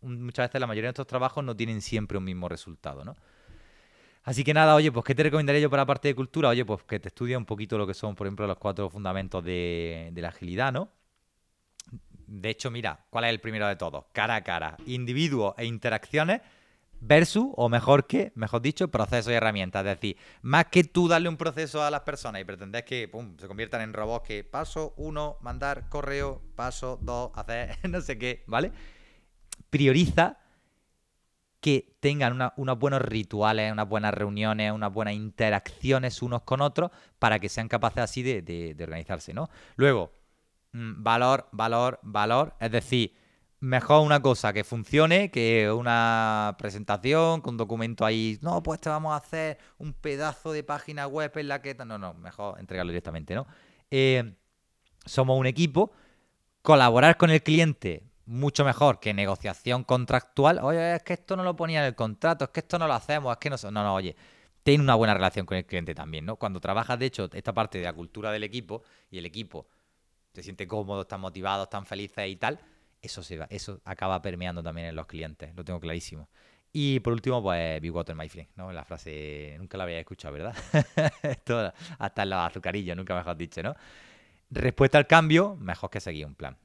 muchas 0.00 0.48
veces 0.48 0.60
la 0.60 0.66
mayoría 0.66 0.88
de 0.88 0.90
nuestros 0.90 1.06
trabajos 1.06 1.44
no 1.44 1.56
tienen 1.56 1.82
siempre 1.82 2.16
un 2.18 2.24
mismo 2.24 2.48
resultado, 2.48 3.04
¿no? 3.04 3.14
Así 4.26 4.42
que 4.42 4.52
nada, 4.52 4.74
oye, 4.74 4.90
pues 4.90 5.04
¿qué 5.04 5.14
te 5.14 5.22
recomendaría 5.22 5.62
yo 5.62 5.70
para 5.70 5.82
la 5.82 5.86
parte 5.86 6.08
de 6.08 6.16
cultura? 6.16 6.48
Oye, 6.48 6.64
pues 6.64 6.82
que 6.82 6.98
te 6.98 7.06
estudies 7.06 7.38
un 7.38 7.44
poquito 7.44 7.78
lo 7.78 7.86
que 7.86 7.94
son, 7.94 8.16
por 8.16 8.26
ejemplo, 8.26 8.44
los 8.48 8.58
cuatro 8.58 8.90
fundamentos 8.90 9.44
de, 9.44 10.10
de 10.12 10.20
la 10.20 10.30
agilidad, 10.30 10.72
¿no? 10.72 10.90
De 12.26 12.50
hecho, 12.50 12.72
mira, 12.72 13.06
¿cuál 13.08 13.26
es 13.26 13.30
el 13.30 13.40
primero 13.40 13.68
de 13.68 13.76
todos? 13.76 14.06
Cara 14.12 14.34
a 14.34 14.42
cara, 14.42 14.78
individuos 14.84 15.54
e 15.56 15.64
interacciones 15.64 16.40
versus, 16.98 17.46
o 17.54 17.68
mejor 17.68 18.08
que, 18.08 18.32
mejor 18.34 18.62
dicho, 18.62 18.88
procesos 18.88 19.30
y 19.30 19.36
herramientas. 19.36 19.86
Es 19.86 19.94
decir, 19.94 20.16
más 20.42 20.64
que 20.72 20.82
tú 20.82 21.06
darle 21.06 21.28
un 21.28 21.36
proceso 21.36 21.84
a 21.84 21.90
las 21.92 22.00
personas 22.00 22.42
y 22.42 22.44
pretender 22.44 22.84
que 22.84 23.06
pum, 23.06 23.36
se 23.38 23.46
conviertan 23.46 23.82
en 23.82 23.92
robots 23.92 24.26
que 24.26 24.42
paso 24.42 24.92
uno, 24.96 25.36
mandar 25.40 25.88
correo, 25.88 26.42
paso 26.56 26.98
dos, 27.00 27.30
hacer 27.36 27.78
no 27.88 28.00
sé 28.00 28.18
qué, 28.18 28.42
¿vale? 28.48 28.72
Prioriza 29.70 30.38
que 31.66 31.96
tengan 31.98 32.52
unos 32.54 32.78
buenos 32.78 33.02
rituales, 33.02 33.72
unas 33.72 33.88
buenas 33.88 34.14
reuniones, 34.14 34.70
unas 34.70 34.92
buenas 34.92 35.14
interacciones 35.14 36.22
unos 36.22 36.42
con 36.42 36.60
otros 36.60 36.92
para 37.18 37.40
que 37.40 37.48
sean 37.48 37.66
capaces 37.66 38.04
así 38.04 38.22
de 38.22 38.76
organizarse, 38.80 39.34
¿no? 39.34 39.50
Luego, 39.74 40.12
mm, 40.70 41.02
valor, 41.02 41.48
valor, 41.50 41.98
valor, 42.04 42.54
es 42.60 42.70
decir, 42.70 43.16
mejor 43.58 44.06
una 44.06 44.22
cosa 44.22 44.52
que 44.52 44.62
funcione 44.62 45.32
que 45.32 45.68
una 45.68 46.54
presentación 46.56 47.40
con 47.40 47.54
un 47.54 47.58
documento 47.58 48.04
ahí, 48.04 48.38
no, 48.42 48.62
pues 48.62 48.80
te 48.80 48.88
vamos 48.88 49.12
a 49.12 49.16
hacer 49.16 49.58
un 49.78 49.92
pedazo 49.92 50.52
de 50.52 50.62
página 50.62 51.08
web 51.08 51.32
en 51.34 51.48
la 51.48 51.62
que... 51.62 51.74
No, 51.74 51.98
no, 51.98 52.14
mejor 52.14 52.60
entregarlo 52.60 52.92
directamente, 52.92 53.34
¿no? 53.34 53.44
Eh, 53.90 54.36
somos 55.04 55.36
un 55.36 55.46
equipo, 55.46 55.90
colaborar 56.62 57.16
con 57.16 57.30
el 57.30 57.42
cliente 57.42 58.04
mucho 58.26 58.64
mejor 58.64 59.00
que 59.00 59.14
negociación 59.14 59.84
contractual. 59.84 60.58
Oye, 60.62 60.96
es 60.96 61.02
que 61.02 61.14
esto 61.14 61.36
no 61.36 61.44
lo 61.44 61.56
ponía 61.56 61.80
en 61.80 61.86
el 61.86 61.94
contrato, 61.94 62.44
es 62.44 62.50
que 62.50 62.60
esto 62.60 62.78
no 62.78 62.86
lo 62.86 62.94
hacemos, 62.94 63.32
es 63.32 63.38
que 63.38 63.50
no... 63.50 63.58
so-". 63.58 63.70
No, 63.70 63.82
no, 63.82 63.94
oye, 63.94 64.16
ten 64.62 64.80
una 64.80 64.94
buena 64.96 65.14
relación 65.14 65.46
con 65.46 65.56
el 65.56 65.64
cliente 65.64 65.94
también, 65.94 66.26
¿no? 66.26 66.36
Cuando 66.36 66.60
trabajas, 66.60 66.98
de 66.98 67.06
hecho, 67.06 67.30
esta 67.32 67.54
parte 67.54 67.78
de 67.78 67.84
la 67.84 67.92
cultura 67.92 68.32
del 68.32 68.42
equipo 68.44 68.82
y 69.10 69.18
el 69.18 69.26
equipo 69.26 69.68
se 70.34 70.42
siente 70.42 70.66
cómodo, 70.66 71.02
están 71.02 71.20
motivados, 71.20 71.66
están 71.66 71.86
felices 71.86 72.28
y 72.28 72.36
tal, 72.36 72.60
eso 73.00 73.22
se 73.22 73.38
va, 73.38 73.46
eso 73.50 73.80
acaba 73.84 74.20
permeando 74.20 74.62
también 74.62 74.88
en 74.88 74.96
los 74.96 75.06
clientes, 75.06 75.54
lo 75.54 75.64
tengo 75.64 75.80
clarísimo. 75.80 76.28
Y 76.72 77.00
por 77.00 77.12
último, 77.14 77.42
pues, 77.42 77.80
be 77.80 77.90
water, 77.90 78.14
my 78.14 78.28
friend, 78.28 78.50
¿no? 78.56 78.70
La 78.72 78.84
frase, 78.84 79.54
nunca 79.58 79.78
la 79.78 79.84
había 79.84 79.98
escuchado, 79.98 80.34
¿verdad? 80.34 80.54
Esto, 81.22 81.72
hasta 81.98 82.24
los 82.26 82.38
azucarillos, 82.38 82.96
nunca 82.96 83.14
mejor 83.14 83.36
dicho, 83.36 83.62
¿no? 83.62 83.74
Respuesta 84.50 84.98
al 84.98 85.06
cambio, 85.06 85.56
mejor 85.56 85.90
que 85.90 86.00
seguir 86.00 86.26
un 86.26 86.34
plan. 86.34 86.56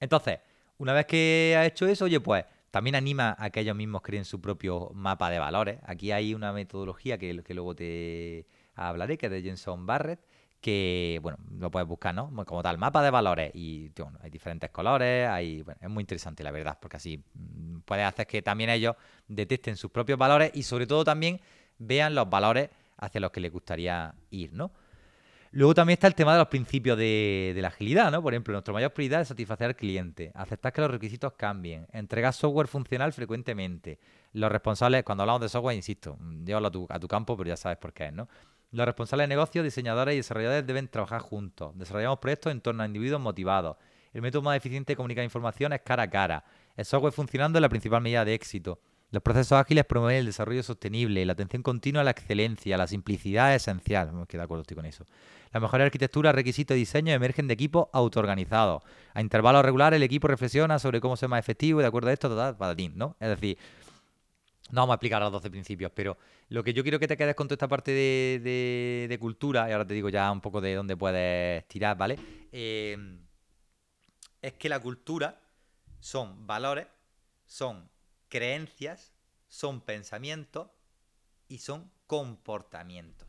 Entonces, 0.00 0.40
una 0.78 0.92
vez 0.92 1.06
que 1.06 1.54
has 1.58 1.66
hecho 1.66 1.86
eso, 1.86 2.06
oye, 2.06 2.20
pues 2.20 2.44
También 2.70 2.94
anima 2.94 3.34
a 3.38 3.50
que 3.50 3.60
ellos 3.60 3.74
mismos 3.76 4.00
creen 4.02 4.24
su 4.24 4.40
propio 4.40 4.90
mapa 4.94 5.28
de 5.30 5.40
valores. 5.40 5.80
Aquí 5.84 6.12
hay 6.12 6.34
una 6.34 6.52
metodología 6.52 7.18
que, 7.18 7.42
que 7.42 7.54
luego 7.54 7.74
te 7.74 8.46
hablaré, 8.74 9.18
que 9.18 9.26
es 9.26 9.32
de 9.32 9.42
Jenson 9.42 9.86
Barrett, 9.86 10.20
que, 10.60 11.18
bueno, 11.22 11.38
lo 11.58 11.70
puedes 11.70 11.88
buscar, 11.88 12.14
¿no? 12.14 12.30
Como 12.44 12.62
tal, 12.62 12.78
mapa 12.78 13.02
de 13.02 13.10
valores 13.10 13.50
y, 13.54 13.88
bueno, 13.96 14.18
hay 14.22 14.30
diferentes 14.30 14.70
colores, 14.70 15.28
hay, 15.28 15.62
bueno, 15.62 15.80
es 15.82 15.88
muy 15.90 16.02
interesante, 16.02 16.44
la 16.44 16.50
verdad, 16.52 16.78
porque 16.80 16.98
así 16.98 17.24
mm, 17.34 17.80
puedes 17.80 18.04
hacer 18.06 18.26
que 18.26 18.42
también 18.42 18.70
ellos 18.70 18.94
detecten 19.26 19.76
sus 19.76 19.90
propios 19.90 20.18
valores 20.18 20.50
y 20.54 20.62
sobre 20.62 20.86
todo 20.86 21.02
también 21.04 21.40
vean 21.78 22.14
los 22.14 22.28
valores 22.28 22.70
hacia 22.98 23.20
los 23.20 23.30
que 23.32 23.40
les 23.40 23.50
gustaría 23.52 24.14
ir, 24.30 24.52
¿no? 24.52 24.70
Luego 25.52 25.74
también 25.74 25.94
está 25.94 26.06
el 26.06 26.14
tema 26.14 26.32
de 26.32 26.38
los 26.38 26.46
principios 26.46 26.96
de, 26.96 27.56
la 27.56 27.68
agilidad, 27.68 28.12
¿no? 28.12 28.22
Por 28.22 28.32
ejemplo, 28.32 28.52
nuestra 28.52 28.72
mayor 28.72 28.92
prioridad 28.92 29.22
es 29.22 29.28
satisfacer 29.28 29.66
al 29.66 29.74
cliente, 29.74 30.30
aceptar 30.34 30.72
que 30.72 30.80
los 30.80 30.90
requisitos 30.90 31.32
cambien, 31.32 31.88
entregar 31.92 32.32
software 32.32 32.68
funcional 32.68 33.12
frecuentemente. 33.12 33.98
Los 34.32 34.52
responsables, 34.52 35.02
cuando 35.02 35.22
hablamos 35.22 35.42
de 35.42 35.48
software, 35.48 35.74
insisto, 35.74 36.16
llévalo 36.44 36.68
a 36.68 36.70
tu, 36.70 36.86
a 36.88 37.00
tu 37.00 37.08
campo, 37.08 37.36
pero 37.36 37.48
ya 37.48 37.56
sabes 37.56 37.78
por 37.78 37.92
qué, 37.92 38.12
¿no? 38.12 38.28
Los 38.70 38.86
responsables 38.86 39.24
de 39.24 39.28
negocios, 39.28 39.64
diseñadores 39.64 40.14
y 40.14 40.18
desarrolladores 40.18 40.64
deben 40.64 40.86
trabajar 40.86 41.20
juntos. 41.20 41.76
Desarrollamos 41.76 42.20
proyectos 42.20 42.52
en 42.52 42.60
torno 42.60 42.84
a 42.84 42.86
individuos 42.86 43.20
motivados. 43.20 43.76
El 44.12 44.22
método 44.22 44.42
más 44.42 44.56
eficiente 44.56 44.92
de 44.92 44.96
comunicar 44.96 45.24
información 45.24 45.72
es 45.72 45.80
cara 45.80 46.04
a 46.04 46.10
cara. 46.10 46.44
El 46.76 46.84
software 46.84 47.12
funcionando 47.12 47.58
es 47.58 47.60
la 47.60 47.68
principal 47.68 48.00
medida 48.00 48.24
de 48.24 48.34
éxito. 48.34 48.80
Los 49.10 49.22
procesos 49.24 49.52
ágiles 49.52 49.84
promueven 49.84 50.18
el 50.18 50.26
desarrollo 50.26 50.62
sostenible, 50.62 51.24
la 51.26 51.32
atención 51.32 51.62
continua 51.62 52.02
a 52.02 52.04
la 52.04 52.12
excelencia, 52.12 52.76
la 52.76 52.86
simplicidad 52.86 53.54
es 53.54 53.62
esencial. 53.62 54.12
Me 54.12 54.24
de 54.24 54.40
acuerdo 54.40 54.62
estoy 54.62 54.76
con 54.76 54.86
eso. 54.86 55.04
La 55.52 55.58
mejor 55.58 55.80
arquitectura, 55.80 56.30
requisitos 56.30 56.76
y 56.76 56.80
diseño 56.80 57.12
emergen 57.12 57.48
de 57.48 57.54
equipos 57.54 57.88
autoorganizados. 57.92 58.84
A 59.12 59.20
intervalos 59.20 59.64
regulares 59.64 59.96
el 59.96 60.04
equipo 60.04 60.28
reflexiona 60.28 60.78
sobre 60.78 61.00
cómo 61.00 61.16
ser 61.16 61.28
más 61.28 61.40
efectivo 61.40 61.80
y 61.80 61.82
de 61.82 61.88
acuerdo 61.88 62.10
a 62.10 62.12
esto, 62.12 62.28
total, 62.28 62.76
ti, 62.76 62.88
¿no? 62.94 63.16
Es 63.18 63.30
decir, 63.30 63.58
no 64.70 64.82
vamos 64.82 64.92
a 64.92 64.94
explicar 64.94 65.20
los 65.20 65.32
12 65.32 65.50
principios, 65.50 65.90
pero 65.92 66.16
lo 66.48 66.62
que 66.62 66.72
yo 66.72 66.84
quiero 66.84 67.00
que 67.00 67.08
te 67.08 67.16
quedes 67.16 67.34
con 67.34 67.48
toda 67.48 67.54
esta 67.54 67.66
parte 67.66 67.90
de, 67.90 69.18
cultura, 69.20 69.68
y 69.68 69.72
ahora 69.72 69.84
te 69.84 69.94
digo 69.94 70.08
ya 70.08 70.30
un 70.30 70.40
poco 70.40 70.60
de 70.60 70.76
dónde 70.76 70.96
puedes 70.96 71.66
tirar, 71.66 71.96
¿vale? 71.96 72.16
Eh, 72.52 72.96
es 74.40 74.52
que 74.52 74.68
la 74.68 74.78
cultura 74.78 75.40
son 75.98 76.46
valores, 76.46 76.86
son 77.44 77.90
creencias, 78.30 79.12
son 79.48 79.82
pensamientos 79.82 80.70
y 81.48 81.58
son 81.58 81.92
comportamientos. 82.06 83.28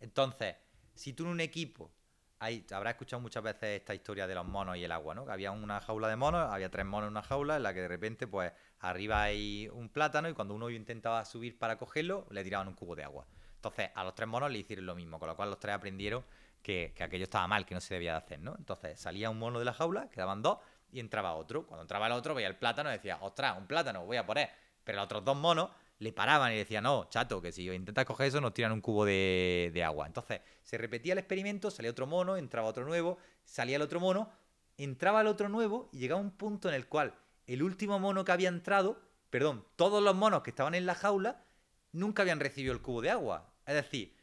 Entonces, 0.00 0.56
si 0.94 1.14
tú 1.14 1.22
en 1.24 1.30
un 1.30 1.40
equipo 1.40 1.90
hay, 2.38 2.66
habrás 2.72 2.94
escuchado 2.94 3.22
muchas 3.22 3.42
veces 3.42 3.80
esta 3.80 3.94
historia 3.94 4.26
de 4.26 4.34
los 4.34 4.44
monos 4.44 4.76
y 4.76 4.82
el 4.82 4.90
agua, 4.90 5.14
¿no? 5.14 5.24
Que 5.24 5.30
había 5.30 5.52
una 5.52 5.80
jaula 5.80 6.08
de 6.08 6.16
monos, 6.16 6.50
había 6.50 6.70
tres 6.70 6.84
monos 6.84 7.06
en 7.06 7.12
una 7.12 7.22
jaula 7.22 7.56
en 7.56 7.62
la 7.62 7.72
que 7.72 7.82
de 7.82 7.88
repente, 7.88 8.26
pues, 8.26 8.52
arriba 8.80 9.22
hay 9.22 9.68
un 9.72 9.88
plátano 9.88 10.28
y 10.28 10.34
cuando 10.34 10.54
uno 10.54 10.68
intentaba 10.68 11.24
subir 11.24 11.56
para 11.56 11.78
cogerlo, 11.78 12.26
le 12.30 12.42
tiraban 12.42 12.66
un 12.66 12.74
cubo 12.74 12.96
de 12.96 13.04
agua. 13.04 13.28
Entonces, 13.54 13.90
a 13.94 14.02
los 14.02 14.16
tres 14.16 14.28
monos 14.28 14.50
le 14.50 14.58
hicieron 14.58 14.86
lo 14.86 14.96
mismo, 14.96 15.20
con 15.20 15.28
lo 15.28 15.36
cual 15.36 15.50
los 15.50 15.60
tres 15.60 15.76
aprendieron 15.76 16.24
que, 16.62 16.92
aquello 17.00 17.24
estaba 17.24 17.46
mal, 17.46 17.64
que 17.64 17.74
no 17.74 17.80
se 17.80 17.94
debía 17.94 18.12
de 18.12 18.18
hacer, 18.18 18.40
¿no? 18.40 18.56
Entonces, 18.58 18.98
salía 18.98 19.30
un 19.30 19.38
mono 19.38 19.60
de 19.60 19.64
la 19.64 19.72
jaula, 19.72 20.08
quedaban 20.10 20.42
dos, 20.42 20.58
y 20.92 21.00
entraba 21.00 21.34
otro. 21.34 21.66
Cuando 21.66 21.82
entraba 21.82 22.06
el 22.06 22.12
otro, 22.12 22.34
veía 22.34 22.48
el 22.48 22.56
plátano 22.56 22.90
y 22.90 22.92
decía, 22.92 23.18
ostras, 23.22 23.56
un 23.58 23.66
plátano, 23.66 24.04
voy 24.04 24.18
a 24.18 24.26
poner. 24.26 24.50
Pero 24.84 24.96
los 24.96 25.06
otros 25.06 25.24
dos 25.24 25.36
monos 25.36 25.70
le 25.98 26.12
paraban 26.12 26.52
y 26.52 26.56
decían, 26.56 26.84
no, 26.84 27.08
chato, 27.08 27.40
que 27.40 27.52
si 27.52 27.68
intentas 27.68 28.04
coger 28.04 28.26
eso 28.26 28.40
nos 28.40 28.52
tiran 28.52 28.72
un 28.72 28.80
cubo 28.80 29.04
de, 29.04 29.70
de, 29.72 29.84
agua. 29.84 30.06
Entonces 30.06 30.40
se 30.62 30.76
repetía 30.76 31.12
el 31.12 31.18
experimento, 31.18 31.70
salía 31.70 31.90
otro 31.90 32.06
mono, 32.06 32.36
entraba 32.36 32.68
otro 32.68 32.84
nuevo, 32.84 33.18
salía 33.44 33.76
el 33.76 33.82
otro 33.82 34.00
mono, 34.00 34.30
entraba 34.76 35.20
el 35.20 35.28
otro 35.28 35.48
nuevo 35.48 35.88
y 35.92 35.98
llegaba 35.98 36.20
un 36.20 36.32
punto 36.32 36.68
en 36.68 36.74
el 36.74 36.88
cual 36.88 37.14
el 37.46 37.62
último 37.62 37.98
mono 37.98 38.24
que 38.24 38.32
había 38.32 38.48
entrado, 38.48 39.00
perdón, 39.30 39.64
todos 39.76 40.02
los 40.02 40.14
monos 40.14 40.42
que 40.42 40.50
estaban 40.50 40.74
en 40.74 40.86
la 40.86 40.94
jaula 40.94 41.44
nunca 41.92 42.22
habían 42.22 42.40
recibido 42.40 42.72
el 42.72 42.82
cubo 42.82 43.00
de 43.00 43.10
agua. 43.10 43.52
Es 43.66 43.74
decir, 43.74 44.16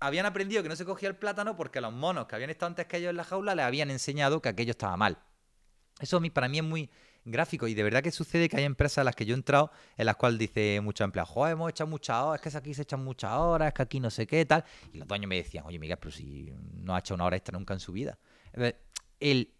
habían 0.00 0.26
aprendido 0.26 0.62
que 0.62 0.68
no 0.68 0.76
se 0.76 0.84
cogía 0.84 1.08
el 1.08 1.16
plátano 1.16 1.56
porque 1.56 1.80
los 1.80 1.92
monos 1.92 2.26
que 2.26 2.34
habían 2.34 2.50
estado 2.50 2.68
antes 2.68 2.86
que 2.86 2.96
ellos 2.96 3.10
en 3.10 3.16
la 3.16 3.24
jaula 3.24 3.54
les 3.54 3.64
habían 3.64 3.90
enseñado 3.90 4.42
que 4.42 4.48
aquello 4.48 4.72
estaba 4.72 4.96
mal. 4.96 5.18
Eso 6.00 6.20
para 6.32 6.48
mí 6.48 6.58
es 6.58 6.64
muy, 6.64 6.90
gráfico. 7.24 7.66
Y 7.66 7.74
de 7.74 7.82
verdad 7.82 8.02
que 8.02 8.10
sucede 8.10 8.48
que 8.48 8.56
hay 8.56 8.64
empresas 8.64 8.98
a 8.98 9.04
las 9.04 9.16
que 9.16 9.24
yo 9.24 9.34
he 9.34 9.38
entrado 9.38 9.70
en 9.96 10.06
las 10.06 10.16
cuales 10.16 10.38
dice 10.38 10.80
muchos 10.82 11.04
empleados, 11.04 11.30
joder, 11.30 11.52
hemos 11.52 11.70
echado 11.70 11.88
muchas 11.88 12.22
horas, 12.22 12.46
es 12.46 12.52
que 12.52 12.58
aquí 12.58 12.74
se 12.74 12.82
echan 12.82 13.02
muchas 13.02 13.32
horas, 13.32 13.68
es 13.68 13.74
que 13.74 13.82
aquí 13.82 14.00
no 14.00 14.10
sé 14.10 14.26
qué, 14.26 14.44
tal. 14.44 14.64
Y 14.92 14.98
los 14.98 15.08
dueños 15.08 15.28
me 15.28 15.36
decían, 15.36 15.64
oye, 15.66 15.78
Miguel, 15.78 15.98
pero 15.98 16.10
si 16.10 16.52
no 16.74 16.94
ha 16.94 16.98
hecho 16.98 17.14
una 17.14 17.24
hora 17.24 17.36
extra 17.36 17.58
nunca 17.58 17.74
en 17.74 17.80
su 17.80 17.92
vida. 17.92 18.18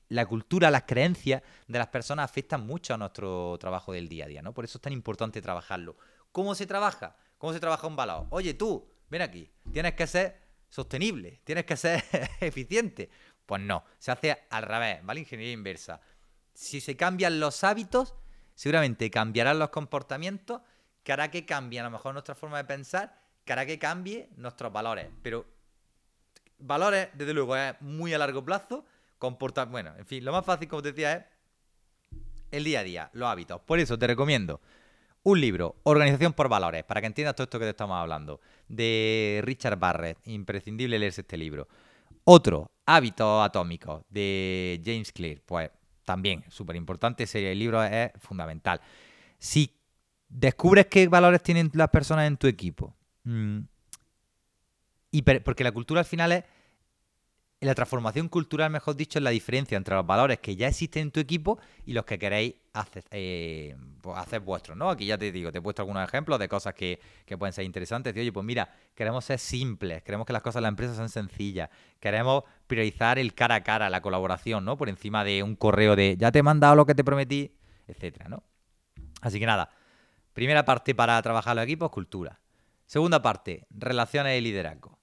La 0.08 0.26
cultura, 0.26 0.70
las 0.70 0.82
creencias 0.82 1.42
de 1.66 1.78
las 1.78 1.88
personas 1.88 2.24
afectan 2.30 2.66
mucho 2.66 2.94
a 2.94 2.98
nuestro 2.98 3.56
trabajo 3.58 3.92
del 3.92 4.08
día 4.08 4.26
a 4.26 4.28
día, 4.28 4.42
¿no? 4.42 4.52
Por 4.52 4.64
eso 4.64 4.78
es 4.78 4.82
tan 4.82 4.92
importante 4.92 5.40
trabajarlo. 5.40 5.96
¿Cómo 6.30 6.54
se 6.54 6.66
trabaja? 6.66 7.16
¿Cómo 7.38 7.52
se 7.52 7.60
trabaja 7.60 7.86
un 7.86 7.96
valor? 7.96 8.26
Oye, 8.30 8.54
tú, 8.54 8.86
ven 9.08 9.22
aquí, 9.22 9.50
tienes 9.72 9.94
que 9.94 10.06
ser 10.06 10.40
sostenible, 10.68 11.40
tienes 11.44 11.64
que 11.64 11.76
ser 11.76 12.04
eficiente. 12.40 13.08
Pues 13.46 13.60
no, 13.62 13.84
se 13.98 14.10
hace 14.10 14.46
al 14.50 14.62
revés, 14.62 15.04
¿vale? 15.04 15.20
Ingeniería 15.20 15.52
inversa 15.52 16.00
si 16.54 16.80
se 16.80 16.96
cambian 16.96 17.40
los 17.40 17.64
hábitos, 17.64 18.14
seguramente 18.54 19.10
cambiarán 19.10 19.58
los 19.58 19.70
comportamientos, 19.70 20.62
que 21.02 21.12
hará 21.12 21.30
que 21.30 21.44
cambie 21.44 21.80
a 21.80 21.84
lo 21.84 21.90
mejor 21.90 22.14
nuestra 22.14 22.34
forma 22.34 22.56
de 22.58 22.64
pensar, 22.64 23.20
que 23.44 23.52
hará 23.52 23.66
que 23.66 23.78
cambie 23.78 24.30
nuestros 24.36 24.72
valores. 24.72 25.08
Pero 25.22 25.44
valores, 26.58 27.08
desde 27.14 27.34
luego, 27.34 27.56
es 27.56 27.80
muy 27.80 28.14
a 28.14 28.18
largo 28.18 28.44
plazo. 28.44 28.86
Comportar, 29.18 29.68
bueno, 29.68 29.92
en 29.98 30.06
fin, 30.06 30.24
lo 30.24 30.32
más 30.32 30.44
fácil, 30.44 30.68
como 30.68 30.82
te 30.82 30.92
decía, 30.92 31.14
es 31.14 31.24
el 32.50 32.64
día 32.64 32.80
a 32.80 32.84
día, 32.84 33.10
los 33.12 33.28
hábitos. 33.28 33.60
Por 33.60 33.78
eso 33.78 33.98
te 33.98 34.06
recomiendo 34.06 34.60
un 35.24 35.40
libro, 35.40 35.76
Organización 35.84 36.34
por 36.34 36.48
Valores, 36.48 36.84
para 36.84 37.00
que 37.00 37.06
entiendas 37.06 37.34
todo 37.34 37.44
esto 37.44 37.58
que 37.58 37.64
te 37.64 37.70
estamos 37.70 37.96
hablando, 37.96 38.40
de 38.68 39.40
Richard 39.44 39.78
Barrett. 39.78 40.18
Imprescindible 40.26 40.98
leerse 40.98 41.22
este 41.22 41.36
libro. 41.36 41.68
Otro, 42.24 42.70
Hábitos 42.86 43.44
Atómicos, 43.44 44.02
de 44.08 44.80
James 44.84 45.12
Clear. 45.12 45.40
Pues 45.44 45.70
también 46.04 46.44
súper 46.48 46.76
importante, 46.76 47.26
el 47.34 47.58
libro 47.58 47.82
es 47.82 48.12
fundamental. 48.18 48.80
Si 49.38 49.76
descubres 50.28 50.86
qué 50.86 51.08
valores 51.08 51.42
tienen 51.42 51.70
las 51.74 51.88
personas 51.88 52.26
en 52.26 52.36
tu 52.36 52.46
equipo, 52.46 52.94
mm, 53.24 53.60
y 55.10 55.22
porque 55.22 55.62
la 55.64 55.72
cultura 55.72 56.00
al 56.00 56.06
final 56.06 56.32
es 56.32 56.44
la 57.64 57.74
transformación 57.74 58.28
cultural, 58.28 58.70
mejor 58.70 58.96
dicho, 58.96 59.18
es 59.18 59.22
la 59.22 59.30
diferencia 59.30 59.76
entre 59.76 59.94
los 59.94 60.06
valores 60.06 60.38
que 60.38 60.56
ya 60.56 60.68
existen 60.68 61.02
en 61.02 61.10
tu 61.10 61.20
equipo 61.20 61.58
y 61.86 61.92
los 61.92 62.04
que 62.04 62.18
queréis 62.18 62.54
hacer, 62.72 63.04
eh, 63.10 63.76
pues 64.00 64.44
vuestros, 64.44 64.76
¿no? 64.76 64.90
Aquí 64.90 65.06
ya 65.06 65.16
te 65.16 65.30
digo, 65.30 65.52
te 65.52 65.58
he 65.58 65.62
puesto 65.62 65.82
algunos 65.82 66.06
ejemplos 66.06 66.38
de 66.38 66.48
cosas 66.48 66.74
que, 66.74 66.98
pueden 67.38 67.52
ser 67.52 67.64
interesantes. 67.64 68.14
oye, 68.14 68.32
pues 68.32 68.44
mira, 68.44 68.68
queremos 68.94 69.24
ser 69.24 69.38
simples, 69.38 70.02
queremos 70.02 70.26
que 70.26 70.32
las 70.32 70.42
cosas 70.42 70.56
en 70.56 70.62
la 70.64 70.68
empresa 70.68 70.94
sean 70.94 71.08
sencillas, 71.08 71.70
queremos 72.00 72.44
priorizar 72.66 73.18
el 73.18 73.34
cara 73.34 73.56
a 73.56 73.62
cara, 73.62 73.90
la 73.90 74.00
colaboración, 74.00 74.64
¿no? 74.64 74.76
Por 74.76 74.88
encima 74.88 75.24
de 75.24 75.42
un 75.42 75.56
correo 75.56 75.96
de 75.96 76.16
ya 76.16 76.32
te 76.32 76.40
he 76.40 76.42
mandado 76.42 76.74
lo 76.74 76.86
que 76.86 76.94
te 76.94 77.04
prometí, 77.04 77.56
etcétera. 77.86 78.28
Así 79.20 79.38
que 79.38 79.46
nada, 79.46 79.70
primera 80.32 80.64
parte 80.64 80.94
para 80.94 81.20
trabajar 81.22 81.56
los 81.56 81.64
equipos, 81.64 81.90
cultura. 81.90 82.40
Segunda 82.86 83.22
parte, 83.22 83.66
relaciones 83.70 84.38
y 84.38 84.42
liderazgo. 84.42 84.98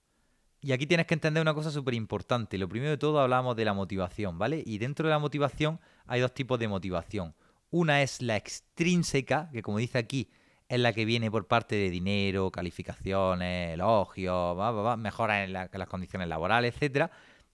Y 0.64 0.74
aquí 0.74 0.86
tienes 0.86 1.08
que 1.08 1.16
entender 1.16 1.42
una 1.42 1.56
cosa 1.56 1.72
súper 1.72 1.96
importante. 1.96 2.58
Lo 2.60 2.70
primero 2.70 2.92
de 2.92 2.98
todo 2.98 3.20
hablamos 3.20 3.56
de 3.56 3.66
la 3.66 3.74
motivación, 3.74 4.38
¿vale? 4.38 4.62
Y 4.64 4.78
dentro 4.78 5.08
de 5.08 5.12
la 5.12 5.18
motivación 5.18 5.80
hay 6.06 6.22
dos 6.22 6.34
tipos 6.36 6.60
de 6.60 6.68
motivación. 6.68 7.34
Una 7.72 8.04
es 8.04 8.22
la 8.22 8.38
extrínseca, 8.38 9.50
que 9.52 9.64
como 9.64 9.80
dice 9.80 9.98
aquí, 9.98 10.30
es 10.68 10.80
la 10.80 10.94
que 10.94 11.04
viene 11.04 11.32
por 11.32 11.48
parte 11.48 11.76
de 11.76 11.90
dinero, 11.90 12.52
calificaciones, 12.52 13.74
elogios, 13.74 14.56
mejoras 15.00 15.48
en, 15.48 15.54
las 15.54 15.88
condiciones 15.88 16.28
laborales, 16.28 16.76
etcétera. 16.76 17.10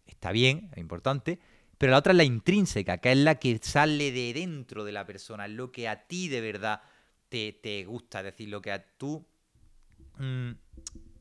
Está 0.05 0.32
bien, 0.32 0.70
es 0.74 0.78
importante. 0.78 1.39
Pero 1.78 1.91
la 1.91 1.99
otra 1.99 2.12
es 2.12 2.18
la 2.18 2.24
intrínseca, 2.26 2.97
que 2.97 3.12
es 3.12 3.18
la 3.18 3.36
que 3.36 3.58
sale 3.62 4.12
de 4.12 4.34
dentro 4.34 4.84
de 4.84 4.91
la 4.91 5.05
persona, 5.05 5.45
es 5.45 5.51
lo 5.51 5.72
que 5.72 5.88
a 5.88 6.08
ti 6.08 6.28
de 6.28 6.41
verdad 6.41 6.82
te, 7.30 7.53
te 7.53 7.86
gusta, 7.86 8.20
es 8.20 8.26
decir, 8.26 8.49
lo 8.49 8.62
que 8.62 8.72
a 8.72 8.84
tú 8.97 9.26
mm, 10.18 10.51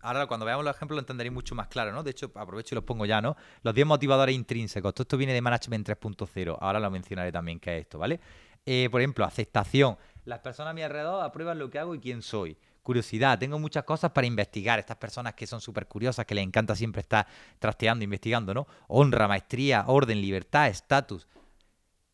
Ahora, 0.06 0.28
cuando 0.28 0.46
veamos 0.46 0.64
los 0.64 0.76
ejemplos, 0.76 0.94
lo 0.94 1.00
entenderéis 1.00 1.34
mucho 1.34 1.56
más 1.56 1.66
claro, 1.66 1.90
¿no? 1.90 2.04
De 2.04 2.12
hecho, 2.12 2.30
aprovecho 2.36 2.74
y 2.74 2.76
los 2.76 2.84
pongo 2.84 3.06
ya, 3.06 3.20
¿no? 3.20 3.36
Los 3.62 3.74
10 3.74 3.88
motivadores 3.88 4.36
intrínsecos. 4.36 4.94
Todo 4.94 5.02
esto 5.02 5.16
viene 5.16 5.32
de 5.32 5.42
Management 5.42 5.88
3.0. 5.88 6.58
Ahora 6.60 6.78
lo 6.78 6.88
mencionaré 6.92 7.32
también 7.32 7.58
qué 7.58 7.78
es 7.78 7.80
esto, 7.82 7.98
¿vale? 7.98 8.20
Eh, 8.64 8.88
por 8.88 9.00
ejemplo, 9.00 9.24
aceptación. 9.24 9.98
Las 10.24 10.38
personas 10.38 10.70
a 10.70 10.74
mi 10.74 10.82
alrededor 10.82 11.24
aprueban 11.24 11.58
lo 11.58 11.68
que 11.70 11.80
hago 11.80 11.92
y 11.92 11.98
quién 11.98 12.22
soy. 12.22 12.56
Curiosidad, 12.84 13.36
tengo 13.36 13.58
muchas 13.58 13.82
cosas 13.82 14.12
para 14.12 14.28
investigar. 14.28 14.78
Estas 14.78 14.96
personas 14.96 15.34
que 15.34 15.44
son 15.44 15.60
súper 15.60 15.88
curiosas, 15.88 16.24
que 16.24 16.36
les 16.36 16.44
encanta 16.44 16.76
siempre 16.76 17.00
estar 17.00 17.26
trasteando, 17.58 18.04
investigando, 18.04 18.54
¿no? 18.54 18.68
Honra, 18.86 19.26
maestría, 19.26 19.86
orden, 19.88 20.20
libertad, 20.20 20.68
estatus. 20.68 21.26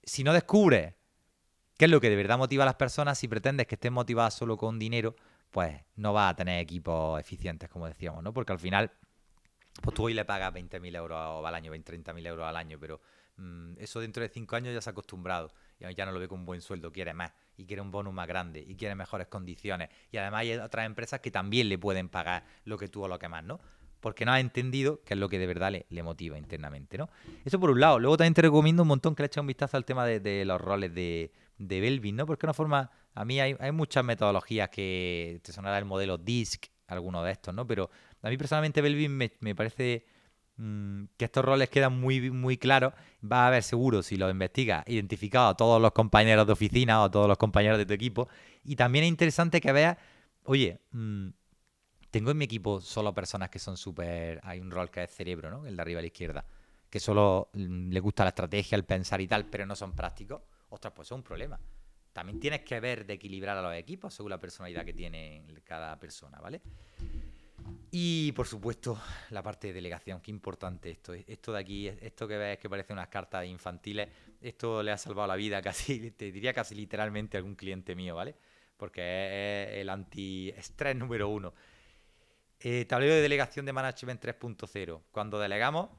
Si 0.03 0.25
no 0.25 0.33
descubres 0.33 0.95
qué 1.77 1.85
es 1.85 1.91
lo 1.91 2.01
que 2.01 2.09
de 2.09 2.17
verdad 2.17 2.39
motiva 2.39 2.65
a 2.65 2.67
las 2.67 2.77
personas, 2.77 3.19
si 3.19 3.29
pretendes 3.29 3.67
que 3.67 3.75
estén 3.75 3.93
motivadas 3.93 4.33
solo 4.33 4.57
con 4.57 4.79
dinero, 4.79 5.15
pues 5.53 5.81
no 5.95 6.13
va 6.13 6.31
a 6.31 6.35
tener 6.35 6.59
equipos 6.59 7.21
eficientes, 7.21 7.71
como 7.71 7.87
decíamos, 7.87 8.25
¿no? 8.25 8.33
Porque 8.33 8.53
al 8.53 8.59
final 8.59 8.91
pues 9.81 9.95
tú 9.95 10.05
hoy 10.05 10.15
le 10.15 10.25
pagas 10.25 10.53
20.000 10.53 10.97
euros 10.97 11.47
al 11.47 11.55
año, 11.55 11.71
20, 11.71 12.03
30.000 12.03 12.27
euros 12.27 12.47
al 12.47 12.57
año, 12.57 12.79
pero 12.79 13.01
mm, 13.37 13.75
eso 13.79 14.01
dentro 14.01 14.23
de 14.23 14.29
cinco 14.29 14.57
años 14.57 14.75
ya 14.75 14.81
se 14.81 14.91
ha 14.91 14.93
acostumbrado 14.93 15.53
y 15.79 15.95
ya 15.95 16.05
no 16.05 16.13
lo 16.13 16.21
ve 16.21 16.29
con 16.29 16.41
un 16.41 16.47
buen 16.47 16.61
sueldo, 16.61 16.93
quiere 16.93 17.15
más 17.15 17.33
y 17.57 17.67
quiere 17.67 17.83
un 17.83 17.91
bonus 17.91 18.13
más 18.13 18.29
grande 18.29 18.65
y 18.67 18.77
quiere 18.77 18.95
mejores 18.95 19.27
condiciones. 19.29 19.89
Y 20.11 20.19
además 20.19 20.41
hay 20.41 20.55
otras 20.55 20.87
empresas 20.87 21.21
que 21.21 21.31
también 21.31 21.69
le 21.69 21.79
pueden 21.79 22.09
pagar 22.09 22.45
lo 22.65 22.79
que 22.79 22.89
tú 22.89 23.05
o 23.05 23.09
lo 23.09 23.19
que 23.19 23.29
más, 23.29 23.45
¿no? 23.45 23.61
Porque 24.01 24.25
no 24.25 24.33
ha 24.33 24.41
entendido 24.41 25.01
qué 25.05 25.15
es 25.15 25.21
lo 25.21 25.29
que 25.29 25.39
de 25.39 25.47
verdad 25.47 25.73
le, 25.89 26.03
motiva 26.03 26.37
internamente, 26.37 26.99
¿no? 26.99 27.09
Eso 27.45 27.61
por 27.61 27.71
un 27.71 27.81
lado. 27.81 28.01
Luego 28.01 28.17
también 28.17 28.35
te 28.35 28.43
recomiendo 28.43 28.83
un 28.83 28.89
montón 28.89 29.15
que 29.15 29.23
le 29.23 29.27
eches 29.27 29.41
un 29.41 29.47
vistazo 29.47 29.77
al 29.77 29.85
tema 29.85 30.05
de, 30.05 30.45
los 30.45 30.61
roles 30.61 30.93
de, 30.93 31.33
de 31.67 31.81
Belvin, 31.81 32.17
¿no? 32.17 32.27
Porque 32.27 32.47
una 32.47 32.55
forma, 32.55 32.91
a 33.15 33.25
mí 33.25 33.41
hay, 33.41 33.57
muchas 33.73 34.05
metodologías 34.05 34.69
que 34.69 35.41
te 35.43 35.53
sonará 35.53 35.79
el 35.79 35.85
modelo 35.85 36.19
DISC, 36.19 36.67
alguno 36.89 37.23
de 37.23 37.33
estos, 37.33 37.55
¿no? 37.55 37.67
Pero 37.67 37.91
a 38.23 38.29
mí 38.29 38.37
personalmente 38.37 38.83
Belvin 38.83 39.17
me, 39.17 39.55
parece 39.55 40.05
mm, 40.57 41.05
que 41.17 41.25
estos 41.25 41.45
roles 41.45 41.71
quedan 41.71 41.99
muy, 41.99 42.31
muy 42.31 42.57
claros. 42.59 42.93
Va 43.25 43.45
a 43.45 43.47
haber 43.49 43.63
seguro, 43.63 44.03
si 44.03 44.17
lo 44.17 44.29
investigas, 44.29 44.85
identificado 44.89 45.49
a 45.49 45.57
todos 45.57 45.81
los 45.81 45.93
compañeros 45.93 46.47
de 46.47 46.53
oficina 46.53 47.01
o 47.03 47.05
a 47.05 47.11
todos 47.11 47.29
los 47.29 47.39
compañeros 47.39 47.79
de 47.79 47.87
tu 47.87 47.93
equipo. 47.95 48.29
Y 48.65 48.77
también 48.77 49.05
es 49.05 49.09
interesante 49.09 49.61
que 49.61 49.73
veas, 49.73 49.97
oye, 50.45 50.81
mm, 50.91 51.29
tengo 52.11 52.31
en 52.31 52.39
mi 52.39 52.45
equipo 52.45 52.81
solo 52.81 53.15
personas 53.15 53.49
que 53.51 53.59
son 53.59 53.77
súper... 53.77 54.41
Hay 54.43 54.61
un 54.61 54.71
rol 54.71 54.91
que 54.91 55.03
es 55.05 55.11
cerebro, 55.11 55.51
¿no? 55.51 55.67
El 55.67 55.77
de 55.77 55.83
arriba 55.83 56.01
a 56.01 56.03
la 56.03 56.09
izquierda. 56.09 56.45
Que 56.91 57.01
solo 57.01 57.51
mm, 57.55 57.91
le 57.91 58.01
gusta 58.01 58.25
la 58.25 58.31
estrategia, 58.31 58.77
el 58.77 58.85
pensar 58.85 59.21
y 59.21 59.29
tal, 59.29 59.47
pero 59.47 59.65
no 59.65 59.75
son 59.75 59.95
prácticos. 59.95 60.43
Ostras, 60.73 60.95
pues 60.97 61.09
es 61.09 61.13
un 61.13 61.23
problema. 61.23 61.61
También 62.15 62.41
tienes 62.41 62.63
que 62.63 62.81
ver 62.81 63.05
de 63.05 63.13
equilibrar 63.13 63.59
a 63.59 63.63
los 63.63 63.75
equipos 63.75 64.15
según 64.15 64.31
la 64.31 64.39
personalidad 64.39 64.87
que 64.87 64.95
tiene 64.95 65.45
cada 65.65 65.99
persona, 65.99 66.39
¿vale? 66.41 66.63
Y 67.91 68.33
por 68.33 68.47
supuesto, 68.47 68.99
la 69.31 69.43
parte 69.43 69.67
de 69.67 69.75
delegación, 69.75 70.23
qué 70.23 70.31
importante 70.31 70.91
esto. 70.91 71.13
Esto 71.13 71.53
de 71.53 71.61
aquí, 71.61 71.89
esto 71.89 72.27
que 72.27 72.39
ves 72.39 72.59
que 72.59 72.71
parece 72.71 72.95
unas 72.95 73.09
cartas 73.09 73.45
infantiles, 73.45 74.09
esto 74.41 74.83
le 74.83 74.93
ha 74.93 74.97
salvado 74.97 75.29
la 75.29 75.37
vida 75.37 75.61
casi, 75.61 76.11
te 76.17 76.33
diría 76.33 76.55
casi 76.55 76.75
literalmente 76.75 77.37
a 77.37 77.39
algún 77.39 77.55
cliente 77.55 77.95
mío, 77.95 78.15
¿vale? 78.15 78.35
Porque 78.79 79.03
es 79.03 79.79
el 79.79 79.91
anti-estrés 79.91 80.97
número 80.97 81.29
uno. 81.29 81.53
Eh, 82.61 82.87
tablero 82.87 83.15
de 83.15 83.21
delegación 83.21 83.67
de 83.67 83.75
Management 83.75 84.25
3.0. 84.25 85.03
Cuando 85.11 85.39
delegamos, 85.39 85.91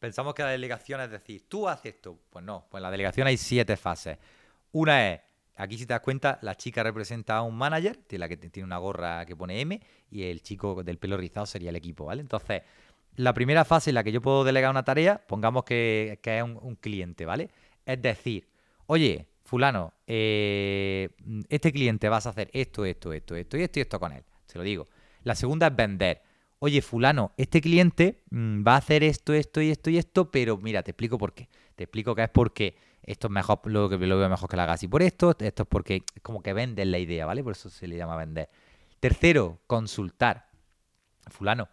pensamos 0.00 0.34
que 0.34 0.42
la 0.42 0.48
delegación 0.48 1.00
es 1.02 1.10
decir, 1.10 1.44
tú 1.48 1.68
haces 1.68 1.94
esto. 1.94 2.18
Pues 2.30 2.44
no, 2.44 2.66
pues 2.68 2.80
en 2.80 2.82
la 2.82 2.90
delegación 2.90 3.26
hay 3.26 3.36
siete 3.36 3.76
fases. 3.76 4.18
Una 4.72 5.12
es, 5.12 5.20
aquí 5.56 5.78
si 5.78 5.86
te 5.86 5.92
das 5.92 6.00
cuenta, 6.00 6.38
la 6.42 6.56
chica 6.56 6.82
representa 6.82 7.36
a 7.36 7.42
un 7.42 7.56
manager, 7.56 7.98
la 8.10 8.28
que 8.28 8.36
tiene 8.36 8.64
una 8.64 8.78
gorra 8.78 9.24
que 9.26 9.36
pone 9.36 9.60
M, 9.60 9.80
y 10.10 10.24
el 10.24 10.42
chico 10.42 10.82
del 10.82 10.98
pelo 10.98 11.16
rizado 11.16 11.46
sería 11.46 11.70
el 11.70 11.76
equipo, 11.76 12.06
¿vale? 12.06 12.22
Entonces, 12.22 12.62
la 13.16 13.34
primera 13.34 13.64
fase 13.64 13.90
en 13.90 13.94
la 13.94 14.04
que 14.04 14.12
yo 14.12 14.22
puedo 14.22 14.44
delegar 14.44 14.70
una 14.70 14.84
tarea, 14.84 15.24
pongamos 15.26 15.64
que, 15.64 16.18
es 16.22 16.42
un, 16.42 16.76
cliente, 16.76 17.26
¿vale? 17.26 17.50
Es 17.84 18.00
decir, 18.00 18.48
oye, 18.86 19.26
fulano, 19.44 19.92
eh, 20.06 21.10
este 21.48 21.72
cliente 21.72 22.08
vas 22.08 22.26
a 22.26 22.30
hacer 22.30 22.50
esto, 22.52 22.84
esto, 22.84 23.12
esto, 23.12 23.36
esto 23.36 23.58
y 23.58 23.62
esto 23.62 23.80
esto 23.80 24.00
con 24.00 24.12
él. 24.12 24.24
Se 24.46 24.58
lo 24.58 24.64
digo. 24.64 24.88
La 25.24 25.34
segunda 25.34 25.66
es 25.66 25.76
vender. 25.76 26.22
Oye, 26.62 26.82
fulano, 26.82 27.32
este 27.38 27.62
cliente 27.62 28.22
mm, 28.30 28.66
va 28.66 28.74
a 28.74 28.76
hacer 28.76 29.02
esto, 29.02 29.32
esto 29.32 29.62
y 29.62 29.70
esto 29.70 29.88
y 29.88 29.96
esto, 29.96 30.30
pero 30.30 30.58
mira, 30.58 30.82
te 30.82 30.90
explico 30.90 31.16
por 31.16 31.32
qué. 31.32 31.48
Te 31.74 31.84
explico 31.84 32.14
que 32.14 32.22
es 32.24 32.28
porque 32.28 32.76
esto 33.02 33.28
es 33.28 33.30
mejor, 33.32 33.60
lo, 33.64 33.88
que 33.88 33.96
lo 33.96 34.18
veo 34.18 34.28
mejor 34.28 34.50
que 34.50 34.56
la 34.56 34.64
hagas 34.64 34.82
y 34.82 34.88
por 34.88 35.00
esto, 35.00 35.30
esto 35.38 35.62
es 35.62 35.68
porque 35.68 36.02
como 36.20 36.42
que 36.42 36.52
venden 36.52 36.90
la 36.90 36.98
idea, 36.98 37.24
¿vale? 37.24 37.42
Por 37.42 37.52
eso 37.52 37.70
se 37.70 37.88
le 37.88 37.96
llama 37.96 38.14
vender. 38.16 38.50
Tercero, 39.00 39.60
consultar. 39.66 40.50
Fulano, 41.28 41.66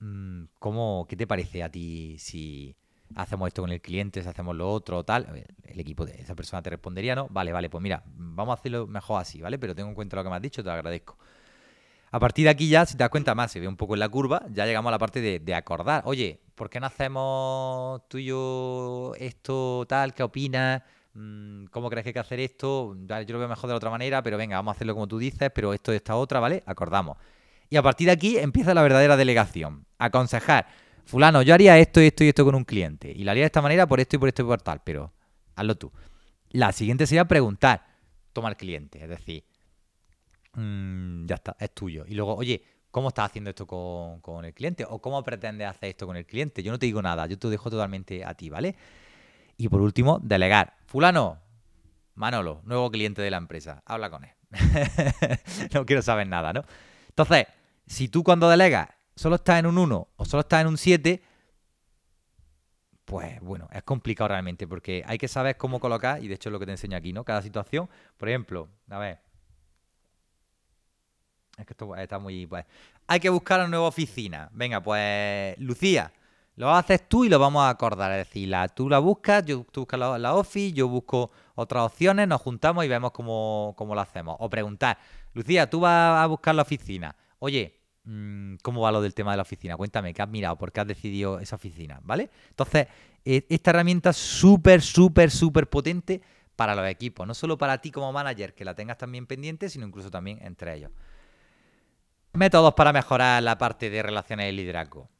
mm, 0.00 0.44
¿cómo, 0.58 1.06
¿qué 1.08 1.16
te 1.16 1.28
parece 1.28 1.62
a 1.62 1.70
ti 1.70 2.16
si 2.18 2.74
hacemos 3.14 3.46
esto 3.48 3.62
con 3.62 3.70
el 3.70 3.80
cliente, 3.80 4.20
si 4.20 4.28
hacemos 4.28 4.56
lo 4.56 4.68
otro, 4.68 5.04
tal? 5.04 5.44
El 5.62 5.78
equipo 5.78 6.04
de 6.06 6.20
esa 6.20 6.34
persona 6.34 6.60
te 6.60 6.70
respondería, 6.70 7.14
¿no? 7.14 7.28
Vale, 7.30 7.52
vale, 7.52 7.70
pues 7.70 7.80
mira, 7.80 8.02
vamos 8.06 8.56
a 8.56 8.60
hacerlo 8.60 8.88
mejor 8.88 9.20
así, 9.20 9.40
¿vale? 9.40 9.60
Pero 9.60 9.76
tengo 9.76 9.90
en 9.90 9.94
cuenta 9.94 10.16
lo 10.16 10.24
que 10.24 10.30
me 10.30 10.36
has 10.36 10.42
dicho, 10.42 10.64
te 10.64 10.70
agradezco. 10.70 11.16
A 12.12 12.20
partir 12.20 12.44
de 12.44 12.50
aquí 12.50 12.68
ya, 12.68 12.84
si 12.84 12.92
te 12.92 12.98
das 12.98 13.08
cuenta 13.08 13.34
más, 13.34 13.50
se 13.50 13.58
ve 13.58 13.66
un 13.66 13.78
poco 13.78 13.94
en 13.94 14.00
la 14.00 14.08
curva, 14.10 14.44
ya 14.52 14.66
llegamos 14.66 14.90
a 14.90 14.92
la 14.92 14.98
parte 14.98 15.40
de, 15.40 15.54
acordar. 15.54 16.02
Oye, 16.04 16.42
¿por 16.54 16.68
qué 16.68 16.78
no 16.78 16.86
hacemos 16.86 18.06
tú 18.06 18.18
y 18.18 18.26
yo 18.26 19.14
esto 19.18 19.86
tal? 19.88 20.12
¿Qué 20.12 20.22
opinas? 20.22 20.82
Mm, 21.14 21.64
¿Cómo 21.70 21.88
crees 21.88 22.04
que 22.04 22.10
hay 22.10 22.12
que 22.12 22.18
hacer 22.18 22.38
esto? 22.40 22.94
Yo 23.06 23.32
lo 23.32 23.38
veo 23.38 23.48
mejor 23.48 23.70
de 23.70 23.76
otra 23.76 23.88
manera, 23.88 24.22
pero 24.22 24.36
venga, 24.36 24.56
vamos 24.56 24.74
a 24.74 24.76
hacerlo 24.76 24.92
como 24.92 25.08
tú 25.08 25.18
dices, 25.18 25.50
pero 25.54 25.72
esto 25.72 25.90
de 25.90 25.96
esta 25.96 26.14
otra, 26.16 26.38
¿vale? 26.38 26.62
Acordamos. 26.66 27.16
Y 27.70 27.76
a 27.76 27.82
partir 27.82 28.08
de 28.08 28.12
aquí 28.12 28.36
empieza 28.36 28.74
la 28.74 28.82
verdadera 28.82 29.16
delegación. 29.16 29.86
Aconsejar, 29.96 30.66
fulano, 31.06 31.40
yo 31.40 31.54
haría 31.54 31.78
esto 31.78 32.02
y 32.02 32.08
esto 32.08 32.24
y 32.24 32.28
esto 32.28 32.44
con 32.44 32.54
un 32.54 32.64
cliente. 32.64 33.10
Y 33.10 33.24
lo 33.24 33.30
haría 33.30 33.44
de 33.44 33.46
esta 33.46 33.62
manera 33.62 33.86
por 33.86 34.00
esto 34.00 34.16
y 34.16 34.18
por 34.18 34.28
esto 34.28 34.42
y 34.42 34.44
por 34.44 34.60
tal, 34.60 34.82
pero 34.84 35.14
hazlo 35.56 35.76
tú. 35.76 35.90
La 36.50 36.72
siguiente 36.72 37.06
sería 37.06 37.24
preguntar, 37.24 37.86
toma 38.34 38.48
al 38.48 38.58
cliente. 38.58 39.02
Es 39.02 39.08
decir, 39.08 39.44
Mm, 40.54 41.26
ya 41.26 41.36
está, 41.36 41.56
es 41.58 41.74
tuyo. 41.74 42.04
Y 42.06 42.14
luego, 42.14 42.34
oye, 42.34 42.62
¿cómo 42.90 43.08
estás 43.08 43.26
haciendo 43.26 43.50
esto 43.50 43.66
con, 43.66 44.44
el 44.44 44.54
cliente? 44.54 44.84
¿O 44.88 45.00
cómo 45.00 45.22
pretendes 45.22 45.68
hacer 45.68 45.90
esto 45.90 46.06
con 46.06 46.16
el 46.16 46.26
cliente? 46.26 46.62
Yo 46.62 46.72
no 46.72 46.78
te 46.78 46.86
digo 46.86 47.02
nada, 47.02 47.26
yo 47.26 47.38
te 47.38 47.48
dejo 47.48 47.70
totalmente 47.70 48.24
a 48.24 48.34
ti, 48.34 48.50
¿vale? 48.50 48.76
Y 49.56 49.68
por 49.68 49.80
último, 49.80 50.18
delegar. 50.22 50.76
Fulano, 50.86 51.38
Manolo, 52.14 52.60
nuevo 52.64 52.90
cliente 52.90 53.22
de 53.22 53.30
la 53.30 53.38
empresa, 53.38 53.82
habla 53.86 54.10
con 54.10 54.24
él. 54.24 54.30
no 55.74 55.86
quiero 55.86 56.02
saber 56.02 56.26
nada, 56.26 56.52
¿no? 56.52 56.64
Entonces, 57.08 57.46
si 57.86 58.08
tú 58.08 58.22
cuando 58.22 58.48
delegas 58.48 58.88
solo 59.16 59.36
estás 59.36 59.60
en 59.60 59.66
un 59.66 59.78
1 59.78 60.08
o 60.16 60.24
solo 60.24 60.40
estás 60.40 60.62
en 60.62 60.66
un 60.66 60.78
7, 60.78 61.22
pues 63.04 63.40
bueno, 63.40 63.68
es 63.72 63.82
complicado 63.82 64.28
realmente 64.28 64.66
porque 64.66 65.02
hay 65.06 65.18
que 65.18 65.28
saber 65.28 65.56
cómo 65.56 65.80
colocar, 65.80 66.22
y 66.22 66.28
de 66.28 66.34
hecho 66.34 66.48
es 66.48 66.52
lo 66.52 66.58
que 66.58 66.66
te 66.66 66.72
enseño 66.72 66.96
aquí, 66.96 67.12
¿no? 67.12 67.24
Cada 67.24 67.42
situación, 67.42 67.88
por 68.16 68.28
ejemplo, 68.28 68.68
a 68.88 68.98
ver, 68.98 69.20
es 71.58 71.66
que 71.66 71.72
esto 71.72 71.94
está 71.96 72.18
muy. 72.18 72.46
Pues. 72.46 72.64
Hay 73.06 73.20
que 73.20 73.28
buscar 73.28 73.60
una 73.60 73.68
nueva 73.68 73.88
oficina. 73.88 74.48
Venga, 74.52 74.82
pues. 74.82 75.58
Lucía, 75.58 76.12
lo 76.56 76.70
haces 76.70 77.08
tú 77.08 77.24
y 77.24 77.28
lo 77.28 77.38
vamos 77.38 77.62
a 77.62 77.70
acordar. 77.70 78.12
Es 78.12 78.28
decir, 78.28 78.48
la, 78.48 78.68
tú 78.68 78.88
la 78.88 78.98
buscas, 78.98 79.44
yo, 79.44 79.64
tú 79.70 79.80
buscas 79.80 79.98
la, 79.98 80.34
office, 80.34 80.72
yo 80.72 80.88
busco 80.88 81.30
otras 81.54 81.84
opciones, 81.84 82.28
nos 82.28 82.40
juntamos 82.40 82.84
y 82.84 82.88
vemos 82.88 83.12
cómo, 83.12 83.74
lo 83.78 84.00
hacemos. 84.00 84.36
O 84.38 84.50
preguntar, 84.50 84.98
Lucía, 85.34 85.68
tú 85.68 85.80
vas 85.80 86.22
a 86.22 86.26
buscar 86.26 86.54
la 86.54 86.62
oficina. 86.62 87.16
Oye, 87.38 87.80
mm, 88.04 88.56
¿cómo 88.62 88.82
va 88.82 88.92
lo 88.92 89.00
del 89.00 89.14
tema 89.14 89.30
de 89.32 89.38
la 89.38 89.42
oficina? 89.42 89.76
Cuéntame, 89.76 90.12
¿qué 90.12 90.22
has 90.22 90.28
mirado? 90.28 90.56
¿Por 90.56 90.72
qué 90.72 90.80
has 90.80 90.86
decidido 90.86 91.40
esa 91.40 91.56
oficina? 91.56 92.00
¿Vale? 92.02 92.30
Entonces, 92.50 92.88
e, 93.24 93.46
esta 93.48 93.70
herramienta 93.70 94.10
es 94.10 94.16
súper, 94.16 94.82
súper, 94.82 95.30
súper 95.30 95.68
potente 95.68 96.20
para 96.54 96.74
los 96.74 96.86
equipos. 96.86 97.26
No 97.26 97.34
solo 97.34 97.56
para 97.56 97.78
ti 97.78 97.90
como 97.90 98.12
manager, 98.12 98.54
que 98.54 98.64
la 98.64 98.74
tengas 98.74 98.98
también 98.98 99.26
pendiente, 99.26 99.68
sino 99.70 99.86
incluso 99.86 100.10
también 100.10 100.38
entre 100.42 100.76
ellos. 100.76 100.90
Métodos 102.34 102.72
para 102.72 102.94
mejorar 102.94 103.42
la 103.42 103.58
parte 103.58 103.90
de 103.90 104.02
relaciones 104.02 104.50
y 104.50 104.56
liderazgo. 104.56 105.10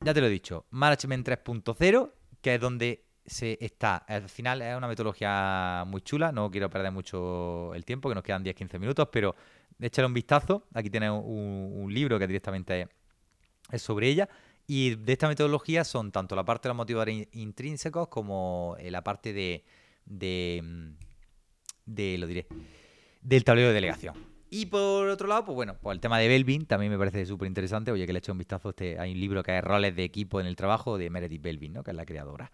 Ya 0.00 0.12
te 0.12 0.20
lo 0.20 0.26
he 0.26 0.30
dicho, 0.30 0.66
Management 0.70 1.28
3.0, 1.28 2.12
que 2.40 2.54
es 2.56 2.60
donde 2.60 3.04
se 3.24 3.56
está. 3.60 3.98
Al 3.98 4.28
final 4.28 4.60
es 4.60 4.76
una 4.76 4.88
metodología 4.88 5.84
muy 5.86 6.00
chula, 6.00 6.32
no 6.32 6.50
quiero 6.50 6.68
perder 6.68 6.90
mucho 6.90 7.72
el 7.74 7.84
tiempo, 7.84 8.08
que 8.08 8.16
nos 8.16 8.24
quedan 8.24 8.44
10-15 8.44 8.80
minutos, 8.80 9.08
pero 9.12 9.36
échale 9.78 10.06
un 10.06 10.14
vistazo. 10.14 10.66
Aquí 10.74 10.90
tienes 10.90 11.10
un, 11.10 11.86
libro 11.94 12.18
que 12.18 12.26
directamente 12.26 12.88
es 13.70 13.80
sobre 13.80 14.08
ella. 14.08 14.28
Y 14.66 14.96
de 14.96 15.12
esta 15.12 15.28
metodología 15.28 15.84
son 15.84 16.10
tanto 16.10 16.34
la 16.34 16.44
parte 16.44 16.66
de 16.66 16.70
los 16.70 16.76
motivadores 16.76 17.28
intrínsecos 17.32 18.08
como 18.08 18.74
eh, 18.80 18.90
la 18.90 19.04
parte 19.04 19.32
de, 19.32 19.64
de, 20.04 20.60
mm, 20.60 20.88
de 21.86 22.18
lo 22.18 22.26
diré, 22.26 22.48
del 23.22 23.44
tablero 23.44 23.68
de 23.68 23.74
delegación. 23.74 24.35
Y 24.48 24.66
por 24.66 25.08
otro 25.08 25.26
lado, 25.26 25.44
pues 25.44 25.56
bueno, 25.56 25.76
pues 25.80 25.94
el 25.94 26.00
tema 26.00 26.18
de 26.18 26.28
Belvin 26.28 26.66
también 26.66 26.92
me 26.92 26.98
parece 26.98 27.26
súper 27.26 27.48
interesante. 27.48 27.90
Oye, 27.90 28.06
que 28.06 28.12
le 28.12 28.20
hecho 28.20 28.32
un 28.32 28.38
vistazo. 28.38 28.70
Este, 28.70 28.98
hay 28.98 29.12
un 29.12 29.20
libro 29.20 29.42
que 29.42 29.56
es 29.56 29.64
Roles 29.64 29.96
de 29.96 30.04
equipo 30.04 30.40
en 30.40 30.46
el 30.46 30.54
trabajo 30.54 30.98
de 30.98 31.10
Meredith 31.10 31.42
Belvin, 31.42 31.72
¿no? 31.72 31.82
Que 31.82 31.90
es 31.90 31.96
la 31.96 32.06
creadora. 32.06 32.50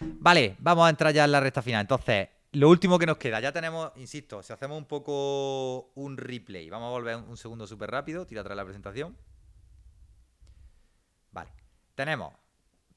Vale, 0.00 0.56
vamos 0.58 0.86
a 0.86 0.90
entrar 0.90 1.12
ya 1.12 1.24
en 1.24 1.32
la 1.32 1.40
recta 1.40 1.62
final. 1.62 1.82
Entonces, 1.82 2.28
lo 2.52 2.68
último 2.68 2.98
que 2.98 3.06
nos 3.06 3.18
queda, 3.18 3.40
ya 3.40 3.52
tenemos, 3.52 3.92
insisto, 3.96 4.42
si 4.42 4.52
hacemos 4.52 4.78
un 4.78 4.86
poco 4.86 5.92
un 5.94 6.16
replay, 6.16 6.70
vamos 6.70 6.88
a 6.88 6.90
volver 6.90 7.16
un 7.16 7.36
segundo 7.36 7.66
súper 7.66 7.90
rápido, 7.90 8.26
tira 8.26 8.40
atrás 8.40 8.56
la 8.56 8.64
presentación. 8.64 9.16
Vale, 11.30 11.50
tenemos 11.94 12.32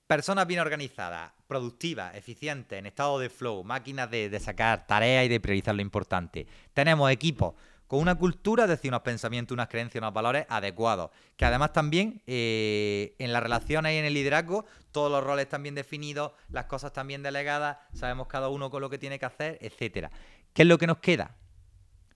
personas 0.07 0.47
bien 0.47 0.59
organizadas, 0.59 1.31
productivas, 1.47 2.15
eficientes, 2.15 2.79
en 2.79 2.85
estado 2.85 3.19
de 3.19 3.29
flow, 3.29 3.63
máquinas 3.63 4.09
de, 4.09 4.29
de 4.29 4.39
sacar 4.39 4.87
tareas 4.87 5.25
y 5.25 5.29
de 5.29 5.39
priorizar 5.39 5.75
lo 5.75 5.81
importante. 5.81 6.47
Tenemos 6.73 7.11
equipos 7.11 7.55
con 7.91 7.99
una 7.99 8.15
cultura, 8.15 8.63
es 8.63 8.69
decir, 8.69 8.89
unos 8.89 9.01
pensamientos, 9.01 9.53
unas 9.53 9.67
creencias, 9.67 10.01
unos 10.01 10.13
valores 10.13 10.45
adecuados. 10.47 11.11
Que 11.35 11.43
además 11.43 11.73
también 11.73 12.21
eh, 12.25 13.17
en 13.19 13.33
las 13.33 13.43
relaciones 13.43 13.91
y 13.91 13.97
en 13.97 14.05
el 14.05 14.13
liderazgo, 14.13 14.63
todos 14.93 15.11
los 15.11 15.21
roles 15.21 15.43
están 15.43 15.61
bien 15.61 15.75
definidos, 15.75 16.31
las 16.47 16.67
cosas 16.67 16.91
están 16.91 17.07
bien 17.07 17.21
delegadas, 17.21 17.79
sabemos 17.93 18.27
cada 18.27 18.47
uno 18.47 18.69
con 18.69 18.79
lo 18.79 18.89
que 18.89 18.97
tiene 18.97 19.19
que 19.19 19.25
hacer, 19.25 19.57
etcétera. 19.59 20.09
¿Qué 20.53 20.61
es 20.61 20.69
lo 20.69 20.77
que 20.77 20.87
nos 20.87 20.99
queda 20.99 21.35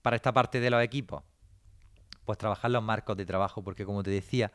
para 0.00 0.16
esta 0.16 0.32
parte 0.32 0.60
de 0.60 0.70
los 0.70 0.82
equipos? 0.82 1.22
Pues 2.24 2.38
trabajar 2.38 2.70
los 2.70 2.82
marcos 2.82 3.14
de 3.14 3.26
trabajo, 3.26 3.62
porque 3.62 3.84
como 3.84 4.02
te 4.02 4.08
decía, 4.08 4.52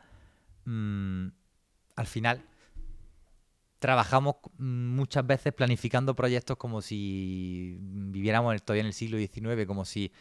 mm, 0.65 1.28
al 1.97 2.07
final 2.07 2.43
trabajamos 3.82 4.36
muchas 4.59 5.25
veces 5.25 5.53
planificando 5.53 6.15
proyectos 6.15 6.55
como 6.55 6.84
si 6.84 7.79
viviéramos 7.82 8.61
todavía 8.61 8.82
en 8.82 8.88
el 8.88 8.93
siglo 8.93 9.17
XIX, 9.17 9.65
como 9.65 9.86
si 9.86 10.11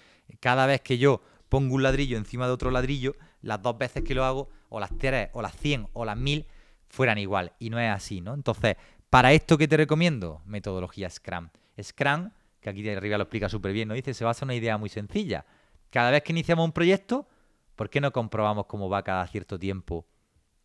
cada 0.41 0.65
vez 0.65 0.81
que 0.81 0.97
yo 0.97 1.21
pongo 1.51 1.75
un 1.75 1.83
ladrillo 1.83 2.17
encima 2.17 2.47
de 2.47 2.53
otro 2.53 2.71
ladrillo, 2.71 3.17
las 3.43 3.61
dos 3.61 3.77
veces 3.77 4.03
que 4.03 4.15
lo 4.15 4.25
hago, 4.25 4.49
o 4.71 4.81
las 4.81 4.97
tres, 4.97 5.29
o 5.35 5.43
las 5.43 5.55
cien, 5.55 5.89
o 5.93 6.07
las 6.07 6.17
mil, 6.17 6.47
fueran 6.89 7.19
igual. 7.19 7.53
Y 7.59 7.69
no 7.69 7.79
es 7.79 7.91
así, 7.91 8.23
¿no? 8.23 8.33
Entonces, 8.33 8.77
para 9.11 9.35
esto 9.35 9.59
que 9.59 9.69
te 9.69 9.77
recomiendo, 9.77 10.41
metodología 10.47 11.11
Scrum. 11.11 11.51
Scrum, 11.83 12.31
que 12.63 12.71
aquí 12.71 12.81
de 12.81 12.97
arriba 12.97 13.19
lo 13.19 13.25
explica 13.25 13.51
súper 13.51 13.75
bien, 13.75 13.89
nos 13.89 13.97
dice, 13.97 14.15
se 14.15 14.25
basa 14.25 14.47
en 14.47 14.47
una 14.47 14.55
idea 14.55 14.79
muy 14.79 14.89
sencilla. 14.89 15.45
Cada 15.91 16.11
vez 16.11 16.23
que 16.23 16.33
iniciamos 16.33 16.65
un 16.65 16.73
proyecto, 16.73 17.29
¿por 17.77 17.91
qué 17.91 18.01
no 18.01 18.11
comprobamos 18.11 18.65
cómo 18.65 18.89
va 18.89 19.03
cada 19.03 19.27
cierto 19.27 19.59
tiempo 19.59 20.07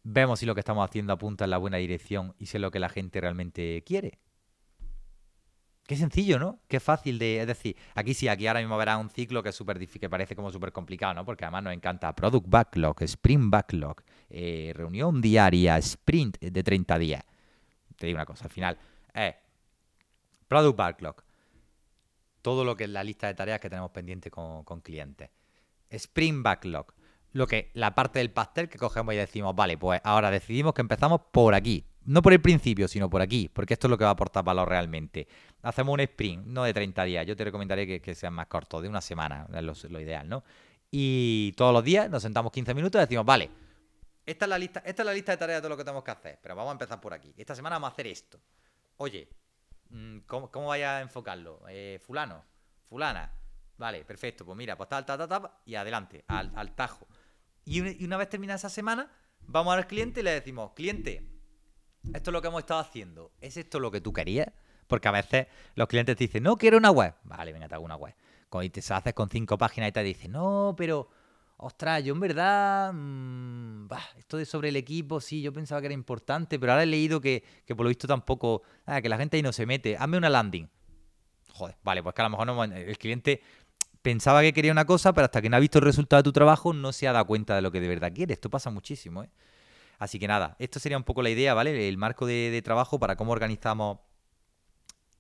vemos 0.06 0.40
si 0.40 0.46
lo 0.46 0.54
que 0.54 0.60
estamos 0.62 0.88
haciendo 0.88 1.12
apunta 1.12 1.44
en 1.44 1.50
la 1.50 1.58
buena 1.58 1.78
dirección 1.78 2.36
y 2.38 2.46
si 2.46 2.58
es 2.58 2.62
lo 2.62 2.72
que 2.72 2.80
la 2.80 2.90
gente 2.90 3.20
realmente 3.20 3.84
quiere. 3.86 4.20
Qué 5.88 5.98
sencillo, 5.98 6.40
¿no? 6.40 6.60
Qué 6.68 6.80
fácil 6.80 7.20
de... 7.20 7.42
Es 7.42 7.48
decir, 7.48 7.76
aquí 7.94 8.14
sí, 8.14 8.28
aquí 8.28 8.48
ahora 8.48 8.60
mismo 8.60 8.78
verás 8.78 9.00
un 9.00 9.10
ciclo 9.10 9.44
que 9.44 9.50
es 9.50 9.56
súper 9.56 9.78
difícil, 9.78 10.02
que 10.02 10.10
parece 10.10 10.36
como 10.36 10.52
súper 10.52 10.72
complicado, 10.72 11.14
¿no? 11.14 11.26
Porque 11.26 11.46
además 11.46 11.64
nos 11.64 11.74
encanta 11.74 12.16
Product 12.16 12.48
Backlog, 12.48 13.04
Sprint 13.04 13.52
Backlog, 13.52 14.02
eh, 14.30 14.74
reunión 14.76 15.22
diaria, 15.22 15.78
Sprint 15.78 16.40
de 16.40 16.64
30 16.64 16.98
días. 16.98 17.24
Te 17.98 18.08
digo 18.08 18.18
una 18.18 18.26
cosa, 18.26 18.46
al 18.46 18.52
final 18.52 18.78
es 19.14 19.36
Product 20.48 20.78
Backlog, 20.78 21.24
todo 22.42 22.64
lo 22.64 22.76
que 22.76 22.86
es 22.86 22.90
la 22.90 23.04
lista 23.04 23.28
de 23.28 23.36
tareas 23.36 23.60
que 23.60 23.70
tenemos 23.70 23.92
pendiente 23.92 24.32
con, 24.32 24.64
con 24.64 24.82
clientes. 24.82 25.30
Sprint 25.90 26.44
Backlog, 26.44 26.94
lo 27.36 27.48
que 27.48 27.70
la 27.74 27.94
parte 27.94 28.20
del 28.20 28.32
pastel 28.32 28.70
que 28.70 28.78
cogemos 28.78 29.14
y 29.14 29.18
decimos, 29.18 29.54
vale, 29.54 29.78
pues 29.78 30.00
ahora 30.06 30.32
decidimos 30.32 30.74
que 30.74 30.80
empezamos 30.80 31.20
por 31.34 31.54
aquí. 31.54 31.84
No 32.06 32.22
por 32.22 32.32
el 32.32 32.40
principio, 32.40 32.88
sino 32.88 33.10
por 33.10 33.22
aquí, 33.22 33.50
porque 33.50 33.74
esto 33.74 33.88
es 33.88 33.90
lo 33.92 33.98
que 33.98 34.06
va 34.06 34.12
a 34.12 34.14
aportar 34.14 34.46
valor 34.46 34.70
realmente. 34.70 35.28
Hacemos 35.62 35.96
un 35.96 36.00
sprint, 36.00 36.46
no 36.46 36.64
de 36.64 36.74
30 36.74 37.04
días. 37.04 37.26
Yo 37.28 37.36
te 37.36 37.44
recomendaría 37.44 37.86
que, 37.86 38.02
que 38.02 38.16
sean 38.16 38.34
más 38.34 38.48
cortos, 38.48 38.82
de 38.82 38.88
una 38.88 39.02
semana, 39.02 39.48
es 39.54 39.84
lo, 39.92 40.00
ideal, 40.00 40.30
¿no? 40.30 40.46
Y 40.90 41.52
todos 41.58 41.74
los 41.74 41.84
días 41.84 42.10
nos 42.10 42.22
sentamos 42.22 42.54
15 42.54 42.74
minutos 42.74 43.00
y 43.00 43.04
decimos, 43.04 43.26
vale, 43.26 43.50
esta 44.26 44.46
es 44.46 44.50
la 44.50 44.58
lista, 44.58 44.82
esta 44.86 45.02
es 45.02 45.06
la 45.06 45.14
lista 45.14 45.34
de 45.34 45.38
tareas 45.38 45.58
de 45.58 45.62
todo 45.62 45.70
lo 45.72 45.78
que 45.78 45.84
tenemos 45.84 46.06
que 46.06 46.12
hacer, 46.12 46.40
pero 46.42 46.56
vamos 46.56 46.70
a 46.70 46.74
empezar 46.74 47.02
por 47.02 47.14
aquí. 47.14 47.34
Esta 47.36 47.54
semana 47.54 47.76
vamos 47.76 47.90
a 47.90 47.92
hacer 47.92 48.08
esto. 48.08 48.40
Oye, 48.96 49.28
mm, 49.90 50.20
¿cómo, 50.20 50.50
cómo 50.50 50.68
vaya 50.68 51.00
a 51.00 51.02
enfocarlo? 51.02 51.64
Eh, 51.68 52.00
fulano, 52.02 52.46
fulana. 52.86 53.30
Vale, 53.78 54.06
perfecto. 54.06 54.46
Pues 54.46 54.58
mira, 54.58 54.78
pues 54.78 54.88
tal, 54.88 55.06
tal, 55.06 55.18
tal, 55.18 55.28
tal, 55.28 55.52
y 55.66 55.76
adelante, 55.76 56.24
al, 56.30 56.50
al 56.56 56.74
tajo. 56.74 57.06
Y 57.66 58.06
una, 58.06 58.18
vez 58.18 58.30
terminada 58.30 58.58
esa 58.58 58.70
semana, 58.70 59.12
vamos 59.48 59.74
al 59.74 59.88
cliente 59.88 60.20
y 60.20 60.24
le 60.24 60.32
decimos, 60.32 60.72
cliente, 60.76 61.28
esto 62.14 62.30
es 62.30 62.34
lo 62.34 62.42
que 62.42 62.48
hemos 62.48 62.60
estado 62.60 62.80
haciendo. 62.80 63.32
¿Es 63.42 63.58
esto 63.58 63.80
lo 63.80 63.90
que 63.90 64.02
tú 64.02 64.14
querías? 64.14 64.48
Porque 64.88 65.08
a 65.08 65.12
veces 65.12 65.48
los 65.74 65.88
clientes 65.88 66.16
te 66.16 66.26
dicen, 66.26 66.44
no 66.44 66.58
quiero 66.58 66.78
una 66.78 66.92
web. 66.92 67.16
Vale, 67.24 67.52
venga, 67.52 67.68
te 67.68 67.74
hago 67.74 67.84
una 67.84 67.96
web. 67.96 68.14
Y 68.62 68.70
te 68.70 68.82
haces 68.94 69.14
con 69.14 69.30
cinco 69.30 69.58
páginas 69.58 69.90
y 69.90 69.92
te 69.92 70.04
dicen, 70.04 70.32
no, 70.32 70.76
pero, 70.78 71.10
ostras, 71.58 72.04
yo 72.04 72.14
en 72.14 72.20
verdad, 72.20 72.94
mmm, 72.94 73.88
esto 74.18 74.38
de 74.38 74.46
sobre 74.46 74.70
el 74.70 74.78
equipo, 74.78 75.20
sí, 75.20 75.42
yo 75.42 75.52
pensaba 75.52 75.82
que 75.82 75.88
era 75.88 75.94
importante, 75.94 76.58
pero 76.58 76.72
ahora 76.72 76.84
he 76.84 76.88
leído 76.88 77.20
que, 77.20 77.44
por 77.68 77.82
lo 77.82 77.90
visto 77.90 78.08
tampoco, 78.08 78.62
ah, 78.86 79.02
que 79.02 79.10
la 79.10 79.18
gente 79.18 79.36
ahí 79.36 79.44
no 79.44 79.52
se 79.52 79.66
mete. 79.66 79.98
Hazme 79.98 80.18
una 80.18 80.30
landing. 80.30 80.70
Joder, 81.52 81.76
vale, 81.84 82.04
pues 82.04 82.16
que 82.16 82.22
a 82.22 82.30
lo 82.30 82.38
mejor 82.38 82.74
el 82.78 82.98
cliente 82.98 83.42
pensaba 84.06 84.44
que 84.44 84.54
quería 84.54 84.72
una 84.72 84.86
cosa, 84.86 85.14
pero 85.14 85.26
hasta 85.26 85.42
que 85.42 85.50
no 85.50 85.58
ha 85.58 85.60
visto 85.60 85.80
el 85.80 85.84
resultado 85.84 86.20
de 86.20 86.26
tu 86.26 86.32
trabajo 86.32 86.74
no 86.74 86.94
se 86.94 87.08
ha 87.08 87.12
dado 87.12 87.26
cuenta 87.26 87.56
de 87.56 87.64
lo 87.64 87.72
que 87.72 87.82
de 87.82 87.88
verdad 87.88 88.14
quiere. 88.14 88.36
Esto 88.36 88.52
pasa 88.52 88.70
muchísimo, 88.70 89.24
¿eh? 89.24 89.32
Así 89.98 90.20
que 90.20 90.28
nada, 90.28 90.56
esto 90.60 90.80
sería 90.80 90.96
un 90.96 91.04
poco 91.04 91.24
la 91.24 91.32
idea, 91.32 91.56
¿vale? 91.56 91.90
El 91.90 91.98
marco 91.98 92.28
de, 92.28 92.62
trabajo 92.64 93.00
para 93.00 93.16
cómo 93.16 93.32
organizamos 93.32 93.98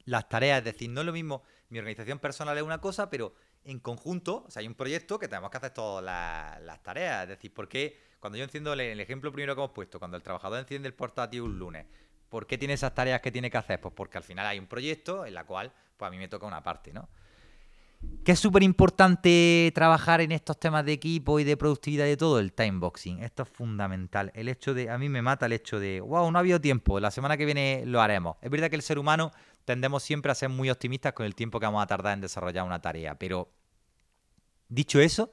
las 0.04 0.30
tareas. 0.30 0.60
Es 0.60 0.66
decir, 0.66 0.92
no 0.92 1.02
es 1.02 1.08
lo 1.08 1.14
mismo, 1.14 1.42
mi 1.70 1.80
organización 1.80 2.20
personal 2.20 2.56
es 2.60 2.64
una 2.64 2.80
cosa, 2.80 3.10
pero 3.10 3.34
en 3.64 3.80
conjunto, 3.80 4.44
o 4.48 4.52
sea, 4.52 4.60
hay 4.60 4.68
un 4.68 4.76
proyecto 4.76 5.18
que 5.18 5.28
tenemos 5.28 5.50
que 5.50 5.58
hacer 5.58 5.72
todas 5.72 6.06
las, 6.06 6.84
tareas. 6.84 7.24
Es 7.24 7.30
decir, 7.30 7.52
¿por 7.56 7.68
qué 7.68 8.00
cuando 8.20 8.38
yo 8.38 8.44
enciendo 8.44 8.72
el, 8.74 9.00
ejemplo 9.00 9.32
primero 9.32 9.56
que 9.56 9.62
hemos 9.62 9.72
puesto, 9.72 9.98
cuando 9.98 10.16
el 10.16 10.22
trabajador 10.22 10.60
enciende 10.60 10.88
el 10.88 10.94
portátil 10.94 11.42
un 11.42 11.58
lunes, 11.58 11.88
¿por 12.30 12.46
qué 12.46 12.60
tiene 12.60 12.76
esas 12.76 12.94
tareas 12.94 13.20
que 13.20 13.32
tiene 13.32 13.50
que 13.50 13.58
hacer? 13.58 13.82
Pues 13.82 13.96
porque 13.96 14.20
al 14.20 14.24
final 14.24 14.46
hay 14.46 14.60
un 14.60 14.68
proyecto 14.68 15.26
en 15.26 15.34
la 15.34 15.44
cual, 15.44 15.74
pues 15.98 16.08
a 16.08 16.12
mí 16.12 16.20
me 16.20 16.28
toca 16.28 16.46
una 16.46 16.62
parte, 16.62 16.94
¿no? 16.94 17.10
Que 18.24 18.32
es 18.32 18.40
súper 18.40 18.64
importante 18.64 19.72
trabajar 19.76 20.20
en 20.22 20.32
estos 20.32 20.60
temas 20.60 20.84
de 20.84 20.94
equipo 20.94 21.40
y 21.40 21.44
de 21.44 21.58
productividad 21.58 22.06
y 22.06 22.10
de 22.10 22.18
todo, 22.18 22.40
el 22.40 22.54
timeboxing. 22.54 23.22
Esto 23.22 23.44
es 23.44 23.50
fundamental. 23.50 24.32
El 24.34 24.50
hecho 24.50 24.74
de, 24.74 24.90
a 24.90 24.98
mí 24.98 25.10
me 25.10 25.22
mata 25.22 25.46
el 25.46 25.54
hecho 25.54 25.80
de, 25.80 26.02
wow, 26.02 26.32
no 26.32 26.40
ha 26.40 26.42
habido 26.42 26.60
tiempo, 26.60 27.00
la 27.00 27.12
semana 27.12 27.38
que 27.38 27.46
viene 27.46 27.84
lo 27.86 28.02
haremos. 28.02 28.38
Es 28.42 28.50
verdad 28.50 28.70
que 28.70 28.76
el 28.78 28.82
ser 28.82 28.98
humano 28.98 29.32
tendemos 29.64 30.02
siempre 30.02 30.32
a 30.32 30.36
ser 30.36 30.50
muy 30.50 30.72
optimistas 30.72 31.14
con 31.14 31.26
el 31.26 31.36
tiempo 31.36 31.60
que 31.60 31.68
vamos 31.68 31.84
a 31.84 31.88
tardar 31.88 32.14
en 32.14 32.22
desarrollar 32.22 32.66
una 32.66 32.82
tarea, 32.82 33.14
pero 33.20 33.52
dicho 34.70 35.00
eso, 35.00 35.32